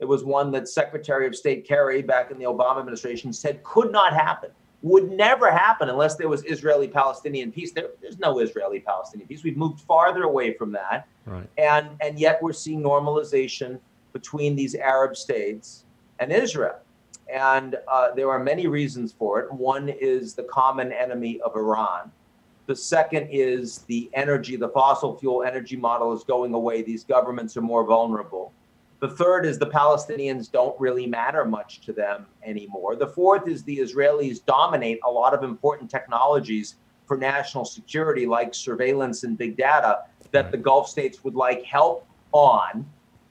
It 0.00 0.06
was 0.06 0.24
one 0.24 0.50
that 0.52 0.68
Secretary 0.68 1.26
of 1.26 1.36
State 1.36 1.66
Kerry 1.66 2.02
back 2.02 2.30
in 2.30 2.38
the 2.38 2.44
Obama 2.44 2.78
administration 2.80 3.32
said 3.32 3.62
could 3.62 3.92
not 3.92 4.12
happen, 4.12 4.50
would 4.84 5.10
never 5.10 5.50
happen 5.50 5.88
unless 5.88 6.16
there 6.16 6.28
was 6.28 6.44
Israeli 6.44 6.88
Palestinian 6.88 7.50
peace. 7.50 7.72
There, 7.72 7.88
there's 8.00 8.18
no 8.18 8.38
Israeli 8.38 8.80
Palestinian 8.80 9.26
peace. 9.26 9.42
We've 9.42 9.56
moved 9.56 9.80
farther 9.80 10.24
away 10.24 10.54
from 10.54 10.72
that. 10.72 11.08
Right. 11.26 11.48
And, 11.58 11.88
and 12.00 12.18
yet 12.18 12.42
we're 12.42 12.52
seeing 12.52 12.82
normalization 12.82 13.80
between 14.12 14.54
these 14.54 14.74
Arab 14.74 15.16
states 15.16 15.84
and 16.20 16.30
Israel. 16.30 16.76
And 17.32 17.76
uh, 17.88 18.12
there 18.14 18.30
are 18.30 18.38
many 18.38 18.66
reasons 18.66 19.12
for 19.12 19.40
it. 19.40 19.52
One 19.52 19.88
is 19.88 20.34
the 20.34 20.44
common 20.44 20.92
enemy 20.92 21.40
of 21.40 21.56
Iran 21.56 22.12
the 22.66 22.76
second 22.76 23.28
is 23.30 23.78
the 23.88 24.08
energy, 24.14 24.56
the 24.56 24.70
fossil 24.70 25.16
fuel 25.18 25.42
energy 25.42 25.76
model 25.76 26.12
is 26.12 26.24
going 26.24 26.54
away. 26.54 26.82
These 26.82 27.04
governments 27.04 27.56
are 27.56 27.62
more 27.62 27.84
vulnerable. 27.84 28.52
The 29.04 29.10
third 29.10 29.44
is 29.44 29.58
the 29.58 29.66
Palestinians 29.66 30.50
don't 30.50 30.80
really 30.80 31.06
matter 31.06 31.44
much 31.44 31.82
to 31.82 31.92
them 31.92 32.24
anymore. 32.42 32.96
The 32.96 33.06
fourth 33.06 33.46
is 33.46 33.62
the 33.62 33.76
Israelis 33.76 34.42
dominate 34.42 34.98
a 35.04 35.10
lot 35.10 35.34
of 35.34 35.44
important 35.44 35.90
technologies 35.90 36.76
for 37.04 37.18
national 37.18 37.66
security, 37.66 38.24
like 38.24 38.54
surveillance 38.54 39.22
and 39.24 39.36
big 39.36 39.58
data, 39.58 39.98
that 40.30 40.50
the 40.50 40.56
Gulf 40.56 40.88
states 40.88 41.22
would 41.22 41.34
like 41.34 41.62
help 41.64 42.06
on. 42.32 42.86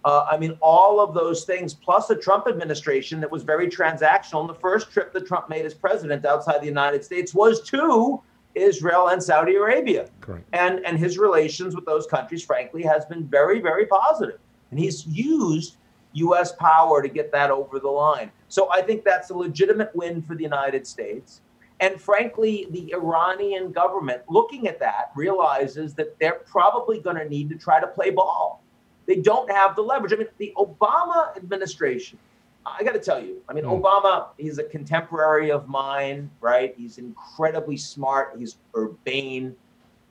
Uh, 0.05 0.28
I 0.30 0.38
mean, 0.38 0.55
all 0.61 0.99
of 0.99 1.15
those 1.15 1.43
things, 1.43 1.74
plus 1.74 2.07
a 2.11 2.15
Trump 2.15 2.47
administration 2.47 3.19
that 3.21 3.32
was 3.32 3.41
very 3.41 3.67
transactional. 3.67 4.41
And 4.41 4.49
the 4.51 4.61
first 4.61 4.91
trip 4.91 5.11
that 5.13 5.26
Trump 5.26 5.49
made 5.49 5.65
as 5.65 5.74
president 5.74 6.24
outside 6.24 6.61
the 6.61 6.67
United 6.67 7.03
States 7.03 7.34
was 7.34 7.63
to 7.69 8.21
Israel 8.53 9.07
and 9.07 9.24
Saudi 9.24 9.55
Arabia. 9.55 10.07
Correct. 10.21 10.45
And 10.53 10.86
and 10.86 10.99
his 10.99 11.17
relations 11.17 11.74
with 11.74 11.86
those 11.86 12.05
countries, 12.05 12.45
frankly, 12.45 12.84
has 12.84 13.05
been 13.05 13.26
very, 13.28 13.59
very 13.59 13.88
positive. 13.88 14.38
And 14.74 14.80
he's 14.80 15.05
used 15.05 15.78
US 16.13 16.53
power 16.53 17.03
to 17.03 17.07
get 17.07 17.32
that 17.32 17.51
over 17.51 17.80
the 17.80 17.89
line. 17.89 18.32
So 18.47 18.71
I 18.71 18.82
think 18.82 19.03
that's 19.03 19.30
a 19.30 19.38
legitimate 19.38 19.95
win 19.95 20.24
for 20.24 20.34
the 20.34 20.41
United 20.41 20.88
States. 20.88 21.41
And 21.80 22.01
frankly, 22.01 22.65
the 22.71 22.91
Iranian 22.91 23.71
government, 23.71 24.24
looking 24.28 24.67
at 24.67 24.80
that, 24.80 25.11
realizes 25.15 25.93
that 25.93 26.17
they're 26.17 26.41
probably 26.45 26.99
going 26.99 27.17
to 27.17 27.30
need 27.30 27.49
to 27.49 27.55
try 27.55 27.80
to 27.80 27.86
play 27.86 28.09
ball. 28.09 28.63
They 29.05 29.17
don't 29.17 29.51
have 29.51 29.76
the 29.76 29.84
leverage. 29.84 30.11
I 30.11 30.15
mean, 30.15 30.28
the 30.39 30.53
Obama 30.57 31.38
administration 31.38 32.17
I 32.65 32.84
got 32.84 32.93
to 32.93 32.99
tell 32.99 33.21
you, 33.24 33.41
I 33.49 33.53
mean, 33.53 33.65
mm. 33.65 33.82
Obama, 33.82 34.28
he's 34.38 34.57
a 34.57 34.63
contemporary 34.63 35.51
of 35.51 35.67
mine, 35.67 36.30
right? 36.39 36.74
He's 36.78 36.97
incredibly 36.97 37.78
smart. 37.78 38.36
He's 38.38 38.57
urbane. 38.76 39.55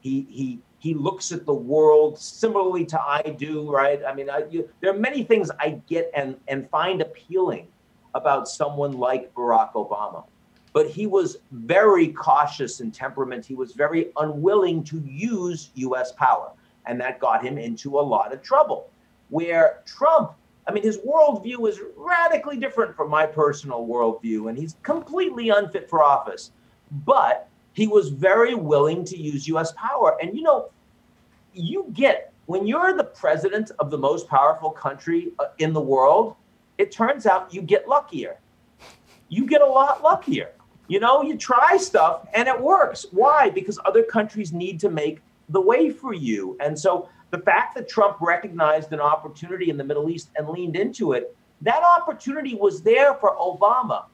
He 0.00 0.26
he 0.28 0.58
he 0.82 0.94
looks 0.94 1.30
at 1.30 1.46
the 1.46 1.54
world 1.54 2.18
similarly 2.18 2.84
to 2.86 3.00
I 3.00 3.22
do, 3.22 3.70
right? 3.70 4.00
I 4.04 4.12
mean, 4.12 4.28
I, 4.28 4.42
you, 4.50 4.68
there 4.80 4.90
are 4.90 4.98
many 4.98 5.22
things 5.22 5.48
I 5.60 5.80
get 5.86 6.10
and 6.12 6.36
and 6.48 6.68
find 6.70 7.00
appealing 7.00 7.68
about 8.14 8.48
someone 8.48 8.90
like 8.90 9.32
Barack 9.34 9.74
Obama, 9.74 10.24
but 10.72 10.90
he 10.90 11.06
was 11.06 11.38
very 11.52 12.08
cautious 12.08 12.80
in 12.80 12.90
temperament. 12.90 13.46
He 13.46 13.54
was 13.54 13.74
very 13.74 14.10
unwilling 14.16 14.82
to 14.84 14.98
use 15.06 15.70
U.S. 15.74 16.10
power, 16.12 16.50
and 16.86 17.00
that 17.00 17.20
got 17.20 17.44
him 17.44 17.58
into 17.58 18.00
a 18.00 18.02
lot 18.02 18.32
of 18.32 18.42
trouble. 18.42 18.90
Where 19.28 19.82
Trump 19.86 20.32
I 20.66 20.72
mean, 20.72 20.82
his 20.82 20.98
worldview 20.98 21.68
is 21.68 21.80
radically 21.96 22.56
different 22.56 22.96
from 22.96 23.08
my 23.08 23.26
personal 23.26 23.86
worldview, 23.86 24.48
and 24.48 24.58
he's 24.58 24.76
completely 24.82 25.50
unfit 25.50 25.88
for 25.88 26.02
office. 26.02 26.52
But 27.04 27.48
he 27.74 27.86
was 27.86 28.08
very 28.10 28.54
willing 28.54 29.04
to 29.06 29.16
use 29.16 29.48
US 29.48 29.72
power. 29.72 30.16
And 30.20 30.36
you 30.36 30.42
know, 30.42 30.70
you 31.52 31.86
get 31.92 32.32
when 32.46 32.66
you're 32.66 32.96
the 32.96 33.04
president 33.04 33.70
of 33.78 33.90
the 33.90 33.98
most 33.98 34.28
powerful 34.28 34.70
country 34.70 35.32
uh, 35.38 35.46
in 35.58 35.72
the 35.72 35.80
world, 35.80 36.34
it 36.78 36.90
turns 36.90 37.26
out 37.26 37.54
you 37.54 37.62
get 37.62 37.88
luckier. 37.88 38.38
You 39.28 39.46
get 39.46 39.62
a 39.62 39.66
lot 39.66 40.02
luckier. 40.02 40.52
You 40.88 41.00
know, 41.00 41.22
you 41.22 41.36
try 41.36 41.76
stuff 41.76 42.26
and 42.34 42.48
it 42.48 42.60
works. 42.60 43.06
Why? 43.12 43.48
Because 43.48 43.78
other 43.84 44.02
countries 44.02 44.52
need 44.52 44.80
to 44.80 44.90
make 44.90 45.20
the 45.48 45.60
way 45.60 45.90
for 45.90 46.12
you. 46.12 46.56
And 46.60 46.78
so 46.78 47.08
the 47.30 47.38
fact 47.38 47.74
that 47.76 47.88
Trump 47.88 48.18
recognized 48.20 48.92
an 48.92 49.00
opportunity 49.00 49.70
in 49.70 49.76
the 49.76 49.84
Middle 49.84 50.10
East 50.10 50.30
and 50.36 50.48
leaned 50.48 50.76
into 50.76 51.12
it, 51.12 51.34
that 51.62 51.82
opportunity 51.82 52.54
was 52.54 52.82
there 52.82 53.14
for 53.14 53.36
Obama. 53.36 54.04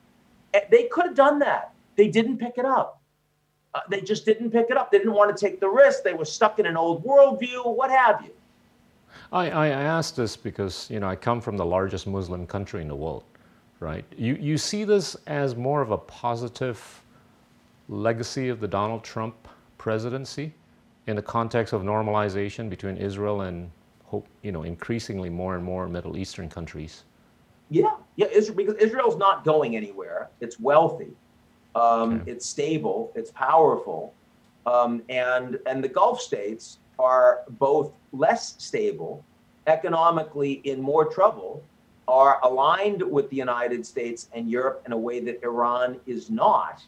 They 0.70 0.84
could 0.84 1.06
have 1.06 1.14
done 1.14 1.38
that. 1.40 1.72
They 1.96 2.08
didn't 2.08 2.38
pick 2.38 2.58
it 2.58 2.64
up. 2.64 2.97
Uh, 3.74 3.80
they 3.90 4.00
just 4.00 4.24
didn't 4.24 4.50
pick 4.50 4.70
it 4.70 4.76
up. 4.76 4.90
They 4.90 4.98
didn't 4.98 5.14
want 5.14 5.36
to 5.36 5.46
take 5.46 5.60
the 5.60 5.68
risk. 5.68 6.02
They 6.02 6.14
were 6.14 6.24
stuck 6.24 6.58
in 6.58 6.66
an 6.66 6.76
old 6.76 7.04
worldview, 7.04 7.76
what 7.76 7.90
have 7.90 8.22
you. 8.24 8.32
I, 9.30 9.50
I 9.50 9.68
asked 9.68 10.16
this 10.16 10.36
because, 10.36 10.88
you 10.90 11.00
know, 11.00 11.08
I 11.08 11.16
come 11.16 11.40
from 11.40 11.56
the 11.56 11.66
largest 11.66 12.06
Muslim 12.06 12.46
country 12.46 12.80
in 12.80 12.88
the 12.88 12.96
world, 12.96 13.24
right? 13.80 14.04
You, 14.16 14.36
you 14.36 14.56
see 14.56 14.84
this 14.84 15.16
as 15.26 15.54
more 15.54 15.82
of 15.82 15.90
a 15.90 15.98
positive 15.98 17.02
legacy 17.88 18.48
of 18.48 18.60
the 18.60 18.68
Donald 18.68 19.04
Trump 19.04 19.48
presidency? 19.76 20.54
in 21.08 21.16
the 21.16 21.22
context 21.22 21.72
of 21.72 21.82
normalization 21.82 22.68
between 22.68 22.96
Israel 22.98 23.40
and 23.40 23.70
hope, 24.04 24.28
you 24.42 24.52
know, 24.52 24.62
increasingly 24.62 25.30
more 25.30 25.56
and 25.56 25.64
more 25.64 25.88
Middle 25.88 26.18
Eastern 26.18 26.48
countries? 26.50 27.04
Yeah, 27.70 27.96
yeah, 28.16 28.26
Israel, 28.26 28.56
because 28.56 28.74
Israel's 28.76 29.16
not 29.16 29.42
going 29.42 29.74
anywhere. 29.74 30.28
It's 30.40 30.60
wealthy, 30.60 31.08
um, 31.74 32.20
okay. 32.20 32.32
it's 32.32 32.46
stable, 32.46 33.12
it's 33.14 33.30
powerful, 33.30 34.14
um, 34.66 35.02
and 35.08 35.58
and 35.66 35.82
the 35.82 35.88
Gulf 35.88 36.20
states 36.20 36.78
are 36.98 37.40
both 37.50 37.92
less 38.12 38.54
stable, 38.58 39.24
economically 39.66 40.54
in 40.64 40.80
more 40.80 41.04
trouble, 41.06 41.62
are 42.08 42.40
aligned 42.42 43.02
with 43.02 43.28
the 43.30 43.36
United 43.36 43.86
States 43.86 44.28
and 44.32 44.50
Europe 44.50 44.82
in 44.86 44.92
a 44.92 44.98
way 44.98 45.20
that 45.20 45.42
Iran 45.42 46.00
is 46.06 46.30
not. 46.30 46.82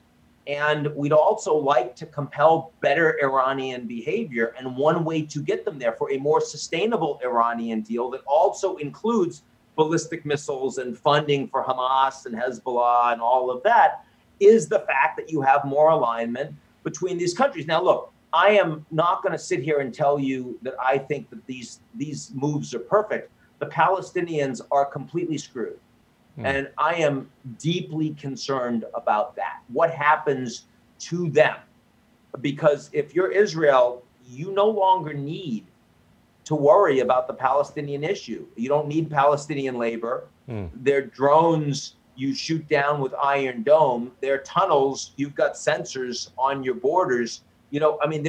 And 0.47 0.93
we'd 0.97 1.13
also 1.13 1.55
like 1.55 1.95
to 1.97 2.07
compel 2.07 2.73
better 2.81 3.19
Iranian 3.23 3.87
behavior. 3.87 4.55
And 4.59 4.77
one 4.77 5.05
way 5.05 5.23
to 5.23 5.43
get 5.43 5.65
them 5.65 5.79
there 5.79 5.93
for 5.93 6.11
a 6.11 6.17
more 6.17 6.41
sustainable 6.41 7.21
Iranian 7.23 7.83
deal 7.83 8.11
that 8.11 8.23
also 8.27 8.77
includes 8.77 9.43
ballistic 9.77 10.25
missiles 10.27 10.79
and 10.79 10.99
funding 10.99 11.47
for 11.47 11.63
Hamas 11.63 12.27
and 12.27 12.35
Hezbollah 12.35 13.13
and 13.13 13.21
all 13.21 13.51
of 13.51 13.63
that 13.63 14.05
is 14.41 14.69
the 14.69 14.81
fact 14.81 15.17
that 15.19 15.31
you 15.31 15.41
have 15.43 15.65
more 15.65 15.91
alignment 15.91 16.55
between 16.83 17.19
these 17.19 17.35
countries. 17.35 17.67
Now, 17.67 17.83
look, 17.83 18.13
I 18.33 18.51
am 18.51 18.87
not 18.91 19.23
going 19.23 19.33
to 19.33 19.39
sit 19.39 19.61
here 19.61 19.81
and 19.81 19.93
tell 19.93 20.19
you 20.19 20.59
that 20.63 20.75
I 20.83 20.99
think 20.99 21.31
that 21.31 21.45
these 21.47 21.81
these 21.95 22.33
moves 22.35 22.75
are 22.75 22.81
perfect. 22.81 23.31
The 23.59 23.67
Palestinians 23.67 24.61
are 24.71 24.85
completely 24.85 25.39
screwed. 25.39 25.79
Hmm. 26.37 26.47
And 26.47 26.69
I 26.79 26.95
am 26.95 27.31
deeply 27.59 28.11
concerned 28.15 28.85
about 28.95 29.37
that. 29.37 29.61
What 29.69 29.93
happens 29.93 30.65
to 31.01 31.29
them? 31.31 31.57
Because 32.41 32.89
if 32.93 33.15
you're 33.15 33.33
Israel, 33.33 34.05
you 34.27 34.53
no 34.53 34.69
longer 34.69 35.13
need 35.13 35.67
to 36.45 36.55
worry 36.55 37.01
about 37.01 37.27
the 37.27 37.35
Palestinian 37.35 38.05
issue. 38.05 38.47
You 38.57 38.69
don't 38.69 38.89
need 38.89 39.11
Palestinian 39.11 39.77
labor. 39.77 40.29
Mm. 40.49 40.71
Their 40.75 41.03
drones 41.03 41.97
you 42.21 42.35
shoot 42.35 42.69
down 42.69 43.01
with 43.01 43.15
Iron 43.15 43.63
Dome. 43.63 44.13
Their 44.21 44.39
tunnels, 44.39 45.13
you've 45.17 45.35
got 45.35 45.55
sensors 45.55 46.31
on 46.37 46.63
your 46.63 46.75
borders. 46.75 47.43
You 47.71 47.81
know, 47.81 47.99
I 48.03 48.07
mean, 48.07 48.27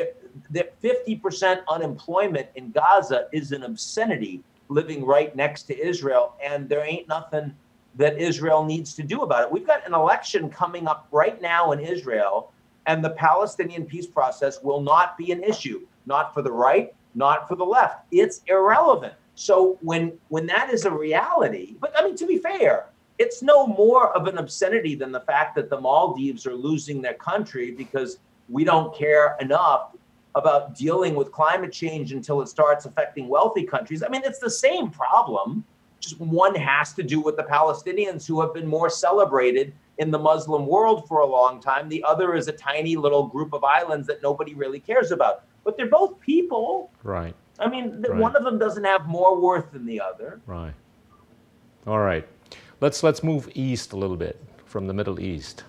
that 0.51 0.81
50% 0.81 1.61
unemployment 1.69 2.47
in 2.55 2.71
Gaza 2.71 3.27
is 3.33 3.51
an 3.51 3.63
obscenity 3.63 4.41
living 4.69 5.03
right 5.03 5.35
next 5.35 5.63
to 5.63 5.77
Israel, 5.77 6.35
and 6.41 6.69
there 6.69 6.85
ain't 6.85 7.09
nothing 7.09 7.53
that 7.95 8.17
Israel 8.17 8.63
needs 8.63 8.95
to 8.95 9.03
do 9.03 9.23
about 9.23 9.43
it. 9.43 9.51
We've 9.51 9.67
got 9.67 9.85
an 9.85 9.93
election 9.93 10.49
coming 10.49 10.87
up 10.87 11.09
right 11.11 11.41
now 11.41 11.73
in 11.73 11.81
Israel, 11.81 12.53
and 12.85 13.03
the 13.03 13.09
Palestinian 13.09 13.85
peace 13.85 14.07
process 14.07 14.63
will 14.63 14.79
not 14.79 15.17
be 15.17 15.33
an 15.33 15.43
issue, 15.43 15.85
not 16.05 16.33
for 16.33 16.41
the 16.41 16.51
right, 16.51 16.93
not 17.13 17.49
for 17.49 17.55
the 17.57 17.65
left. 17.65 18.05
It's 18.11 18.41
irrelevant. 18.47 19.15
So 19.35 19.77
when 19.81 20.13
when 20.29 20.45
that 20.47 20.69
is 20.69 20.85
a 20.85 20.91
reality, 20.91 21.75
but 21.81 21.91
I 21.97 22.05
mean 22.05 22.15
to 22.15 22.25
be 22.25 22.37
fair, 22.37 22.85
it's 23.21 23.43
no 23.43 23.67
more 23.67 24.15
of 24.17 24.25
an 24.25 24.39
obscenity 24.39 24.95
than 24.95 25.11
the 25.11 25.19
fact 25.19 25.53
that 25.55 25.69
the 25.69 25.79
Maldives 25.79 26.47
are 26.47 26.55
losing 26.55 27.03
their 27.03 27.13
country 27.13 27.69
because 27.69 28.17
we 28.49 28.63
don't 28.63 28.95
care 28.95 29.37
enough 29.39 29.95
about 30.33 30.75
dealing 30.75 31.13
with 31.13 31.31
climate 31.31 31.71
change 31.71 32.13
until 32.13 32.41
it 32.41 32.47
starts 32.47 32.85
affecting 32.85 33.27
wealthy 33.27 33.63
countries. 33.63 34.01
I 34.01 34.09
mean, 34.09 34.23
it's 34.25 34.39
the 34.39 34.49
same 34.49 34.89
problem. 34.89 35.63
Just 35.99 36.19
one 36.19 36.55
has 36.55 36.93
to 36.93 37.03
do 37.03 37.21
with 37.21 37.37
the 37.37 37.43
Palestinians 37.43 38.25
who 38.25 38.41
have 38.41 38.55
been 38.55 38.65
more 38.65 38.89
celebrated 38.89 39.71
in 39.99 40.09
the 40.09 40.17
Muslim 40.17 40.65
world 40.65 41.07
for 41.07 41.19
a 41.19 41.25
long 41.25 41.61
time. 41.61 41.89
The 41.89 42.03
other 42.03 42.33
is 42.33 42.47
a 42.47 42.53
tiny 42.53 42.95
little 42.95 43.27
group 43.27 43.53
of 43.53 43.63
islands 43.63 44.07
that 44.07 44.23
nobody 44.23 44.55
really 44.55 44.79
cares 44.79 45.11
about. 45.11 45.43
But 45.63 45.77
they're 45.77 45.89
both 45.89 46.19
people. 46.19 46.89
Right. 47.03 47.35
I 47.59 47.69
mean, 47.69 48.01
right. 48.01 48.19
one 48.19 48.35
of 48.35 48.43
them 48.43 48.57
doesn't 48.57 48.83
have 48.83 49.05
more 49.05 49.39
worth 49.39 49.71
than 49.73 49.85
the 49.85 50.01
other. 50.01 50.41
Right. 50.47 50.73
All 51.85 51.99
right. 51.99 52.27
Let's 52.81 53.03
let's 53.03 53.21
move 53.21 53.47
east 53.53 53.93
a 53.93 53.95
little 53.95 54.17
bit 54.17 54.43
from 54.65 54.87
the 54.87 54.93
Middle 54.93 55.19
East. 55.19 55.65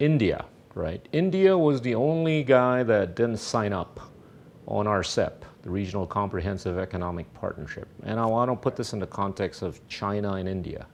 India, 0.00 0.44
right? 0.74 1.08
India 1.12 1.56
was 1.56 1.80
the 1.80 1.94
only 1.94 2.42
guy 2.42 2.82
that 2.82 3.14
didn't 3.14 3.36
sign 3.36 3.72
up 3.72 4.00
on 4.66 4.86
RCEP, 4.86 5.42
the 5.62 5.70
Regional 5.70 6.04
Comprehensive 6.04 6.78
Economic 6.78 7.32
Partnership. 7.32 7.86
And 8.02 8.18
I 8.18 8.26
want 8.26 8.50
to 8.50 8.56
put 8.56 8.74
this 8.74 8.92
in 8.92 8.98
the 8.98 9.06
context 9.06 9.62
of 9.62 9.86
China 9.86 10.32
and 10.32 10.48
India, 10.48 10.88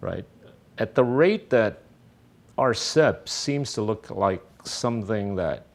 right? 0.00 0.24
At 0.78 0.94
the 0.94 1.04
rate 1.04 1.50
that 1.50 1.82
RCEP 2.56 3.28
seems 3.28 3.74
to 3.74 3.82
look 3.82 4.08
like 4.08 4.42
something 4.64 5.34
that 5.36 5.66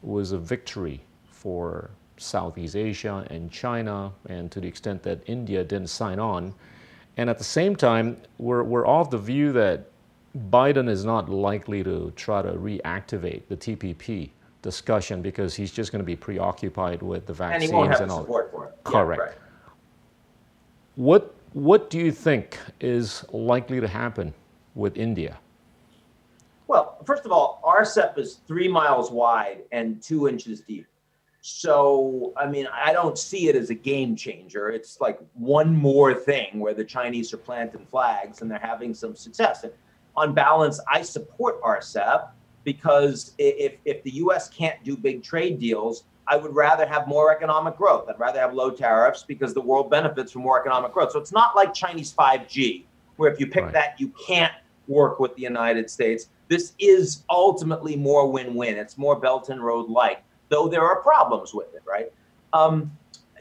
was 0.00 0.32
a 0.32 0.38
victory 0.38 1.04
for 1.30 1.90
Southeast 2.16 2.74
Asia 2.74 3.26
and 3.28 3.52
China, 3.52 4.12
and 4.30 4.50
to 4.50 4.60
the 4.60 4.66
extent 4.66 5.02
that 5.02 5.20
India 5.26 5.62
didn't 5.62 5.88
sign 5.88 6.18
on. 6.18 6.54
And 7.16 7.30
at 7.30 7.38
the 7.38 7.44
same 7.44 7.76
time, 7.76 8.16
we're, 8.38 8.62
we're 8.62 8.86
of 8.86 9.10
the 9.10 9.18
view 9.18 9.52
that 9.52 9.86
Biden 10.50 10.88
is 10.88 11.04
not 11.04 11.28
likely 11.28 11.84
to 11.84 12.12
try 12.16 12.42
to 12.42 12.52
reactivate 12.52 13.42
the 13.48 13.56
TPP 13.56 14.30
discussion 14.62 15.22
because 15.22 15.54
he's 15.54 15.70
just 15.70 15.92
going 15.92 16.00
to 16.00 16.06
be 16.06 16.16
preoccupied 16.16 17.02
with 17.02 17.26
the 17.26 17.32
vaccines 17.32 17.64
and, 17.64 17.72
he 17.72 17.76
won't 17.76 17.90
have 17.90 18.00
and 18.00 18.10
all. 18.10 18.22
Support 18.22 18.50
for 18.50 18.66
it. 18.66 18.74
Correct. 18.82 19.20
Yeah, 19.20 19.26
right. 19.26 19.34
What 20.96 21.34
what 21.52 21.88
do 21.88 21.98
you 21.98 22.10
think 22.10 22.58
is 22.80 23.24
likely 23.32 23.80
to 23.80 23.86
happen 23.86 24.34
with 24.74 24.96
India? 24.96 25.38
Well, 26.66 26.98
first 27.04 27.24
of 27.24 27.30
all, 27.30 27.60
RCEP 27.64 28.18
is 28.18 28.40
three 28.48 28.66
miles 28.66 29.10
wide 29.10 29.62
and 29.70 30.02
two 30.02 30.28
inches 30.28 30.62
deep. 30.62 30.86
So, 31.46 32.32
I 32.38 32.46
mean, 32.46 32.66
I 32.72 32.94
don't 32.94 33.18
see 33.18 33.48
it 33.50 33.54
as 33.54 33.68
a 33.68 33.74
game 33.74 34.16
changer. 34.16 34.70
It's 34.70 34.98
like 34.98 35.18
one 35.34 35.76
more 35.76 36.14
thing 36.14 36.58
where 36.58 36.72
the 36.72 36.86
Chinese 36.86 37.34
are 37.34 37.36
planting 37.36 37.84
flags 37.90 38.40
and 38.40 38.50
they're 38.50 38.58
having 38.58 38.94
some 38.94 39.14
success. 39.14 39.62
And 39.62 39.70
on 40.16 40.32
balance, 40.32 40.80
I 40.90 41.02
support 41.02 41.60
RCEP 41.60 42.30
because 42.64 43.34
if, 43.36 43.74
if 43.84 44.02
the 44.04 44.12
US 44.12 44.48
can't 44.48 44.82
do 44.84 44.96
big 44.96 45.22
trade 45.22 45.58
deals, 45.58 46.04
I 46.26 46.38
would 46.38 46.54
rather 46.54 46.86
have 46.86 47.06
more 47.06 47.30
economic 47.30 47.76
growth. 47.76 48.08
I'd 48.08 48.18
rather 48.18 48.40
have 48.40 48.54
low 48.54 48.70
tariffs 48.70 49.22
because 49.22 49.52
the 49.52 49.60
world 49.60 49.90
benefits 49.90 50.32
from 50.32 50.40
more 50.40 50.58
economic 50.58 50.94
growth. 50.94 51.12
So 51.12 51.18
it's 51.18 51.32
not 51.32 51.54
like 51.54 51.74
Chinese 51.74 52.14
5G, 52.14 52.86
where 53.16 53.30
if 53.30 53.38
you 53.38 53.48
pick 53.48 53.64
right. 53.64 53.72
that, 53.74 54.00
you 54.00 54.10
can't 54.26 54.54
work 54.88 55.20
with 55.20 55.36
the 55.36 55.42
United 55.42 55.90
States. 55.90 56.30
This 56.48 56.72
is 56.78 57.24
ultimately 57.28 57.96
more 57.96 58.32
win 58.32 58.54
win. 58.54 58.78
It's 58.78 58.96
more 58.96 59.20
Belt 59.20 59.50
and 59.50 59.62
Road 59.62 59.90
like 59.90 60.23
though 60.48 60.68
there 60.68 60.82
are 60.82 61.00
problems 61.02 61.54
with 61.54 61.74
it, 61.74 61.82
right? 61.86 62.12
Um, 62.52 62.90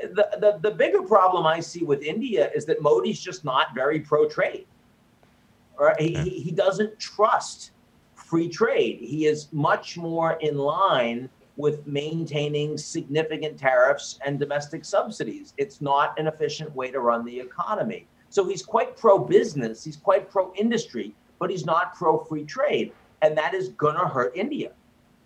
the, 0.01 0.28
the, 0.39 0.60
the 0.62 0.72
bigger 0.76 1.01
problem 1.01 1.45
I 1.45 1.60
see 1.60 1.84
with 1.84 2.01
India 2.01 2.49
is 2.56 2.66
that 2.66 2.82
Modi's 2.82 3.20
just 3.20 3.45
not 3.45 3.76
very 3.76 3.99
pro 3.99 4.28
trade. 4.28 4.66
Right? 5.80 5.99
He, 5.99 6.30
he 6.30 6.51
doesn't 6.51 6.99
trust 6.99 7.72
free 8.16 8.49
trade. 8.49 8.99
He 8.99 9.26
is 9.26 9.51
much 9.51 9.97
more 9.97 10.34
in 10.41 10.58
line 10.58 11.30
with 11.56 11.86
maintaining 11.86 12.78
significant 12.78 13.58
tariffs 13.58 14.20
and 14.26 14.39
domestic 14.39 14.86
subsidies. 14.86 15.54
It's 15.58 15.82
not 15.82 16.18
an 16.20 16.28
efficient 16.28 16.74
way 16.76 16.89
to 16.91 16.99
run 16.99 17.26
the 17.26 17.39
economy. 17.39 18.08
So 18.30 18.47
he's 18.47 18.64
quite 18.64 18.97
pro 18.97 19.20
business, 19.20 19.84
he's 19.84 19.97
quite 19.97 20.32
pro 20.32 20.51
industry, 20.56 21.14
but 21.38 21.51
he's 21.51 21.66
not 21.66 21.93
pro 21.95 22.24
free 22.24 22.45
trade. 22.45 22.91
And 23.22 23.38
that 23.38 23.54
is 23.54 23.70
going 23.70 23.95
to 23.95 24.08
hurt 24.08 24.36
India. 24.36 24.72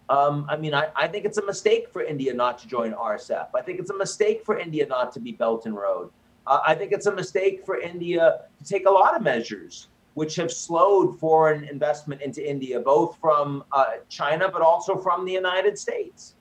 Um, 0.10 0.46
I 0.50 0.56
mean, 0.56 0.74
I, 0.74 0.88
I 0.96 1.08
think 1.08 1.26
it's 1.26 1.38
a 1.38 1.46
mistake 1.46 1.90
for 1.92 2.02
India 2.02 2.34
not 2.34 2.58
to 2.60 2.68
join 2.68 2.94
RCEP. 2.94 3.50
I 3.54 3.62
think 3.62 3.80
it's 3.80 3.90
a 3.90 3.98
mistake 3.98 4.46
for 4.46 4.58
India 4.58 4.86
not 4.86 5.12
to 5.14 5.20
be 5.20 5.34
Belt 5.34 5.66
and 5.66 5.76
Road. 5.76 6.10
Uh, 6.46 6.62
I 6.66 6.76
think 6.76 6.94
it's 6.94 7.08
a 7.08 7.14
mistake 7.14 7.66
for 7.66 7.78
India 7.80 8.40
to 8.64 8.70
take 8.70 8.88
a 8.88 8.92
lot 8.92 9.16
of 9.16 9.22
measures 9.22 9.90
which 10.14 10.36
have 10.36 10.52
slowed 10.52 11.20
foreign 11.20 11.64
investment 11.66 12.22
into 12.22 12.44
India, 12.44 12.80
both 12.80 13.18
from 13.22 13.64
uh, 13.72 13.98
China 14.10 14.50
but 14.50 14.64
also 14.64 14.98
from 14.98 15.26
the 15.26 15.32
United 15.32 15.78
States. 15.78 16.34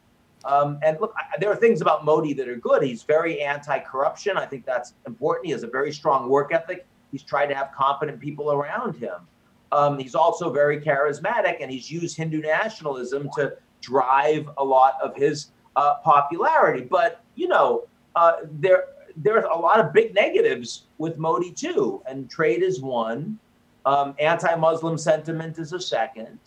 Um, 0.46 0.78
and 0.82 0.98
look, 1.00 1.12
I, 1.18 1.36
there 1.38 1.50
are 1.50 1.56
things 1.56 1.82
about 1.82 2.04
Modi 2.04 2.32
that 2.34 2.48
are 2.48 2.56
good. 2.56 2.82
He's 2.82 3.02
very 3.02 3.42
anti-corruption. 3.42 4.38
I 4.38 4.46
think 4.46 4.64
that's 4.64 4.94
important. 5.06 5.46
He 5.46 5.52
has 5.52 5.62
a 5.62 5.66
very 5.66 5.92
strong 5.92 6.30
work 6.30 6.54
ethic. 6.54 6.86
He's 7.12 7.22
tried 7.22 7.48
to 7.48 7.54
have 7.54 7.70
competent 7.76 8.20
people 8.20 8.52
around 8.52 8.96
him. 8.96 9.26
Um, 9.72 9.98
he's 9.98 10.14
also 10.14 10.50
very 10.50 10.80
charismatic, 10.80 11.56
and 11.60 11.70
he's 11.70 11.90
used 11.90 12.16
Hindu 12.16 12.40
nationalism 12.40 13.28
to 13.36 13.56
drive 13.80 14.48
a 14.58 14.64
lot 14.64 14.94
of 15.02 15.14
his 15.16 15.50
uh, 15.76 15.94
popularity. 16.04 16.82
But 16.82 17.22
you 17.34 17.48
know, 17.48 17.86
uh, 18.14 18.36
there 18.60 18.84
there's 19.16 19.44
a 19.50 19.58
lot 19.58 19.80
of 19.80 19.92
big 19.92 20.14
negatives 20.14 20.84
with 20.98 21.18
Modi 21.18 21.50
too, 21.50 22.02
and 22.06 22.28
trade 22.30 22.62
is 22.62 22.80
one. 22.80 23.38
Um, 23.84 24.14
anti-Muslim 24.18 24.98
sentiment 24.98 25.58
is 25.58 25.72
a 25.72 25.80
second. 25.80 26.38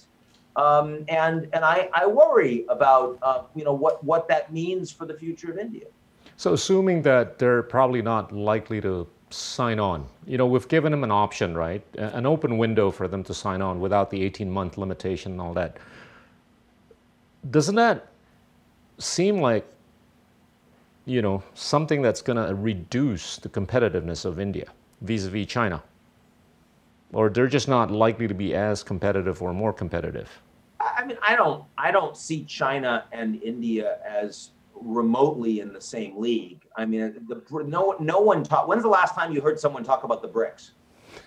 Um, 0.55 1.05
and 1.07 1.47
and 1.53 1.63
I, 1.63 1.89
I 1.93 2.05
worry 2.05 2.65
about 2.69 3.17
uh, 3.21 3.43
you 3.55 3.63
know 3.63 3.73
what 3.73 4.03
what 4.03 4.27
that 4.27 4.51
means 4.51 4.91
for 4.91 5.05
the 5.05 5.13
future 5.13 5.51
of 5.51 5.57
India. 5.57 5.85
So 6.35 6.53
assuming 6.53 7.01
that 7.03 7.37
they're 7.37 7.63
probably 7.63 8.01
not 8.01 8.31
likely 8.31 8.81
to 8.81 9.07
sign 9.29 9.79
on? 9.79 10.07
You 10.25 10.37
know, 10.37 10.45
we've 10.45 10.67
given 10.67 10.91
them 10.91 11.03
an 11.03 11.11
option, 11.11 11.55
right? 11.55 11.83
An 11.97 12.25
open 12.25 12.57
window 12.57 12.91
for 12.91 13.07
them 13.07 13.23
to 13.25 13.33
sign 13.33 13.61
on 13.61 13.79
without 13.79 14.09
the 14.09 14.21
18 14.23 14.49
month 14.49 14.77
limitation 14.77 15.33
and 15.33 15.41
all 15.41 15.53
that. 15.53 15.77
Doesn't 17.49 17.75
that 17.75 18.07
seem 18.97 19.39
like, 19.39 19.65
you 21.05 21.21
know, 21.21 21.43
something 21.53 22.01
that's 22.01 22.21
going 22.21 22.37
to 22.37 22.53
reduce 22.53 23.37
the 23.37 23.49
competitiveness 23.49 24.25
of 24.25 24.39
India 24.39 24.65
vis 25.01 25.25
a 25.25 25.29
vis 25.29 25.47
China? 25.47 25.81
Or 27.11 27.29
they're 27.29 27.47
just 27.47 27.67
not 27.67 27.89
likely 27.89 28.27
to 28.27 28.33
be 28.33 28.53
as 28.53 28.83
competitive 28.83 29.41
or 29.41 29.53
more 29.53 29.73
competitive? 29.73 30.29
I 30.79 31.05
mean, 31.05 31.17
I 31.21 31.35
don't, 31.35 31.63
I 31.77 31.91
don't 31.91 32.15
see 32.15 32.43
China 32.43 33.05
and 33.11 33.41
India 33.41 33.97
as 34.07 34.51
remotely 34.81 35.59
in 35.59 35.73
the 35.73 35.81
same 35.81 36.17
league. 36.17 36.61
I 36.75 36.85
mean, 36.85 37.25
the, 37.27 37.41
no 37.65 37.95
no 37.99 38.19
one 38.19 38.43
talk. 38.43 38.67
When's 38.67 38.83
the 38.83 38.89
last 38.89 39.15
time 39.15 39.33
you 39.33 39.41
heard 39.41 39.59
someone 39.59 39.83
talk 39.83 40.03
about 40.03 40.21
the 40.21 40.29
BRICS? 40.29 40.71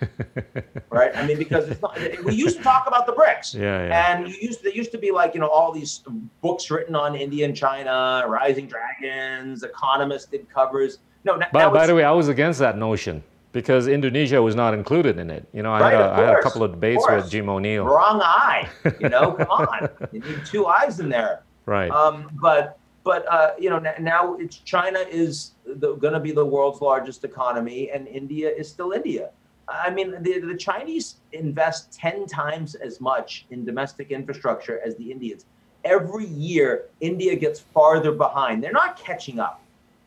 right. 0.90 1.14
I 1.16 1.26
mean, 1.26 1.38
because 1.38 1.68
it's 1.68 1.80
not. 1.80 1.98
We 2.24 2.34
used 2.34 2.58
to 2.58 2.62
talk 2.62 2.86
about 2.86 3.06
the 3.06 3.12
BRICS. 3.12 3.54
Yeah, 3.54 3.86
yeah. 3.86 4.16
And 4.16 4.28
you 4.28 4.34
used 4.40 4.62
there 4.62 4.72
used 4.72 4.92
to 4.92 4.98
be 4.98 5.10
like 5.10 5.34
you 5.34 5.40
know 5.40 5.48
all 5.48 5.72
these 5.72 6.02
books 6.40 6.70
written 6.70 6.94
on 6.94 7.14
India 7.14 7.44
and 7.44 7.56
China, 7.56 8.24
rising 8.28 8.66
dragons. 8.66 9.62
Economists 9.62 10.26
did 10.26 10.48
covers. 10.48 10.98
No. 11.24 11.36
Now, 11.36 11.46
by, 11.52 11.60
now 11.60 11.70
by 11.70 11.86
the 11.86 11.94
way, 11.94 12.04
I 12.04 12.12
was 12.12 12.28
against 12.28 12.58
that 12.60 12.78
notion 12.78 13.22
because 13.52 13.86
Indonesia 13.86 14.40
was 14.40 14.54
not 14.54 14.74
included 14.74 15.18
in 15.18 15.30
it. 15.30 15.46
You 15.52 15.62
know, 15.62 15.72
I, 15.72 15.80
right, 15.80 15.92
had, 15.92 16.00
a, 16.00 16.12
I 16.12 16.20
had 16.20 16.34
a 16.36 16.42
couple 16.42 16.62
of 16.62 16.72
debates 16.72 17.04
of 17.08 17.22
with 17.22 17.30
Jim 17.30 17.48
O'Neill. 17.48 17.84
Wrong 17.84 18.20
eye. 18.22 18.68
You 18.98 19.08
know, 19.08 19.32
come 19.32 19.48
on. 19.50 19.88
You 20.10 20.20
need 20.20 20.44
two 20.46 20.66
eyes 20.66 21.00
in 21.00 21.08
there. 21.08 21.42
Right. 21.66 21.90
Um, 21.90 22.30
but 22.40 22.78
but 23.04 23.26
uh, 23.30 23.52
you 23.58 23.70
know 23.70 23.80
now 24.00 24.34
it's 24.34 24.56
China 24.58 25.00
is 25.00 25.52
going 25.78 26.12
to 26.12 26.20
be 26.20 26.32
the 26.32 26.44
world's 26.44 26.80
largest 26.80 27.24
economy, 27.24 27.90
and 27.90 28.06
India 28.06 28.48
is 28.48 28.68
still 28.68 28.92
India. 28.92 29.30
I 29.68 29.90
mean, 29.90 30.22
the, 30.22 30.40
the 30.40 30.56
Chinese 30.56 31.16
invest 31.32 31.92
ten 31.92 32.26
times 32.26 32.74
as 32.74 33.00
much 33.00 33.46
in 33.50 33.64
domestic 33.64 34.10
infrastructure 34.10 34.80
as 34.84 34.96
the 34.96 35.10
Indians. 35.10 35.46
Every 35.84 36.26
year, 36.26 36.84
India 37.00 37.34
gets 37.34 37.60
farther 37.60 38.12
behind. 38.12 38.62
They're 38.62 38.72
not 38.72 38.96
catching 38.96 39.40
up. 39.40 39.60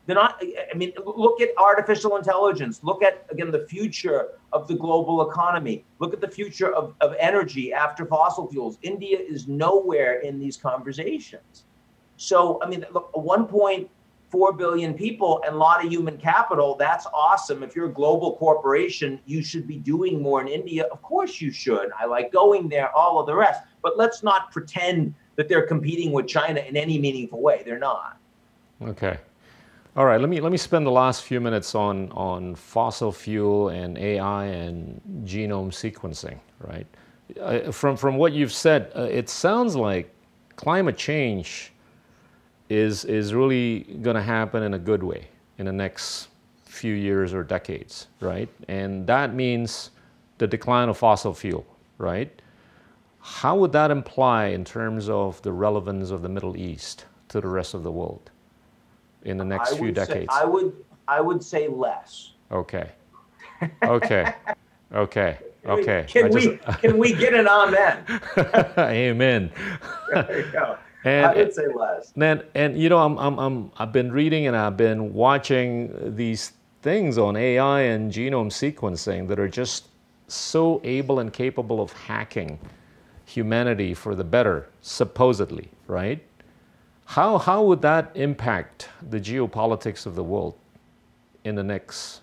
They're 0.06 0.14
not. 0.14 0.42
I 0.42 0.76
mean, 0.76 0.92
look 1.04 1.40
at 1.40 1.50
artificial 1.58 2.16
intelligence. 2.16 2.80
Look 2.82 3.02
at 3.02 3.26
again 3.30 3.50
the 3.50 3.66
future 3.66 4.28
of 4.52 4.68
the 4.68 4.74
global 4.74 5.28
economy. 5.28 5.84
Look 5.98 6.14
at 6.14 6.20
the 6.20 6.28
future 6.28 6.72
of, 6.72 6.94
of 7.00 7.14
energy 7.18 7.72
after 7.72 8.06
fossil 8.06 8.46
fuels. 8.46 8.78
India 8.82 9.18
is 9.18 9.48
nowhere 9.48 10.20
in 10.20 10.38
these 10.38 10.56
conversations. 10.56 11.64
So, 12.16 12.60
I 12.62 12.68
mean, 12.68 12.84
look, 12.92 13.12
1.4 13.12 14.58
billion 14.58 14.94
people 14.94 15.42
and 15.46 15.54
a 15.54 15.58
lot 15.58 15.84
of 15.84 15.90
human 15.90 16.16
capital, 16.16 16.76
that's 16.78 17.06
awesome. 17.12 17.62
If 17.62 17.76
you're 17.76 17.86
a 17.86 17.92
global 17.92 18.36
corporation, 18.36 19.20
you 19.26 19.42
should 19.42 19.66
be 19.66 19.76
doing 19.76 20.22
more 20.22 20.40
in 20.40 20.48
India. 20.48 20.84
Of 20.84 21.02
course 21.02 21.40
you 21.40 21.50
should. 21.50 21.90
I 21.98 22.06
like 22.06 22.32
going 22.32 22.68
there, 22.68 22.94
all 22.96 23.18
of 23.18 23.26
the 23.26 23.34
rest. 23.34 23.62
But 23.82 23.96
let's 23.96 24.22
not 24.22 24.50
pretend 24.50 25.14
that 25.36 25.48
they're 25.48 25.66
competing 25.66 26.12
with 26.12 26.26
China 26.26 26.60
in 26.60 26.76
any 26.76 26.98
meaningful 26.98 27.40
way. 27.40 27.62
They're 27.64 27.78
not. 27.78 28.18
Okay. 28.82 29.18
All 29.96 30.04
right, 30.04 30.20
let 30.20 30.28
me 30.28 30.42
let 30.42 30.52
me 30.52 30.58
spend 30.58 30.84
the 30.84 30.90
last 30.90 31.22
few 31.22 31.40
minutes 31.40 31.74
on 31.74 32.12
on 32.12 32.54
fossil 32.54 33.10
fuel 33.10 33.70
and 33.70 33.96
AI 33.96 34.44
and 34.44 35.00
genome 35.24 35.72
sequencing. 35.72 36.38
Right, 36.58 36.86
uh, 37.40 37.72
from 37.72 37.96
from 37.96 38.16
what 38.16 38.34
you've 38.34 38.52
said, 38.52 38.92
uh, 38.94 39.04
it 39.04 39.30
sounds 39.30 39.74
like 39.74 40.12
climate 40.56 40.98
change 40.98 41.72
is, 42.68 43.04
is 43.04 43.34
really 43.34 43.80
going 44.02 44.16
to 44.16 44.22
happen 44.22 44.62
in 44.62 44.74
a 44.74 44.78
good 44.78 45.02
way 45.02 45.28
in 45.58 45.66
the 45.66 45.72
next 45.72 46.28
few 46.64 46.94
years 46.94 47.32
or 47.32 47.42
decades, 47.42 48.08
right? 48.20 48.48
And 48.68 49.06
that 49.06 49.34
means 49.34 49.90
the 50.38 50.46
decline 50.46 50.88
of 50.88 50.98
fossil 50.98 51.32
fuel, 51.32 51.66
right? 51.98 52.30
How 53.20 53.56
would 53.56 53.72
that 53.72 53.90
imply 53.90 54.46
in 54.46 54.64
terms 54.64 55.08
of 55.08 55.40
the 55.42 55.52
relevance 55.52 56.10
of 56.10 56.22
the 56.22 56.28
Middle 56.28 56.56
East 56.56 57.06
to 57.28 57.40
the 57.40 57.48
rest 57.48 57.74
of 57.74 57.82
the 57.82 57.90
world 57.90 58.30
in 59.24 59.36
the 59.36 59.44
next 59.44 59.72
I 59.72 59.76
few 59.76 59.86
would 59.86 59.96
say- 59.96 60.06
decades? 60.06 60.28
I 60.32 60.44
would, 60.44 60.72
I 61.08 61.20
would 61.20 61.42
say 61.42 61.68
less. 61.68 62.32
Okay. 62.52 62.90
Okay. 63.82 64.32
Okay. 64.94 65.38
Can 65.64 65.74
we- 65.74 65.82
Okay. 65.82 66.06
Can 66.08 66.30
just- 66.32 66.46
we, 66.46 66.56
can 66.80 66.98
we 66.98 67.12
get 67.12 67.34
an 67.34 67.48
amen? 67.48 68.04
Amen. 68.78 69.50
There 70.12 70.46
you 70.46 70.52
go. 70.52 70.78
I 71.18 71.34
And, 71.34 71.36
would 71.36 71.54
say 71.54 71.66
less. 71.74 72.14
and 72.16 72.44
and 72.54 72.78
you 72.78 72.88
know, 72.88 72.98
I'm, 72.98 73.18
I'm 73.18 73.38
I'm 73.38 73.72
I've 73.78 73.92
been 73.92 74.12
reading 74.12 74.46
and 74.46 74.56
I've 74.56 74.76
been 74.76 75.14
watching 75.14 76.16
these 76.16 76.52
things 76.82 77.18
on 77.18 77.36
AI 77.36 77.80
and 77.82 78.12
genome 78.12 78.50
sequencing 78.50 79.28
that 79.28 79.38
are 79.38 79.48
just 79.48 79.88
so 80.28 80.80
able 80.84 81.20
and 81.20 81.32
capable 81.32 81.80
of 81.80 81.92
hacking 81.92 82.58
humanity 83.26 83.94
for 83.94 84.14
the 84.14 84.24
better, 84.24 84.68
supposedly, 84.82 85.70
right? 85.88 86.22
How 87.06 87.38
how 87.38 87.64
would 87.64 87.82
that 87.82 88.12
impact 88.14 88.88
the 89.10 89.20
geopolitics 89.20 90.06
of 90.06 90.14
the 90.16 90.24
world 90.24 90.56
in 91.44 91.54
the 91.56 91.64
next 91.64 92.22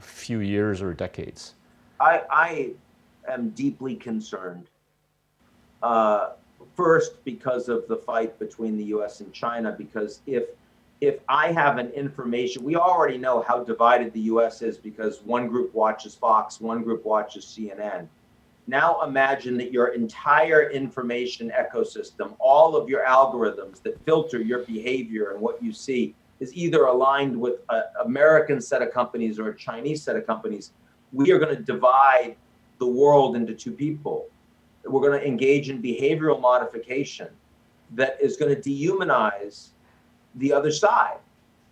few 0.00 0.40
years 0.40 0.82
or 0.82 0.94
decades? 0.94 1.54
I, 2.00 2.22
I 2.30 2.72
am 3.28 3.50
deeply 3.50 3.96
concerned. 3.96 4.68
Uh, 5.82 6.30
first, 6.76 7.24
because 7.24 7.68
of 7.68 7.86
the 7.88 7.96
fight 7.96 8.38
between 8.38 8.76
the 8.76 8.84
U.S. 8.84 9.20
and 9.20 9.32
China. 9.32 9.74
Because 9.76 10.20
if 10.26 10.44
if 11.00 11.20
I 11.28 11.52
have 11.52 11.78
an 11.78 11.90
information, 11.90 12.62
we 12.62 12.76
already 12.76 13.18
know 13.18 13.42
how 13.46 13.62
divided 13.62 14.12
the 14.12 14.20
U.S. 14.20 14.62
is 14.62 14.78
because 14.78 15.20
one 15.22 15.48
group 15.48 15.74
watches 15.74 16.14
Fox, 16.14 16.60
one 16.60 16.82
group 16.82 17.04
watches 17.04 17.44
CNN. 17.44 18.06
Now 18.66 19.02
imagine 19.02 19.58
that 19.58 19.72
your 19.72 19.88
entire 19.88 20.70
information 20.70 21.50
ecosystem, 21.50 22.34
all 22.38 22.76
of 22.76 22.88
your 22.88 23.04
algorithms 23.04 23.82
that 23.82 24.02
filter 24.04 24.40
your 24.40 24.60
behavior 24.60 25.32
and 25.32 25.40
what 25.40 25.62
you 25.62 25.72
see, 25.72 26.14
is 26.40 26.54
either 26.54 26.84
aligned 26.84 27.38
with 27.38 27.60
an 27.68 27.82
American 28.04 28.60
set 28.60 28.80
of 28.80 28.92
companies 28.92 29.38
or 29.38 29.50
a 29.50 29.56
Chinese 29.56 30.02
set 30.02 30.16
of 30.16 30.26
companies. 30.26 30.72
We 31.12 31.30
are 31.32 31.38
going 31.38 31.54
to 31.54 31.62
divide 31.62 32.36
the 32.78 32.86
world 32.86 33.36
into 33.36 33.54
two 33.54 33.72
people. 33.72 34.26
We're 34.84 35.00
going 35.00 35.18
to 35.18 35.26
engage 35.26 35.70
in 35.70 35.82
behavioral 35.82 36.40
modification 36.40 37.28
that 37.92 38.18
is 38.20 38.36
going 38.36 38.54
to 38.54 38.60
dehumanize 38.60 39.68
the 40.36 40.52
other 40.52 40.70
side. 40.70 41.18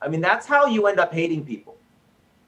I 0.00 0.08
mean, 0.08 0.20
that's 0.20 0.46
how 0.46 0.66
you 0.66 0.86
end 0.86 0.98
up 0.98 1.12
hating 1.12 1.44
people. 1.44 1.76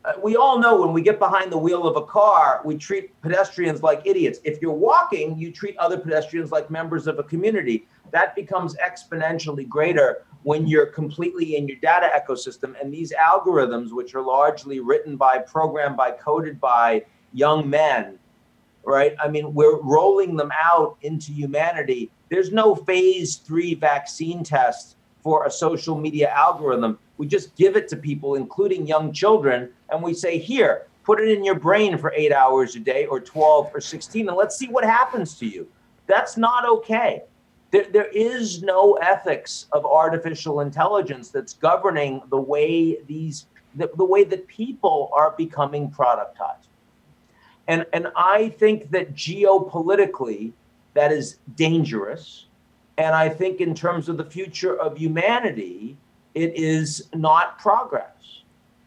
Uh, 0.05 0.13
we 0.23 0.37
all 0.37 0.59
know 0.59 0.79
when 0.79 0.93
we 0.93 1.01
get 1.01 1.19
behind 1.19 1.51
the 1.51 1.57
wheel 1.57 1.87
of 1.87 1.97
a 1.97 2.05
car, 2.05 2.61
we 2.65 2.77
treat 2.77 3.19
pedestrians 3.23 3.83
like 3.83 4.03
idiots. 4.05 4.39
If 4.45 4.61
you're 4.61 4.73
walking, 4.73 5.39
you 5.39 5.51
treat 5.51 5.77
other 5.79 5.97
pedestrians 5.97 6.53
like 6.53 6.71
members 6.71 7.07
of 7.07 7.19
a 7.19 7.23
community. 7.23 7.87
That 8.11 8.35
becomes 8.35 8.77
exponentially 8.77 9.67
greater 9.67 10.27
when 10.43 10.67
you're 10.67 10.87
completely 10.87 11.57
in 11.57 11.67
your 11.67 11.79
data 11.79 12.11
ecosystem. 12.15 12.75
And 12.81 12.93
these 12.93 13.15
algorithms, 13.15 13.93
which 13.93 14.15
are 14.15 14.21
largely 14.21 14.81
written 14.81 15.17
by, 15.17 15.39
programmed 15.39 15.97
by, 15.97 16.11
coded 16.11 16.61
by 16.61 17.05
young 17.33 17.69
men, 17.69 18.19
right? 18.87 19.15
I 19.23 19.29
mean, 19.29 19.55
we're 19.55 19.81
rolling 19.81 20.37
them 20.37 20.51
out 20.63 20.97
into 21.03 21.33
humanity. 21.33 22.11
There's 22.31 22.53
no 22.53 22.75
phase 22.75 23.37
three 23.37 23.75
vaccine 23.75 24.43
test 24.43 24.97
for 25.23 25.47
a 25.47 25.51
social 25.51 25.99
media 25.99 26.31
algorithm. 26.31 26.99
We 27.17 27.27
just 27.27 27.55
give 27.57 27.77
it 27.77 27.89
to 27.89 27.97
people, 27.97 28.35
including 28.35 28.87
young 28.87 29.13
children, 29.13 29.71
and 29.91 30.03
we 30.03 30.15
say, 30.15 30.39
here, 30.39 30.87
put 31.05 31.21
it 31.21 31.29
in 31.29 31.45
your 31.45 31.55
brain 31.55 31.97
for 31.99 32.13
eight 32.17 32.33
hours 32.33 32.77
a 32.77 32.81
day 32.81 33.07
or 33.07 33.21
12 33.21 33.71
or 33.75 33.81
16, 33.81 34.29
and 34.29 34.37
let's 34.37 34.57
see 34.57 34.69
what 34.69 34.85
happens 34.85 35.39
to 35.39 35.47
you. 35.47 35.67
That's 36.07 36.37
not 36.37 36.69
okay. 36.69 37.23
There, 37.71 37.87
there 37.91 38.09
is 38.13 38.63
no 38.63 38.95
ethics 38.95 39.67
of 39.73 39.85
artificial 39.85 40.61
intelligence 40.61 41.31
that's 41.31 41.55
governing 41.55 42.23
the 42.31 42.41
way 42.41 43.03
these 43.07 43.47
the, 43.77 43.91
the 43.97 44.05
way 44.05 44.23
that 44.23 44.47
people 44.47 45.11
are 45.13 45.35
becoming 45.37 45.91
productized. 45.91 46.69
And, 47.69 47.87
and 47.93 48.09
I 48.17 48.51
think 48.51 48.91
that 48.91 49.15
geopolitically, 49.15 50.53
that 50.95 51.13
is 51.13 51.39
dangerous. 51.57 52.47
And 52.99 53.15
I 53.15 53.29
think 53.29 53.61
in 53.61 53.75
terms 53.75 54.09
of 54.09 54.17
the 54.17 54.25
future 54.25 54.79
of 54.79 54.97
humanity, 54.97 55.97
it 56.35 56.55
is 56.57 57.09
not 57.15 57.59
progress. 57.59 58.11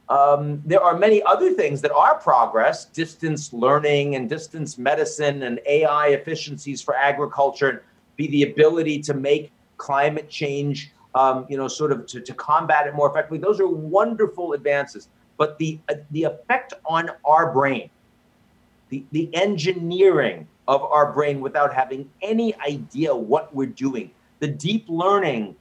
Um, 0.09 0.61
there 0.65 0.81
are 0.81 0.97
many 0.97 1.21
other 1.23 1.51
things 1.51 1.81
that 1.81 1.91
are 1.91 2.15
progress 2.15 2.85
distance 2.85 3.51
learning 3.51 4.15
and 4.15 4.29
distance 4.29 4.77
medicine 4.77 5.43
and 5.43 5.59
AI 5.65 6.07
efficiencies 6.09 6.81
for 6.81 6.95
agriculture, 6.95 7.69
and 7.69 7.79
be 8.15 8.27
the 8.27 8.43
ability 8.43 9.01
to 9.01 9.13
make 9.13 9.51
climate 9.75 10.29
change, 10.29 10.91
um, 11.13 11.45
you 11.49 11.57
know, 11.57 11.67
sort 11.67 11.91
of 11.91 12.05
to, 12.07 12.21
to 12.21 12.33
combat 12.33 12.87
it 12.87 12.95
more 12.95 13.09
effectively. 13.09 13.37
Those 13.37 13.59
are 13.59 13.67
wonderful 13.67 14.53
advances. 14.53 15.09
But 15.37 15.57
the, 15.57 15.77
uh, 15.89 15.95
the 16.11 16.23
effect 16.23 16.73
on 16.85 17.11
our 17.25 17.51
brain, 17.51 17.89
the, 18.89 19.03
the 19.11 19.29
engineering 19.35 20.47
of 20.67 20.83
our 20.83 21.11
brain 21.13 21.39
without 21.41 21.73
having 21.73 22.09
any 22.21 22.55
idea 22.59 23.15
what 23.15 23.53
we're 23.55 23.65
doing, 23.67 24.11
the 24.39 24.47
deep 24.47 24.85
learning 24.87 25.55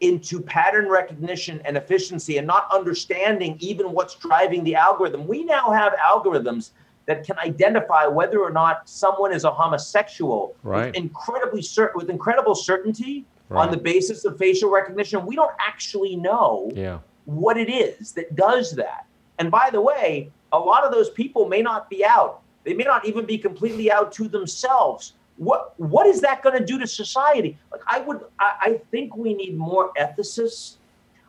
into 0.00 0.40
pattern 0.40 0.88
recognition 0.88 1.60
and 1.64 1.76
efficiency 1.76 2.38
and 2.38 2.46
not 2.46 2.68
understanding 2.72 3.56
even 3.60 3.92
what's 3.92 4.14
driving 4.14 4.62
the 4.64 4.74
algorithm. 4.74 5.26
We 5.26 5.44
now 5.44 5.70
have 5.72 5.92
algorithms 5.94 6.70
that 7.06 7.24
can 7.24 7.38
identify 7.38 8.06
whether 8.06 8.38
or 8.40 8.50
not 8.50 8.88
someone 8.88 9.32
is 9.32 9.44
a 9.44 9.50
homosexual 9.50 10.54
Right. 10.62 10.86
with 10.86 10.96
incredibly 10.96 11.62
cer- 11.62 11.92
with 11.94 12.10
incredible 12.10 12.54
certainty 12.54 13.24
on 13.50 13.70
the 13.70 13.78
basis 13.78 14.26
of 14.26 14.36
facial 14.36 14.70
recognition. 14.70 15.24
We 15.24 15.34
don't 15.34 15.54
actually 15.58 16.16
know 16.16 16.70
Yeah. 16.74 16.98
what 17.24 17.56
it 17.56 17.70
is 17.70 18.12
that 18.12 18.36
does 18.36 18.72
that. 18.72 19.06
And 19.38 19.50
by 19.50 19.70
the 19.72 19.80
way, 19.80 20.30
a 20.52 20.58
lot 20.58 20.84
of 20.84 20.92
those 20.92 21.08
people 21.10 21.48
may 21.48 21.62
not 21.62 21.88
be 21.88 22.04
out. 22.04 22.40
They 22.68 22.74
may 22.74 22.84
not 22.84 23.06
even 23.06 23.24
be 23.24 23.38
completely 23.38 23.90
out 23.90 24.12
to 24.12 24.28
themselves. 24.28 25.14
What 25.38 25.72
what 25.80 26.06
is 26.06 26.20
that 26.20 26.42
going 26.42 26.58
to 26.58 26.62
do 26.62 26.78
to 26.78 26.86
society? 26.86 27.56
Like 27.72 27.80
I 27.86 28.00
would 28.00 28.20
I, 28.38 28.52
I 28.60 28.80
think 28.90 29.16
we 29.16 29.32
need 29.32 29.56
more 29.56 29.90
ethicists. 29.94 30.76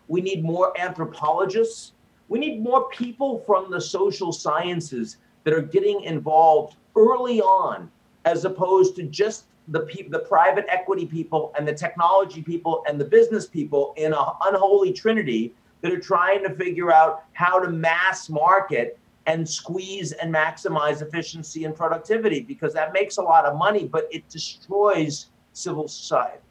We 0.09 0.19
need 0.19 0.43
more 0.43 0.77
anthropologists. 0.77 1.93
We 2.27 2.39
need 2.39 2.61
more 2.61 2.89
people 2.89 3.41
from 3.45 3.71
the 3.71 3.79
social 3.79 4.33
sciences 4.33 5.15
that 5.45 5.53
are 5.53 5.61
getting 5.61 6.01
involved 6.01 6.75
early 6.97 7.39
on, 7.39 7.89
as 8.25 8.43
opposed 8.43 8.97
to 8.97 9.03
just 9.03 9.45
the 9.69 9.87
the 10.09 10.19
private 10.19 10.65
equity 10.67 11.05
people 11.05 11.53
and 11.57 11.65
the 11.65 11.73
technology 11.73 12.41
people 12.41 12.83
and 12.85 12.99
the 12.99 13.05
business 13.05 13.47
people 13.47 13.93
in 13.95 14.11
an 14.11 14.25
unholy 14.45 14.91
trinity 14.91 15.53
that 15.83 15.93
are 15.93 16.01
trying 16.01 16.43
to 16.43 16.53
figure 16.55 16.91
out 16.91 17.23
how 17.31 17.61
to 17.61 17.69
mass 17.69 18.27
market 18.27 18.98
and 19.29 19.47
squeeze 19.47 20.11
and 20.11 20.33
maximize 20.33 21.03
efficiency 21.03 21.63
and 21.65 21.75
productivity 21.75 22.41
because 22.41 22.73
that 22.73 22.91
makes 22.93 23.17
a 23.17 23.21
lot 23.21 23.45
of 23.45 23.57
money, 23.57 23.85
but 23.85 24.07
it 24.11 24.27
destroys 24.27 25.27
civil 25.53 25.87
society. 25.87 26.41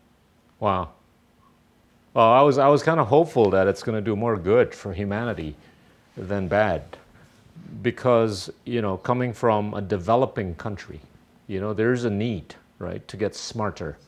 Wow. 0.60 0.90
Well, 2.14 2.30
I 2.30 2.40
was 2.42 2.56
I 2.58 2.68
was 2.68 2.82
kind 2.82 3.00
of 3.00 3.08
hopeful 3.08 3.50
that 3.50 3.66
it's 3.66 3.82
going 3.82 3.96
to 4.02 4.10
do 4.10 4.14
more 4.16 4.36
good 4.36 4.74
for 4.74 4.92
humanity 4.92 5.56
than 6.16 6.48
bad, 6.48 6.82
because 7.82 8.50
you 8.64 8.80
know, 8.80 8.96
coming 8.96 9.32
from 9.32 9.74
a 9.74 9.82
developing 9.82 10.54
country, 10.54 11.00
you 11.48 11.60
know, 11.60 11.74
there's 11.74 12.04
a 12.04 12.10
need, 12.10 12.54
right, 12.78 13.06
to 13.08 13.16
get 13.16 13.34
smarter. 13.34 13.98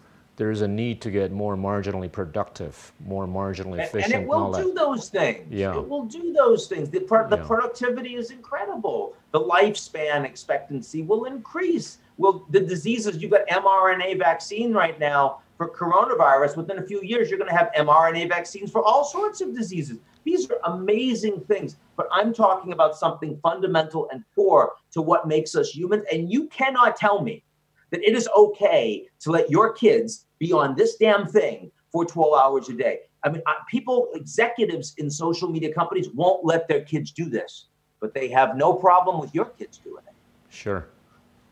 There's 0.41 0.63
a 0.63 0.69
need 0.69 1.03
to 1.03 1.11
get 1.11 1.33
more 1.33 1.55
marginally 1.55 2.11
productive, 2.11 2.93
more 3.05 3.27
marginally 3.27 3.73
And, 3.73 3.81
efficient. 3.83 4.15
and 4.15 4.23
it 4.23 4.27
will 4.27 4.51
that. 4.53 4.63
do 4.63 4.73
those 4.73 5.11
things. 5.11 5.47
Yeah. 5.51 5.77
It 5.77 5.87
will 5.87 6.07
do 6.07 6.33
those 6.33 6.67
things. 6.67 6.89
The, 6.89 7.01
pro- 7.01 7.29
the 7.29 7.37
Yeah. 7.37 7.45
productivity 7.47 8.15
is 8.15 8.31
incredible. 8.31 9.13
The 9.33 9.41
lifespan 9.41 10.25
expectancy 10.25 11.03
will 11.03 11.27
increase. 11.27 11.99
Will 12.17 12.47
the 12.49 12.61
diseases 12.61 13.21
you've 13.21 13.33
got 13.33 13.47
mRNA 13.49 14.19
vaccine 14.19 14.73
right 14.73 14.99
now 14.99 15.41
for 15.59 15.69
coronavirus? 15.69 16.57
Within 16.57 16.79
a 16.79 16.87
few 16.87 17.03
years, 17.03 17.29
you're 17.29 17.39
going 17.39 17.51
to 17.51 17.55
have 17.59 17.71
mRNA 17.77 18.31
vaccines 18.31 18.71
for 18.71 18.83
all 18.83 19.05
sorts 19.05 19.43
of 19.43 19.55
diseases. 19.55 19.99
These 20.25 20.51
are 20.51 20.59
amazing 20.65 21.41
things. 21.49 21.77
But 21.99 22.09
I'm 22.11 22.33
talking 22.33 22.73
about 22.73 22.97
something 22.97 23.39
fundamental 23.43 24.09
and 24.11 24.25
core 24.35 24.73
to 24.93 25.03
what 25.03 25.29
makes 25.29 25.55
us 25.55 25.69
humans. 25.69 26.05
And 26.11 26.33
you 26.33 26.47
cannot 26.47 26.97
tell 26.97 27.21
me 27.21 27.45
that 27.91 28.03
it 28.09 28.17
is 28.17 28.27
okay 28.35 29.07
to 29.19 29.31
let 29.33 29.51
your 29.51 29.75
kids 29.75 30.25
be 30.41 30.53
on 30.53 30.75
this 30.75 30.97
damn 30.97 31.27
thing 31.27 31.71
for 31.93 32.05
12 32.05 32.35
hours 32.35 32.69
a 32.69 32.73
day. 32.73 33.01
I 33.23 33.29
mean, 33.29 33.43
people, 33.69 34.09
executives 34.15 34.95
in 34.99 35.11
social 35.11 35.49
media 35.49 35.73
companies 35.73 36.09
won't 36.15 36.45
let 36.45 36.67
their 36.67 36.81
kids 36.81 37.13
do 37.13 37.27
this, 37.27 37.67
but 38.01 38.15
they 38.15 38.29
have 38.29 38.57
no 38.57 38.73
problem 38.73 39.21
with 39.21 39.33
your 39.35 39.45
kids 39.45 39.79
doing 39.79 40.03
it. 40.07 40.15
Sure. 40.49 40.87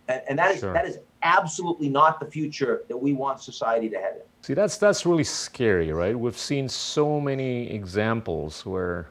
And, 0.09 0.23
and 0.29 0.39
that 0.39 0.55
is 0.55 0.61
Sure. 0.61 0.73
that 0.73 0.87
is 0.87 0.99
absolutely 1.23 1.91
not 1.91 2.19
the 2.19 2.27
future 2.27 2.85
that 2.89 2.97
we 2.97 3.13
want 3.13 3.41
society 3.43 3.91
to 3.91 3.97
head 3.99 4.15
in. 4.17 4.23
See, 4.43 4.55
that's 4.55 4.79
that's 4.79 5.05
really 5.05 5.25
scary, 5.25 5.93
right? 5.93 6.19
We've 6.19 6.39
seen 6.39 6.69
so 6.69 7.21
many 7.21 7.71
examples 7.71 8.65
where 8.65 9.11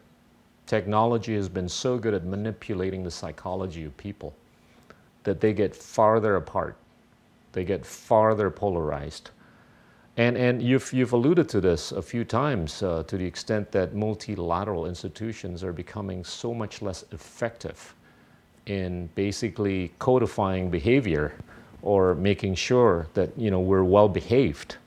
technology 0.65 1.35
has 1.35 1.47
been 1.47 1.69
so 1.69 1.99
good 1.99 2.15
at 2.15 2.25
manipulating 2.25 3.03
the 3.03 3.11
psychology 3.11 3.85
of 3.85 3.95
people 3.97 4.33
that 5.23 5.39
they 5.39 5.53
get 5.53 5.75
farther 5.75 6.37
apart, 6.37 6.75
they 7.51 7.63
get 7.63 7.85
farther 7.85 8.49
polarized. 8.49 9.29
And, 10.17 10.35
and 10.35 10.63
you've, 10.63 10.91
you've 10.93 11.13
alluded 11.13 11.47
to 11.49 11.61
this 11.61 11.91
a 11.91 12.01
few 12.01 12.25
times 12.25 12.81
uh, 12.81 13.03
to 13.03 13.17
the 13.17 13.25
extent 13.25 13.71
that 13.71 13.93
multilateral 13.93 14.87
institutions 14.87 15.63
are 15.63 15.71
becoming 15.71 16.23
so 16.23 16.55
much 16.55 16.81
less 16.81 17.05
effective 17.11 17.93
in 18.65 19.07
basically 19.13 19.91
codifying 19.99 20.71
behavior 20.71 21.33
or 21.83 22.15
making 22.15 22.55
sure 22.55 23.07
that 23.13 23.29
you 23.37 23.51
know 23.51 23.59
we're 23.59 23.83
well 23.83 24.09
behaved. 24.09 24.77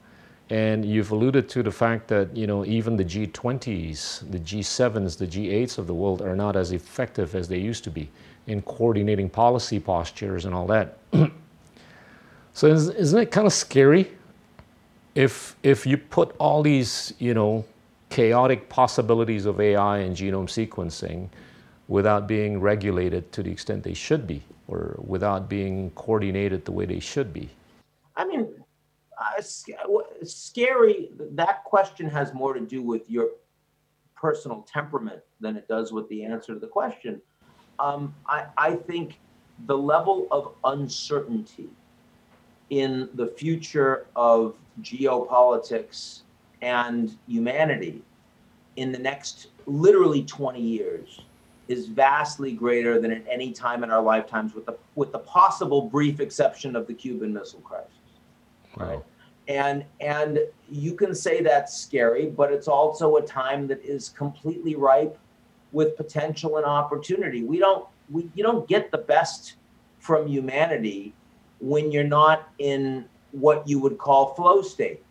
And 0.50 0.84
you've 0.84 1.12
alluded 1.12 1.48
to 1.50 1.62
the 1.62 1.70
fact 1.70 2.08
that 2.08 2.36
you 2.36 2.48
know 2.48 2.66
even 2.66 2.96
the 2.96 3.04
G20s, 3.04 4.30
the 4.32 4.40
G7s, 4.40 5.16
the 5.16 5.26
G8s 5.28 5.78
of 5.78 5.86
the 5.86 5.94
world 5.94 6.22
are 6.22 6.34
not 6.34 6.56
as 6.56 6.72
effective 6.72 7.36
as 7.36 7.46
they 7.46 7.58
used 7.58 7.84
to 7.84 7.90
be 7.90 8.10
in 8.48 8.62
coordinating 8.62 9.30
policy 9.30 9.78
postures 9.78 10.44
and 10.44 10.54
all 10.54 10.66
that. 10.66 10.98
so 12.52 12.66
isn't 12.66 13.18
it 13.18 13.30
kind 13.30 13.46
of 13.46 13.52
scary 13.52 14.10
if 15.14 15.56
if 15.62 15.86
you 15.86 15.96
put 15.96 16.34
all 16.38 16.62
these 16.62 17.14
you 17.18 17.34
know 17.34 17.64
chaotic 18.08 18.68
possibilities 18.68 19.46
of 19.46 19.60
AI 19.60 19.98
and 19.98 20.16
genome 20.16 20.48
sequencing 20.48 21.28
without 21.88 22.26
being 22.26 22.60
regulated 22.60 23.30
to 23.32 23.42
the 23.42 23.50
extent 23.50 23.82
they 23.82 23.94
should 23.94 24.26
be? 24.26 24.42
or 24.70 24.94
without 25.04 25.48
being 25.48 25.90
coordinated 25.90 26.64
the 26.64 26.72
way 26.72 26.86
they 26.86 27.00
should 27.00 27.32
be? 27.32 27.50
I 28.16 28.24
mean, 28.24 28.48
uh, 29.18 29.42
scary, 30.22 31.10
that 31.32 31.64
question 31.64 32.08
has 32.08 32.32
more 32.32 32.54
to 32.54 32.60
do 32.60 32.80
with 32.80 33.10
your 33.10 33.30
personal 34.14 34.66
temperament 34.72 35.20
than 35.40 35.56
it 35.56 35.66
does 35.66 35.92
with 35.92 36.08
the 36.08 36.24
answer 36.24 36.54
to 36.54 36.60
the 36.60 36.68
question. 36.68 37.20
Um, 37.80 38.14
I, 38.26 38.46
I 38.56 38.74
think 38.76 39.18
the 39.66 39.76
level 39.76 40.28
of 40.30 40.52
uncertainty 40.64 41.68
in 42.70 43.08
the 43.14 43.26
future 43.26 44.06
of 44.16 44.54
geopolitics 44.82 46.22
and 46.62 47.16
humanity 47.26 48.02
in 48.76 48.92
the 48.92 48.98
next 48.98 49.48
literally 49.66 50.22
20 50.24 50.60
years 50.60 51.20
is 51.68 51.86
vastly 51.86 52.52
greater 52.52 53.00
than 53.00 53.12
at 53.12 53.22
any 53.30 53.52
time 53.52 53.84
in 53.84 53.90
our 53.90 54.02
lifetimes, 54.02 54.54
with 54.54 54.66
the 54.66 54.76
with 54.96 55.12
the 55.12 55.18
possible 55.20 55.82
brief 55.82 56.18
exception 56.18 56.74
of 56.74 56.86
the 56.86 56.94
Cuban 56.94 57.32
Missile 57.32 57.60
Crisis. 57.60 57.92
Right. 58.76 59.00
And 59.46 59.84
and 60.00 60.40
you 60.68 60.94
can 60.94 61.14
say 61.14 61.42
that's 61.42 61.76
scary, 61.76 62.26
but 62.26 62.52
it's 62.52 62.68
also 62.68 63.16
a 63.16 63.22
time 63.22 63.68
that 63.68 63.84
is 63.84 64.08
completely 64.08 64.74
ripe 64.74 65.16
with 65.72 65.96
potential 65.96 66.56
and 66.56 66.66
opportunity. 66.66 67.44
We 67.44 67.58
don't 67.58 67.86
we 68.10 68.28
you 68.34 68.42
don't 68.42 68.68
get 68.68 68.90
the 68.90 68.98
best 68.98 69.54
from 70.00 70.26
humanity 70.26 71.14
when 71.60 71.92
you're 71.92 72.04
not 72.04 72.48
in 72.58 73.04
what 73.32 73.66
you 73.68 73.78
would 73.78 73.98
call 73.98 74.34
flow 74.34 74.62
state. 74.62 75.02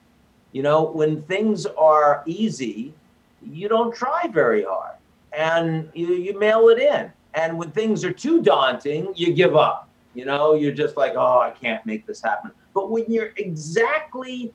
You 0.52 0.64
know, 0.64 0.84
when 0.84 1.22
things 1.24 1.66
are 1.66 2.24
easy, 2.26 2.94
you 3.42 3.70
don't 3.70 3.96
try 3.96 4.28
very 4.28 4.64
hard 4.64 4.96
and 5.32 5.90
you, 5.94 6.08
you 6.08 6.38
mail 6.38 6.70
it 6.70 6.80
in. 6.80 7.12
And 7.36 7.58
when 7.58 7.72
things 7.72 8.04
are 8.04 8.12
too 8.12 8.42
daunting, 8.42 9.14
you 9.16 9.34
give 9.34 9.56
up. 9.56 9.90
You 10.16 10.26
know, 10.26 10.56
you're 10.56 10.74
just 10.74 10.98
like, 10.98 11.14
oh, 11.16 11.40
I 11.40 11.52
can't 11.52 11.86
make 11.86 12.06
this 12.08 12.22
happen. 12.22 12.52
But 12.74 12.90
when 12.90 13.06
you're 13.08 13.32
exactly 13.38 14.54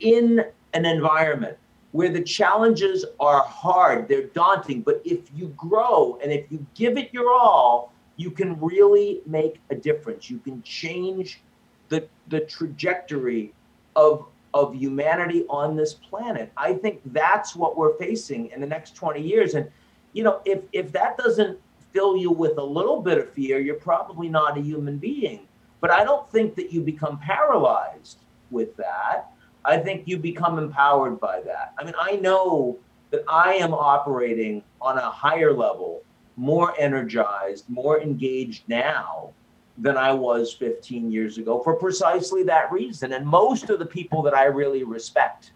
in 0.00 0.44
an 0.72 0.86
environment 0.86 1.56
where 1.92 2.08
the 2.08 2.22
challenges 2.22 3.04
are 3.20 3.42
hard, 3.44 4.08
they're 4.08 4.26
daunting, 4.28 4.80
but 4.80 5.00
if 5.04 5.20
you 5.34 5.48
grow 5.56 6.18
and 6.22 6.32
if 6.32 6.50
you 6.50 6.66
give 6.74 6.96
it 6.96 7.12
your 7.12 7.30
all, 7.30 7.92
you 8.16 8.30
can 8.30 8.58
really 8.60 9.20
make 9.26 9.60
a 9.70 9.74
difference. 9.74 10.30
You 10.30 10.38
can 10.38 10.62
change 10.62 11.40
the, 11.88 12.06
the 12.28 12.40
trajectory 12.40 13.52
of, 13.96 14.26
of 14.52 14.74
humanity 14.74 15.44
on 15.48 15.76
this 15.76 15.94
planet. 15.94 16.52
I 16.56 16.74
think 16.74 17.00
that's 17.06 17.56
what 17.56 17.76
we're 17.76 17.96
facing 17.98 18.50
in 18.50 18.60
the 18.60 18.66
next 18.66 18.94
20 18.94 19.20
years. 19.20 19.54
And 19.54 19.68
you 20.12 20.22
know, 20.22 20.40
if 20.44 20.60
if 20.72 20.92
that 20.92 21.18
doesn't 21.18 21.58
fill 21.92 22.16
you 22.16 22.30
with 22.30 22.56
a 22.56 22.64
little 22.64 23.02
bit 23.02 23.18
of 23.18 23.30
fear, 23.30 23.60
you're 23.60 23.74
probably 23.74 24.28
not 24.28 24.56
a 24.56 24.60
human 24.60 24.96
being. 24.96 25.46
But 25.80 25.90
I 25.90 26.02
don't 26.02 26.28
think 26.30 26.54
that 26.56 26.72
you 26.72 26.80
become 26.80 27.18
paralyzed 27.18 28.18
with 28.50 28.74
that. 28.76 29.32
I 29.64 29.76
think 29.78 30.04
you 30.06 30.18
become 30.18 30.58
empowered 30.58 31.20
by 31.20 31.40
that. 31.42 31.74
I 31.78 31.84
mean, 31.84 31.94
I 32.00 32.16
know 32.16 32.78
that 33.10 33.24
I 33.28 33.54
am 33.54 33.74
operating 33.74 34.62
on 34.80 34.98
a 34.98 35.10
higher 35.10 35.52
level, 35.52 36.02
more 36.36 36.74
energized, 36.78 37.68
more 37.68 38.00
engaged 38.00 38.64
now 38.68 39.30
than 39.78 39.96
I 39.96 40.12
was 40.12 40.52
15 40.52 41.10
years 41.10 41.38
ago 41.38 41.60
for 41.60 41.74
precisely 41.74 42.42
that 42.44 42.70
reason. 42.70 43.12
And 43.12 43.26
most 43.26 43.70
of 43.70 43.78
the 43.78 43.86
people 43.86 44.22
that 44.22 44.34
I 44.34 44.44
really 44.44 44.84
respect 44.84 45.52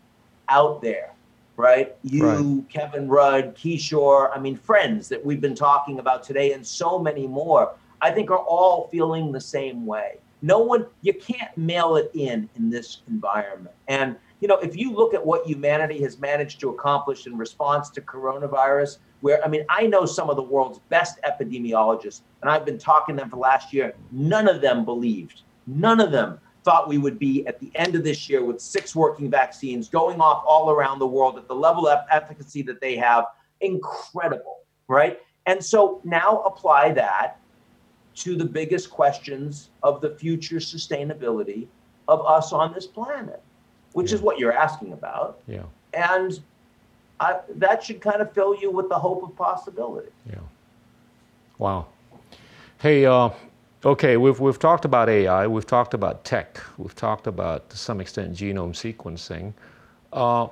out 0.49 0.83
there 0.83 1.13
right? 1.59 1.97
You, 2.05 2.27
right. 2.27 2.69
Kevin 2.71 3.09
Rudd, 3.09 3.55
Kishore, 3.55 4.31
I 4.35 4.39
mean, 4.39 4.57
friends 4.57 5.09
that 5.09 5.23
we've 5.23 5.41
been 5.41 5.57
talking 5.57 5.99
about 5.99 6.23
today, 6.23 6.53
and 6.53 6.65
so 6.67 6.99
many 6.99 7.27
more, 7.27 7.75
I 8.01 8.13
think 8.13 8.31
are 8.31 8.39
all 8.39 8.89
feeling 8.91 9.33
the 9.33 9.41
same 9.41 9.85
way. 9.85 10.19
No 10.41 10.61
one, 10.61 10.87
you 11.03 11.13
can't 11.13 11.55
mail 11.59 11.97
it 11.97 12.13
in 12.15 12.49
in 12.57 12.71
this 12.71 13.03
environment. 13.09 13.75
And, 13.89 14.17
you 14.41 14.49
know, 14.49 14.57
if 14.59 14.77
you 14.77 14.93
look 14.93 15.15
at 15.15 15.25
what 15.25 15.47
humanity 15.47 16.01
has 16.03 16.19
managed 16.19 16.61
to 16.61 16.71
accomplish 16.71 17.27
in 17.27 17.37
response 17.37 17.91
to 17.91 18.01
coronavirus, 18.01 18.99
where, 19.21 19.45
I 19.45 19.49
mean, 19.49 19.65
I 19.69 19.87
know 19.87 20.07
some 20.07 20.31
of 20.31 20.37
the 20.37 20.43
world's 20.43 20.79
best 20.91 21.19
epidemiologists, 21.23 22.21
and 22.43 22.51
I've 22.51 22.65
been 22.65 22.79
talking 22.79 23.17
to 23.17 23.21
them 23.21 23.31
for 23.31 23.37
last 23.37 23.73
year, 23.73 23.95
none 24.13 24.49
of 24.49 24.61
them 24.61 24.85
believed, 24.85 25.43
none 25.67 26.01
of 26.01 26.13
them 26.13 26.39
thought 26.65 26.89
we 26.89 26.99
would 26.99 27.19
be 27.19 27.47
at 27.47 27.59
the 27.61 27.71
end 27.75 27.95
of 27.95 28.05
this 28.05 28.29
year 28.29 28.45
with 28.45 28.61
six 28.61 28.95
working 28.95 29.31
vaccines 29.31 29.89
going 29.89 30.21
off 30.21 30.45
all 30.47 30.71
around 30.71 30.99
the 30.99 31.07
world 31.07 31.39
at 31.39 31.49
the 31.49 31.55
level 31.55 31.89
of 31.89 32.01
efficacy 32.11 32.63
that 32.63 32.81
they 32.81 32.97
have. 32.97 33.25
Incredible, 33.61 34.59
right? 34.87 35.19
And 35.47 35.65
so 35.65 36.01
now 36.05 36.43
apply 36.43 36.93
that 36.93 37.41
to 38.17 38.37
the 38.37 38.45
biggest 38.45 38.91
questions 38.91 39.71
of 39.83 40.01
the 40.01 40.11
future 40.11 40.57
sustainability 40.57 41.69
of 42.07 42.25
us 42.27 42.53
on 42.53 42.75
this 42.75 42.87
planet, 42.87 43.43
which 43.93 44.11
yeah. 44.11 44.17
is 44.17 44.23
what 44.23 44.39
you're 44.39 44.53
asking 44.53 44.93
about. 44.93 45.41
Yeah. 45.47 45.63
And 45.95 46.39
I, 47.21 47.39
that 47.57 47.83
should 47.83 48.01
kind 48.01 48.21
of 48.21 48.33
fill 48.33 48.59
you 48.61 48.71
with 48.71 48.89
the 48.89 48.99
hope 48.99 49.23
of 49.23 49.35
possibility. 49.37 50.11
Yeah. 50.29 50.39
Wow. 51.59 51.87
Hey, 52.79 53.07
uh, 53.07 53.31
Okay, 53.85 54.17
we've, 54.17 54.41
we've 54.41 54.59
talked 54.59 54.85
about 54.85 55.09
AI, 55.09 55.47
we've 55.47 55.67
talked 55.67 55.95
about 55.95 56.25
tech, 56.25 56.61
we've 56.79 56.97
talked 56.97 57.29
about, 57.29 57.71
to 57.71 57.79
some 57.79 58.01
extent, 58.01 58.35
genome 58.35 58.75
sequencing. 58.75 59.53
Uh, 60.13 60.49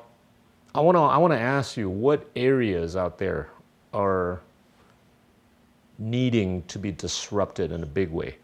I 0.72 0.80
want 0.80 0.96
to 0.96 1.00
I 1.00 1.16
wanna 1.16 1.34
ask 1.34 1.76
you 1.76 1.90
what 1.90 2.30
areas 2.36 2.94
out 2.94 3.18
there 3.18 3.48
are 3.92 4.40
needing 5.98 6.62
to 6.64 6.78
be 6.78 6.92
disrupted 6.92 7.72
in 7.72 7.82
a 7.82 7.86
big 7.86 8.10
way? 8.10 8.36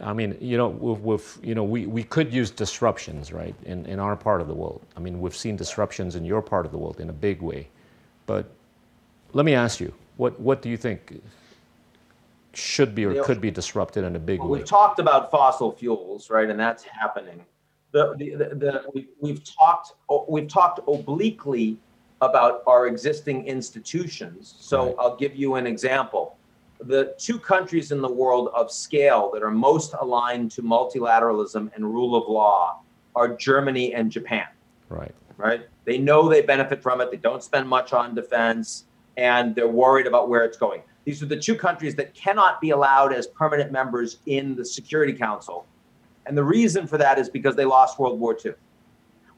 I 0.00 0.12
mean, 0.12 0.36
you 0.40 0.56
know, 0.56 0.68
we've, 0.68 1.00
we've, 1.00 1.38
you 1.42 1.54
know, 1.54 1.64
we, 1.64 1.86
we 1.86 2.02
could 2.02 2.32
use 2.32 2.50
disruptions, 2.50 3.32
right, 3.32 3.54
in, 3.64 3.84
in 3.86 3.98
our 3.98 4.16
part 4.16 4.40
of 4.40 4.48
the 4.48 4.54
world. 4.54 4.82
I 4.96 5.00
mean, 5.00 5.20
we've 5.20 5.36
seen 5.36 5.56
disruptions 5.56 6.16
in 6.16 6.24
your 6.24 6.42
part 6.42 6.64
of 6.66 6.72
the 6.72 6.78
world 6.78 7.00
in 7.00 7.10
a 7.10 7.12
big 7.12 7.42
way. 7.42 7.68
But 8.26 8.50
let 9.32 9.44
me 9.44 9.54
ask 9.54 9.80
you, 9.80 9.92
what, 10.16 10.38
what 10.40 10.62
do 10.62 10.70
you 10.70 10.76
think 10.76 11.20
should 12.54 12.94
be 12.94 13.04
or 13.04 13.22
could 13.22 13.40
be 13.40 13.50
disrupted 13.50 14.04
in 14.04 14.16
a 14.16 14.18
big 14.18 14.40
well, 14.40 14.48
way. 14.48 14.58
We've 14.58 14.68
talked 14.68 14.98
about 14.98 15.30
fossil 15.30 15.72
fuels, 15.72 16.30
right, 16.30 16.48
and 16.48 16.58
that's 16.58 16.84
happening. 16.84 17.44
The, 17.92 18.14
the, 18.16 18.30
the, 18.30 18.54
the 18.54 18.84
we, 18.94 19.08
we've 19.20 19.42
talked 19.44 19.92
we've 20.28 20.48
talked 20.48 20.80
obliquely 20.88 21.78
about 22.20 22.62
our 22.66 22.86
existing 22.86 23.46
institutions. 23.46 24.54
So 24.58 24.86
right. 24.86 24.94
I'll 24.98 25.16
give 25.16 25.34
you 25.34 25.56
an 25.56 25.66
example. 25.66 26.36
The 26.84 27.14
two 27.18 27.38
countries 27.38 27.92
in 27.92 28.00
the 28.00 28.12
world 28.12 28.50
of 28.54 28.70
scale 28.72 29.30
that 29.34 29.42
are 29.42 29.50
most 29.50 29.94
aligned 30.00 30.50
to 30.52 30.62
multilateralism 30.62 31.70
and 31.74 31.84
rule 31.84 32.16
of 32.16 32.28
law 32.28 32.80
are 33.14 33.36
Germany 33.36 33.94
and 33.94 34.10
Japan. 34.10 34.46
Right. 34.88 35.14
Right. 35.36 35.68
They 35.84 35.98
know 35.98 36.28
they 36.28 36.42
benefit 36.42 36.82
from 36.82 37.00
it. 37.00 37.10
They 37.10 37.16
don't 37.16 37.42
spend 37.42 37.68
much 37.68 37.92
on 37.92 38.14
defense, 38.14 38.84
and 39.16 39.54
they're 39.54 39.68
worried 39.68 40.06
about 40.06 40.28
where 40.28 40.44
it's 40.44 40.56
going. 40.56 40.82
These 41.04 41.22
are 41.22 41.26
the 41.26 41.36
two 41.36 41.56
countries 41.56 41.94
that 41.96 42.14
cannot 42.14 42.60
be 42.60 42.70
allowed 42.70 43.12
as 43.12 43.26
permanent 43.26 43.72
members 43.72 44.18
in 44.26 44.54
the 44.54 44.64
Security 44.64 45.12
Council. 45.12 45.66
And 46.26 46.36
the 46.36 46.44
reason 46.44 46.86
for 46.86 46.98
that 46.98 47.18
is 47.18 47.28
because 47.28 47.56
they 47.56 47.64
lost 47.64 47.98
World 47.98 48.20
War 48.20 48.36
II, 48.44 48.52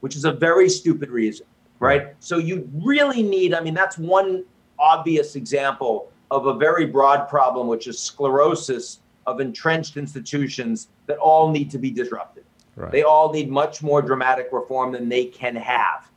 which 0.01 0.17
is 0.17 0.25
a 0.27 0.33
very 0.33 0.69
stupid 0.69 1.09
reason, 1.09 1.47
right? 1.79 2.15
So 2.21 2.37
you 2.37 2.69
really 2.75 3.23
need, 3.23 3.55
I 3.55 3.61
mean, 3.61 3.73
that's 3.73 3.97
one 3.97 4.45
obvious 4.79 5.37
example 5.37 6.13
of 6.31 6.47
a 6.47 6.55
very 6.55 6.87
broad 6.87 7.29
problem, 7.29 7.67
which 7.67 7.87
is 7.87 7.99
sclerosis 7.99 9.01
of 9.27 9.41
entrenched 9.41 9.97
institutions 9.97 10.89
that 11.07 11.19
all 11.19 11.51
need 11.51 11.71
to 11.71 11.79
be 11.79 11.91
disrupted. 11.91 12.45
Right. 12.77 12.91
They 12.91 13.03
all 13.03 13.33
need 13.33 13.51
much 13.51 13.83
more 13.83 14.03
dramatic 14.03 14.49
reform 14.53 14.93
than 14.93 15.09
they 15.09 15.27
can 15.27 15.55
have. 15.57 16.11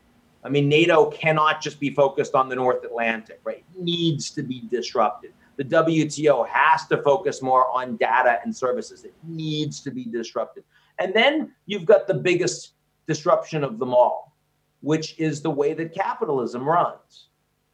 I 0.43 0.49
mean, 0.49 0.69
NATO 0.69 1.11
cannot 1.11 1.61
just 1.61 1.79
be 1.79 1.89
focused 1.93 2.33
on 2.33 2.49
the 2.49 2.55
North 2.55 2.83
Atlantic, 2.83 3.41
right? 3.43 3.63
It 3.75 3.81
needs 3.81 4.31
to 4.31 4.43
be 4.43 4.63
disrupted. 4.69 5.33
The 5.57 5.65
WTO 5.65 6.47
has 6.47 6.85
to 6.87 7.01
focus 7.01 7.41
more 7.41 7.69
on 7.69 7.97
data 7.97 8.39
and 8.43 8.55
services. 8.55 9.03
It 9.03 9.13
needs 9.23 9.81
to 9.81 9.91
be 9.91 10.05
disrupted. 10.05 10.63
And 10.99 11.13
then 11.13 11.53
you've 11.65 11.85
got 11.85 12.07
the 12.07 12.13
biggest 12.13 12.73
disruption 13.07 13.63
of 13.63 13.79
them 13.79 13.93
all, 13.93 14.35
which 14.81 15.19
is 15.19 15.41
the 15.41 15.49
way 15.49 15.73
that 15.73 15.93
capitalism 15.93 16.67
runs, 16.67 17.26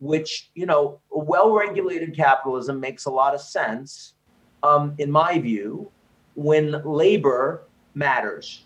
which, 0.03 0.49
you 0.53 0.65
know, 0.65 0.99
well 1.09 1.51
regulated 1.53 2.15
capitalism 2.15 2.79
makes 2.79 3.05
a 3.05 3.09
lot 3.09 3.33
of 3.33 3.41
sense, 3.41 4.15
um, 4.61 4.93
in 4.97 5.09
my 5.09 5.39
view, 5.39 5.89
when 6.35 6.81
labor 6.83 7.63
matters. 7.95 8.65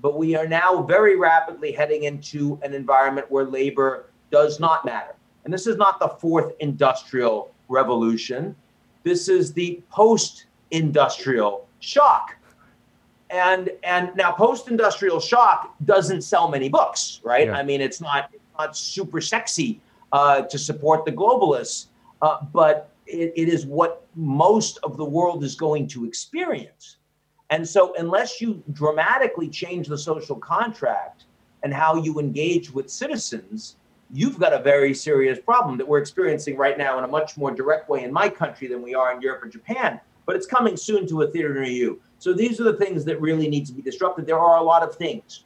But 0.00 0.16
we 0.16 0.34
are 0.34 0.46
now 0.48 0.82
very 0.82 1.16
rapidly 1.16 1.72
heading 1.72 2.04
into 2.04 2.58
an 2.62 2.72
environment 2.72 3.30
where 3.30 3.44
labor 3.44 4.06
does 4.30 4.58
not 4.58 4.84
matter. 4.84 5.14
And 5.44 5.52
this 5.52 5.66
is 5.66 5.76
not 5.76 6.00
the 6.00 6.08
fourth 6.08 6.52
industrial 6.60 7.52
revolution. 7.68 8.56
This 9.02 9.28
is 9.28 9.52
the 9.52 9.82
post 9.90 10.46
industrial 10.70 11.68
shock 11.80 12.36
and 13.28 13.70
and 13.82 14.14
now 14.14 14.32
post-industrial 14.32 15.20
shock 15.20 15.74
doesn't 15.84 16.22
sell 16.22 16.48
many 16.48 16.68
books 16.68 17.20
right 17.24 17.48
yeah. 17.48 17.56
i 17.56 17.62
mean 17.62 17.80
it's 17.80 18.00
not 18.00 18.30
it's 18.32 18.42
not 18.58 18.76
super 18.76 19.20
sexy 19.20 19.80
uh, 20.12 20.42
to 20.42 20.58
support 20.58 21.04
the 21.04 21.12
globalists 21.12 21.86
uh, 22.22 22.38
but 22.52 22.90
it, 23.06 23.32
it 23.36 23.48
is 23.48 23.66
what 23.66 24.06
most 24.14 24.78
of 24.82 24.96
the 24.96 25.04
world 25.04 25.42
is 25.42 25.54
going 25.54 25.86
to 25.86 26.04
experience 26.04 26.96
and 27.50 27.66
so 27.66 27.94
unless 27.98 28.40
you 28.40 28.62
dramatically 28.72 29.48
change 29.48 29.88
the 29.88 29.98
social 29.98 30.36
contract 30.36 31.24
and 31.62 31.72
how 31.72 31.96
you 31.96 32.18
engage 32.18 32.70
with 32.72 32.90
citizens 32.90 33.76
you've 34.12 34.38
got 34.38 34.52
a 34.52 34.62
very 34.62 34.92
serious 34.92 35.38
problem 35.38 35.78
that 35.78 35.88
we're 35.88 35.98
experiencing 35.98 36.56
right 36.56 36.76
now 36.78 36.98
in 36.98 37.04
a 37.04 37.08
much 37.08 37.36
more 37.36 37.50
direct 37.50 37.88
way 37.88 38.04
in 38.04 38.12
my 38.12 38.28
country 38.28 38.68
than 38.68 38.82
we 38.82 38.94
are 38.94 39.14
in 39.14 39.20
europe 39.20 39.42
or 39.42 39.48
japan 39.48 40.00
but 40.26 40.36
it's 40.36 40.46
coming 40.46 40.76
soon 40.76 41.06
to 41.06 41.22
a 41.22 41.26
theater 41.26 41.54
near 41.54 41.64
you 41.64 42.00
so 42.22 42.32
these 42.32 42.60
are 42.60 42.64
the 42.64 42.74
things 42.74 43.04
that 43.06 43.20
really 43.20 43.48
need 43.48 43.66
to 43.66 43.72
be 43.72 43.82
disrupted. 43.82 44.26
There 44.26 44.38
are 44.38 44.58
a 44.58 44.62
lot 44.62 44.84
of 44.84 44.94
things. 44.94 45.42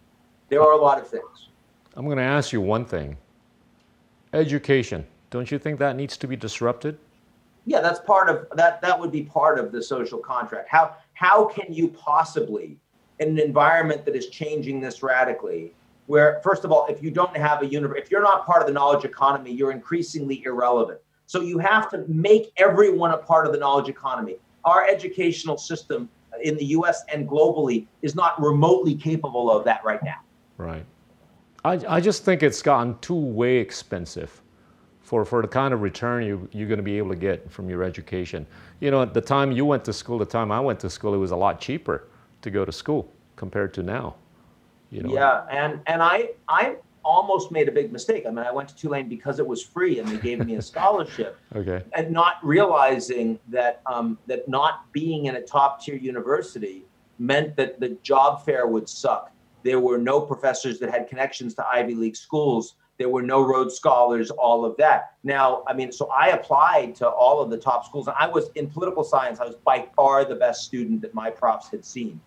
There 0.51 0.61
are 0.61 0.73
a 0.73 0.77
lot 0.77 1.01
of 1.01 1.09
things. 1.09 1.49
I'm 1.95 2.05
going 2.05 2.19
to 2.19 2.23
ask 2.23 2.53
you 2.53 2.61
one 2.61 2.85
thing. 2.85 3.17
Education. 4.37 5.07
Don't 5.31 5.51
you 5.51 5.59
think 5.59 5.79
that 5.79 5.97
needs 5.97 6.17
to 6.19 6.29
be 6.29 6.37
disrupted? 6.37 6.99
Yeah, 7.65 7.81
that's 7.81 8.01
part 8.01 8.29
of 8.29 8.47
that 8.57 8.81
that 8.83 8.99
would 8.99 9.11
be 9.11 9.23
part 9.23 9.59
of 9.59 9.73
the 9.73 9.83
social 9.83 10.19
contract. 10.19 10.69
How 10.69 10.97
how 11.15 11.47
can 11.47 11.73
you 11.73 11.89
possibly 11.89 12.79
in 13.19 13.29
an 13.31 13.39
environment 13.39 14.05
that 14.05 14.15
is 14.15 14.29
changing 14.29 14.81
this 14.81 15.03
radically 15.03 15.73
where 16.07 16.41
first 16.45 16.65
of 16.65 16.71
all 16.71 16.87
if 16.87 17.03
you 17.03 17.11
don't 17.11 17.37
have 17.37 17.63
a 17.63 17.67
universe 17.67 17.99
if 18.01 18.11
you're 18.11 18.23
not 18.23 18.47
part 18.47 18.61
of 18.61 18.69
the 18.69 18.73
knowledge 18.73 19.07
economy 19.07 19.51
you're 19.51 19.73
increasingly 19.73 20.45
irrelevant 20.45 21.01
so 21.25 21.41
you 21.41 21.59
have 21.59 21.91
to 21.91 22.05
make 22.07 22.53
everyone 22.59 23.13
a 23.13 23.17
part 23.17 23.47
of 23.47 23.53
the 23.53 23.59
knowledge 23.59 23.89
economy 23.89 24.37
our 24.67 24.87
educational 24.87 25.57
system 25.57 26.11
in 26.43 26.57
the 26.57 26.65
US 26.67 27.05
and 27.13 27.29
globally 27.29 27.87
is 28.03 28.15
not 28.15 28.41
remotely 28.41 28.95
capable 28.95 29.51
of 29.51 29.65
that 29.65 29.85
right 29.85 30.03
now. 30.03 30.21
Right. 30.59 30.85
I, 31.67 31.97
I 31.97 32.01
just 32.01 32.25
think 32.25 32.45
it's 32.45 32.63
gotten 32.63 32.97
too 33.01 33.15
way 33.15 33.57
expensive 33.57 34.41
for, 35.03 35.25
for 35.25 35.43
the 35.43 35.49
kind 35.49 35.75
of 35.75 35.83
return 35.83 36.23
you, 36.23 36.49
you're 36.53 36.69
going 36.69 36.79
to 36.79 36.85
be 36.85 36.97
able 36.97 37.11
to 37.11 37.17
get 37.17 37.51
from 37.51 37.69
your 37.69 37.83
education. 37.83 38.47
You 38.79 38.93
know, 38.93 39.03
at 39.03 39.15
the 39.15 39.21
time 39.21 39.51
you 39.51 39.65
went 39.65 39.85
to 39.87 39.93
school, 39.93 40.19
the 40.19 40.25
time 40.27 40.53
I 40.53 40.61
went 40.61 40.79
to 40.81 40.91
school, 40.91 41.13
it 41.13 41.19
was 41.19 41.33
a 41.33 41.37
lot 41.37 41.61
cheaper 41.61 42.07
to 42.43 42.51
go 42.51 42.65
to 42.65 42.71
school 42.71 43.13
compared 43.35 43.75
to 43.75 43.83
now. 43.83 44.15
You 44.91 45.03
know? 45.03 45.13
Yeah, 45.13 45.45
and 45.51 45.81
and 45.89 46.01
I 46.01 46.31
I 46.49 46.77
almost 47.05 47.51
made 47.51 47.69
a 47.69 47.73
big 47.73 47.93
mistake. 47.93 48.25
I 48.27 48.31
mean, 48.31 48.47
I 48.47 48.53
went 48.53 48.69
to 48.69 48.77
Tulane 48.77 49.09
because 49.09 49.41
it 49.41 49.47
was 49.47 49.63
free 49.63 49.99
and 49.99 50.09
they 50.09 50.19
gave 50.19 50.45
me 50.47 50.55
a 50.55 50.63
scholarship. 50.63 51.37
okay. 51.57 51.83
And 51.95 52.13
not 52.13 52.35
realizing 52.45 53.41
that 53.49 53.83
um, 53.87 54.19
that 54.29 54.49
not 54.49 54.93
being 54.93 55.27
in 55.27 55.35
a 55.35 55.43
top 55.43 55.83
tier 55.83 55.97
university 55.97 56.85
meant 57.19 57.57
that 57.57 57.81
the 57.81 57.91
job 58.03 58.45
fair 58.45 58.69
would 58.69 58.89
suck. 58.89 59.33
There 59.67 59.81
were 59.81 59.99
no 59.99 60.21
professors 60.21 60.79
that 60.79 60.91
had 60.91 61.09
connections 61.09 61.55
to 61.57 61.67
Ivy 61.67 61.95
League 61.95 62.17
schools. 62.17 62.77
There 62.99 63.11
were 63.11 63.23
no 63.23 63.43
Rhodes 63.43 63.75
Scholars, 63.75 64.31
all 64.31 64.65
of 64.65 64.77
that. 64.79 65.13
Now, 65.23 65.63
I 65.69 65.75
mean, 65.75 65.93
so 65.93 66.07
I 66.07 66.29
applied 66.29 66.95
to 66.97 67.09
all 67.09 67.43
of 67.43 67.51
the 67.51 67.59
top 67.59 67.85
schools. 67.85 68.07
And 68.07 68.17
I 68.19 68.27
was 68.27 68.49
in 68.55 68.71
political 68.71 69.05
science, 69.05 69.39
I 69.39 69.45
was 69.45 69.57
by 69.57 69.87
far 69.95 70.25
the 70.25 70.37
best 70.37 70.65
student 70.65 71.03
that 71.03 71.13
my 71.13 71.29
profs 71.29 71.69
had 71.69 71.85
seen. 71.85 72.19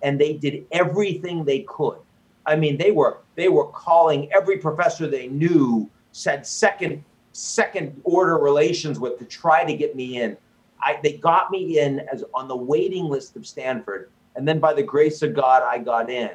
And 0.00 0.18
they 0.18 0.32
did 0.34 0.66
everything 0.72 1.44
they 1.44 1.60
could 1.60 1.98
I 2.46 2.56
mean, 2.56 2.76
they 2.76 2.90
were 2.90 3.18
they 3.36 3.48
were 3.48 3.66
calling 3.68 4.30
every 4.32 4.58
professor 4.58 5.06
they 5.06 5.28
knew, 5.28 5.88
said 6.12 6.46
second 6.46 7.02
second 7.32 8.00
order 8.04 8.38
relations 8.38 8.98
with 9.00 9.18
to 9.18 9.24
try 9.24 9.64
to 9.64 9.74
get 9.74 9.96
me 9.96 10.20
in. 10.20 10.36
I, 10.80 10.98
they 11.02 11.14
got 11.14 11.50
me 11.50 11.80
in 11.80 12.00
as 12.12 12.24
on 12.34 12.48
the 12.48 12.56
waiting 12.56 13.06
list 13.06 13.36
of 13.36 13.46
Stanford, 13.46 14.10
and 14.36 14.46
then 14.46 14.60
by 14.60 14.74
the 14.74 14.82
grace 14.82 15.22
of 15.22 15.34
God, 15.34 15.62
I 15.62 15.78
got 15.78 16.10
in. 16.10 16.32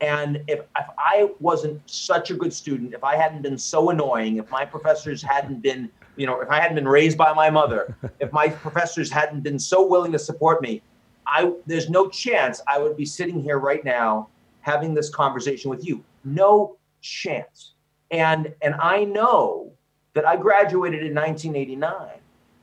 And 0.00 0.42
if, 0.48 0.60
if 0.60 0.86
I 0.98 1.30
wasn't 1.40 1.80
such 1.88 2.30
a 2.30 2.34
good 2.34 2.52
student, 2.52 2.94
if 2.94 3.04
I 3.04 3.16
hadn't 3.16 3.42
been 3.42 3.58
so 3.58 3.90
annoying, 3.90 4.38
if 4.38 4.50
my 4.50 4.64
professors 4.64 5.22
hadn't 5.22 5.60
been, 5.60 5.90
you 6.16 6.26
know, 6.26 6.40
if 6.40 6.48
I 6.48 6.58
hadn't 6.60 6.76
been 6.76 6.88
raised 6.88 7.18
by 7.18 7.32
my 7.34 7.50
mother, 7.50 7.94
if 8.20 8.32
my 8.32 8.48
professors 8.48 9.10
hadn't 9.10 9.42
been 9.42 9.58
so 9.58 9.86
willing 9.86 10.12
to 10.12 10.18
support 10.18 10.62
me, 10.62 10.82
I 11.26 11.52
there's 11.66 11.90
no 11.90 12.08
chance 12.08 12.60
I 12.66 12.78
would 12.78 12.96
be 12.96 13.04
sitting 13.04 13.40
here 13.40 13.58
right 13.58 13.84
now 13.84 14.28
having 14.62 14.94
this 14.94 15.10
conversation 15.10 15.70
with 15.70 15.86
you. 15.86 16.02
No 16.24 16.76
chance. 17.02 17.74
And 18.10 18.52
and 18.62 18.74
I 18.76 19.04
know 19.04 19.70
that 20.14 20.26
I 20.26 20.36
graduated 20.36 21.04
in 21.04 21.14
1989. 21.14 22.18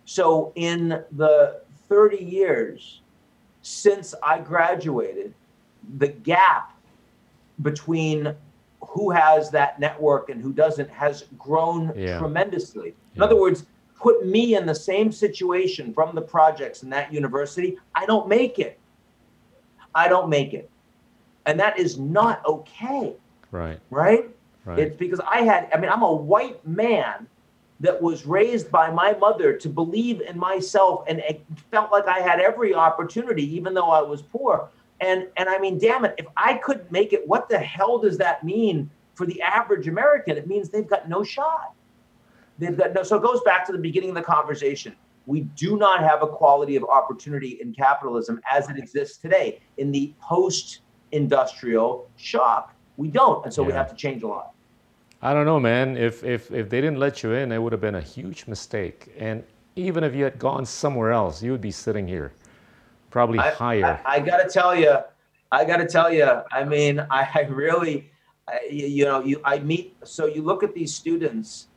So 0.05 0.51
in 0.55 1.03
the 1.11 1.61
30 1.87 2.17
years 2.17 3.01
since 3.61 4.13
I 4.23 4.39
graduated, 4.39 5.33
the 5.97 6.07
gap 6.07 6.73
between 7.61 8.33
who 8.81 9.09
has 9.09 9.49
that 9.51 9.79
network 9.79 10.29
and 10.29 10.41
who 10.41 10.53
doesn't 10.53 10.89
has 10.89 11.25
grown 11.37 11.91
yeah. 11.95 12.19
tremendously. 12.19 12.89
In 12.89 12.95
yeah. 13.15 13.23
other 13.23 13.35
words, 13.35 13.65
put 13.99 14.25
me 14.25 14.55
in 14.55 14.65
the 14.65 14.75
same 14.75 15.11
situation 15.11 15.93
from 15.93 16.13
the 16.13 16.21
projects 16.21 16.83
in 16.83 16.89
that 16.91 17.11
university, 17.11 17.77
I 17.95 18.05
don't 18.05 18.27
make 18.27 18.59
it. 18.59 18.79
I 19.95 20.07
don't 20.07 20.29
make 20.29 20.53
it 20.53 20.69
and 21.47 21.59
that 21.59 21.79
is 21.79 21.97
not 21.97 22.45
okay. 22.45 23.15
Right. 23.49 23.79
Right. 23.89 24.29
Right. 24.65 24.79
It's 24.79 24.97
because 24.97 25.21
I 25.21 25.41
had. 25.41 25.69
I 25.73 25.79
mean, 25.79 25.89
I'm 25.89 26.03
a 26.03 26.13
white 26.13 26.65
man 26.67 27.25
that 27.79 27.99
was 27.99 28.25
raised 28.25 28.69
by 28.69 28.91
my 28.91 29.13
mother 29.13 29.53
to 29.53 29.69
believe 29.69 30.21
in 30.21 30.37
myself 30.37 31.05
and 31.07 31.19
it 31.19 31.45
felt 31.71 31.91
like 31.91 32.07
I 32.07 32.19
had 32.19 32.39
every 32.39 32.73
opportunity, 32.73 33.55
even 33.55 33.73
though 33.73 33.89
I 33.89 34.01
was 34.01 34.21
poor. 34.21 34.69
And 34.99 35.27
and 35.37 35.47
I 35.49 35.59
mean, 35.59 35.77
damn 35.77 36.05
it, 36.05 36.15
if 36.17 36.25
I 36.35 36.55
could 36.55 36.91
make 36.91 37.13
it, 37.13 37.27
what 37.27 37.49
the 37.49 37.59
hell 37.59 37.99
does 37.99 38.17
that 38.17 38.43
mean 38.43 38.89
for 39.15 39.25
the 39.25 39.41
average 39.41 39.87
American? 39.87 40.37
It 40.37 40.47
means 40.47 40.69
they've 40.69 40.87
got 40.87 41.07
no 41.07 41.23
shot. 41.23 41.73
They've 42.57 42.75
got 42.75 42.93
no. 42.93 43.03
So 43.03 43.17
it 43.17 43.23
goes 43.23 43.41
back 43.41 43.65
to 43.67 43.71
the 43.71 43.77
beginning 43.77 44.09
of 44.09 44.15
the 44.15 44.23
conversation. 44.23 44.95
We 45.27 45.41
do 45.41 45.77
not 45.77 46.01
have 46.01 46.23
equality 46.23 46.77
of 46.77 46.85
opportunity 46.85 47.59
in 47.61 47.73
capitalism 47.73 48.39
as 48.49 48.69
it 48.69 48.77
exists 48.77 49.17
today. 49.17 49.59
In 49.77 49.91
the 49.91 50.13
post 50.21 50.79
industrial 51.11 52.09
shock. 52.17 52.73
We 52.97 53.09
don't, 53.09 53.43
and 53.45 53.53
so 53.53 53.61
yeah. 53.61 53.67
we 53.67 53.73
have 53.73 53.89
to 53.89 53.95
change 53.95 54.23
a 54.23 54.27
lot. 54.27 54.53
I 55.21 55.33
don't 55.33 55.45
know, 55.45 55.59
man. 55.59 55.97
If 55.97 56.23
if 56.23 56.51
if 56.51 56.69
they 56.69 56.81
didn't 56.81 56.99
let 56.99 57.23
you 57.23 57.33
in, 57.33 57.51
it 57.51 57.61
would 57.61 57.71
have 57.71 57.81
been 57.81 57.95
a 57.95 58.01
huge 58.01 58.47
mistake. 58.47 59.13
And 59.17 59.43
even 59.75 60.03
if 60.03 60.15
you 60.15 60.23
had 60.23 60.39
gone 60.39 60.65
somewhere 60.65 61.11
else, 61.11 61.41
you 61.41 61.51
would 61.51 61.61
be 61.61 61.71
sitting 61.71 62.07
here, 62.07 62.33
probably 63.09 63.39
I, 63.39 63.51
higher. 63.51 64.01
I, 64.05 64.15
I 64.15 64.19
got 64.19 64.37
to 64.37 64.49
tell 64.49 64.75
you, 64.75 64.97
I 65.51 65.65
got 65.65 65.77
to 65.77 65.87
tell 65.87 66.11
you. 66.11 66.41
I 66.51 66.63
mean, 66.63 66.99
I, 67.09 67.27
I 67.33 67.41
really, 67.49 68.11
I, 68.47 68.59
you 68.69 69.05
know, 69.05 69.23
you 69.23 69.41
I 69.43 69.59
meet. 69.59 69.95
So 70.03 70.25
you 70.25 70.41
look 70.41 70.63
at 70.63 70.73
these 70.73 70.93
students 70.93 71.67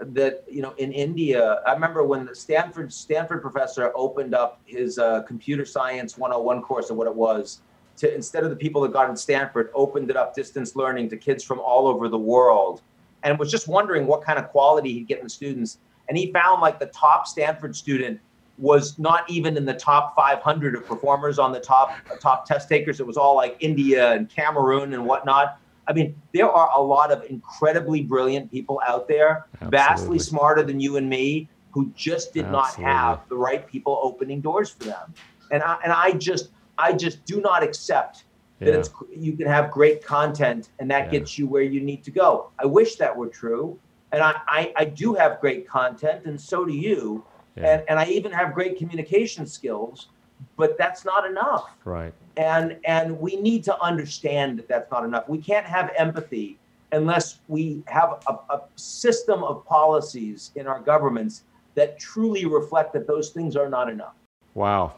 that 0.00 0.44
you 0.50 0.62
know 0.62 0.74
in 0.78 0.92
India. 0.92 1.60
I 1.66 1.72
remember 1.72 2.04
when 2.04 2.26
the 2.26 2.34
Stanford 2.34 2.92
Stanford 2.92 3.42
professor 3.42 3.92
opened 3.94 4.34
up 4.34 4.60
his 4.64 4.98
uh, 4.98 5.22
computer 5.22 5.64
science 5.64 6.18
101 6.18 6.62
course 6.62 6.90
or 6.90 6.94
what 6.94 7.06
it 7.06 7.14
was 7.14 7.60
to 7.96 8.12
instead 8.14 8.44
of 8.44 8.50
the 8.50 8.56
people 8.56 8.82
that 8.82 8.92
got 8.92 9.08
in 9.10 9.16
Stanford, 9.16 9.70
opened 9.74 10.10
it 10.10 10.16
up 10.16 10.34
distance 10.34 10.76
learning 10.76 11.08
to 11.10 11.16
kids 11.16 11.44
from 11.44 11.60
all 11.60 11.86
over 11.86 12.08
the 12.08 12.18
world, 12.18 12.82
and 13.22 13.38
was 13.38 13.50
just 13.50 13.68
wondering 13.68 14.06
what 14.06 14.22
kind 14.22 14.38
of 14.38 14.48
quality 14.48 14.92
he'd 14.92 15.06
get 15.06 15.18
in 15.18 15.24
the 15.24 15.30
students. 15.30 15.78
And 16.08 16.18
he 16.18 16.32
found 16.32 16.60
like 16.60 16.80
the 16.80 16.86
top 16.86 17.26
Stanford 17.26 17.76
student 17.76 18.20
was 18.58 18.98
not 18.98 19.28
even 19.30 19.56
in 19.56 19.64
the 19.64 19.74
top 19.74 20.14
500 20.14 20.74
of 20.76 20.86
performers 20.86 21.38
on 21.38 21.52
the 21.52 21.60
top 21.60 21.96
top 22.20 22.46
test 22.46 22.68
takers. 22.68 23.00
It 23.00 23.06
was 23.06 23.16
all 23.16 23.34
like 23.34 23.56
India 23.60 24.12
and 24.12 24.28
Cameroon 24.30 24.94
and 24.94 25.04
whatnot. 25.04 25.56
I 25.88 25.92
mean, 25.92 26.20
there 26.32 26.50
are 26.50 26.70
a 26.76 26.80
lot 26.80 27.10
of 27.10 27.24
incredibly 27.24 28.02
brilliant 28.02 28.50
people 28.50 28.80
out 28.86 29.08
there, 29.08 29.46
Absolutely. 29.60 29.78
vastly 29.78 30.18
smarter 30.20 30.62
than 30.62 30.78
you 30.78 30.96
and 30.96 31.08
me, 31.08 31.48
who 31.72 31.90
just 31.96 32.32
did 32.32 32.46
Absolutely. 32.46 32.84
not 32.84 32.96
have 32.98 33.20
the 33.28 33.36
right 33.36 33.66
people 33.66 33.98
opening 34.02 34.40
doors 34.40 34.70
for 34.70 34.84
them 34.84 35.14
And 35.50 35.62
I, 35.62 35.78
and 35.82 35.92
I 35.92 36.12
just 36.12 36.50
I 36.78 36.92
just 36.92 37.24
do 37.24 37.40
not 37.40 37.62
accept 37.62 38.24
that 38.60 38.68
Yeah. 38.74 38.78
it's 38.80 38.90
you 39.16 39.36
can 39.36 39.46
have 39.48 39.70
great 39.70 40.04
content 40.04 40.70
and 40.78 40.90
that 40.90 41.06
Yeah. 41.06 41.18
gets 41.18 41.36
you 41.38 41.46
where 41.48 41.62
you 41.62 41.80
need 41.80 42.04
to 42.04 42.10
go. 42.10 42.52
I 42.62 42.66
wish 42.66 42.96
that 42.96 43.16
were 43.16 43.28
true. 43.28 43.80
And 44.12 44.22
I, 44.22 44.34
I, 44.46 44.72
I 44.76 44.84
do 44.84 45.14
have 45.14 45.40
great 45.40 45.66
content 45.66 46.26
and 46.26 46.38
so 46.40 46.64
do 46.64 46.72
you. 46.72 47.26
Yeah. 47.56 47.74
And 47.74 47.84
and 47.88 47.98
I 47.98 48.06
even 48.06 48.32
have 48.32 48.54
great 48.54 48.78
communication 48.78 49.46
skills, 49.46 50.08
but 50.56 50.76
that's 50.78 51.04
not 51.04 51.26
enough 51.26 51.70
Right. 51.84 52.12
and 52.36 52.76
and 52.84 53.18
we 53.20 53.36
need 53.36 53.62
to 53.64 53.80
understand 53.82 54.58
that 54.58 54.68
that's 54.68 54.90
not 54.90 55.04
enough 55.04 55.28
we 55.28 55.38
can't 55.38 55.66
have 55.66 55.92
empathy 55.96 56.58
unless 56.92 57.38
we 57.48 57.82
have 57.86 58.22
a, 58.28 58.32
a 58.50 58.60
system 58.76 59.42
of 59.44 59.64
policies 59.66 60.50
in 60.56 60.66
our 60.66 60.80
governments 60.80 61.44
that 61.74 61.98
truly 61.98 62.44
reflect 62.44 62.92
that 62.92 63.06
those 63.06 63.30
things 63.30 63.56
are 63.56 63.68
not 63.68 63.88
enough 63.88 64.14
Wow. 64.54 64.92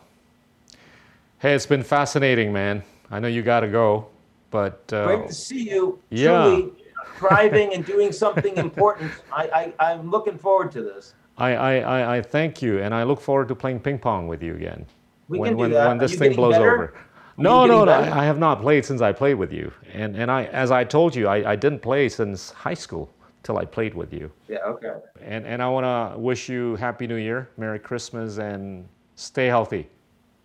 Hey, 1.39 1.55
it's 1.55 1.67
been 1.67 1.85
fascinating, 1.85 2.53
man. 2.53 2.83
I 3.11 3.21
know 3.21 3.29
you 3.29 3.43
got 3.43 3.61
to 3.61 3.69
go, 3.69 4.07
but 4.51 4.81
uh, 4.93 5.05
great 5.07 5.27
to 5.29 5.35
see 5.35 5.71
you 5.71 5.99
yeah. 6.11 6.43
truly 6.43 6.73
thriving 7.19 7.75
and 7.75 7.85
doing 7.87 8.11
something 8.13 8.57
important 8.57 9.13
I, 9.33 9.73
I 9.79 9.91
i'm 9.91 10.11
looking 10.11 10.37
forward 10.39 10.73
to 10.73 10.83
this 10.83 11.15
I, 11.37 11.55
I, 11.55 11.74
I, 11.78 12.16
I 12.16 12.22
thank 12.22 12.62
you, 12.62 12.80
and 12.80 12.95
I 12.95 13.03
look 13.03 13.20
forward 13.20 13.49
to 13.49 13.55
playing 13.55 13.80
ping 13.80 13.99
pong 13.99 14.28
with 14.28 14.43
you 14.43 14.55
again 14.55 14.87
We 15.28 15.39
when, 15.39 15.51
can 15.51 15.57
do 15.57 15.61
when, 15.62 15.70
that. 15.72 15.89
when 15.89 15.99
this 15.99 16.14
thing 16.14 16.35
blows 16.35 16.55
better? 16.55 16.74
over. 16.74 16.95
No, 17.37 17.66
no, 17.66 17.80
no. 17.80 17.87
better? 17.87 18.12
I, 18.12 18.20
I 18.20 18.24
have 18.24 18.39
not 18.39 18.61
played 18.61 18.85
since 18.85 19.01
I 19.01 19.12
played 19.12 19.35
with 19.35 19.53
you, 19.53 19.72
and 19.93 20.14
and 20.16 20.30
I, 20.30 20.45
as 20.47 20.70
I 20.70 20.85
told 20.85 21.16
you, 21.16 21.26
I, 21.26 21.53
I 21.53 21.57
didn't 21.57 21.80
play 21.80 22.09
since 22.09 22.51
high 22.53 22.74
school 22.74 23.11
till 23.43 23.59
I 23.59 23.64
played 23.64 23.95
with 23.95 24.12
you. 24.12 24.30
yeah 24.49 24.59
okay 24.74 24.95
And 25.20 25.45
and 25.45 25.61
I 25.61 25.68
want 25.68 25.85
to 25.85 26.18
wish 26.18 26.49
you 26.49 26.76
happy 26.76 27.07
New 27.09 27.16
Year, 27.16 27.51
Merry 27.57 27.78
Christmas, 27.80 28.39
and 28.39 28.89
stay 29.16 29.47
healthy. 29.47 29.89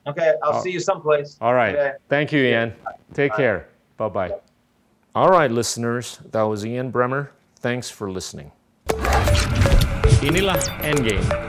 okay 0.07 0.33
i'll 0.43 0.57
Oh. 0.57 0.61
see 0.63 0.71
you 0.71 0.79
someplace 0.79 1.37
All 1.39 1.53
right. 1.53 1.75
Okay. 1.75 1.91
Thank 2.09 2.31
you, 2.33 2.41
Ian. 2.43 2.73
Take 3.13 3.33
care. 3.35 3.67
Bye 3.97 4.09
bye. 4.09 4.31
All 5.15 5.29
right, 5.29 5.51
listeners. 5.51 6.19
That 6.31 6.43
was 6.43 6.65
Ian 6.65 6.91
Bremmer. 6.91 7.29
Thanks 7.61 7.89
for 7.91 8.09
listening. 8.11 8.51
Inilah 10.19 10.59
Endgame. 10.83 11.48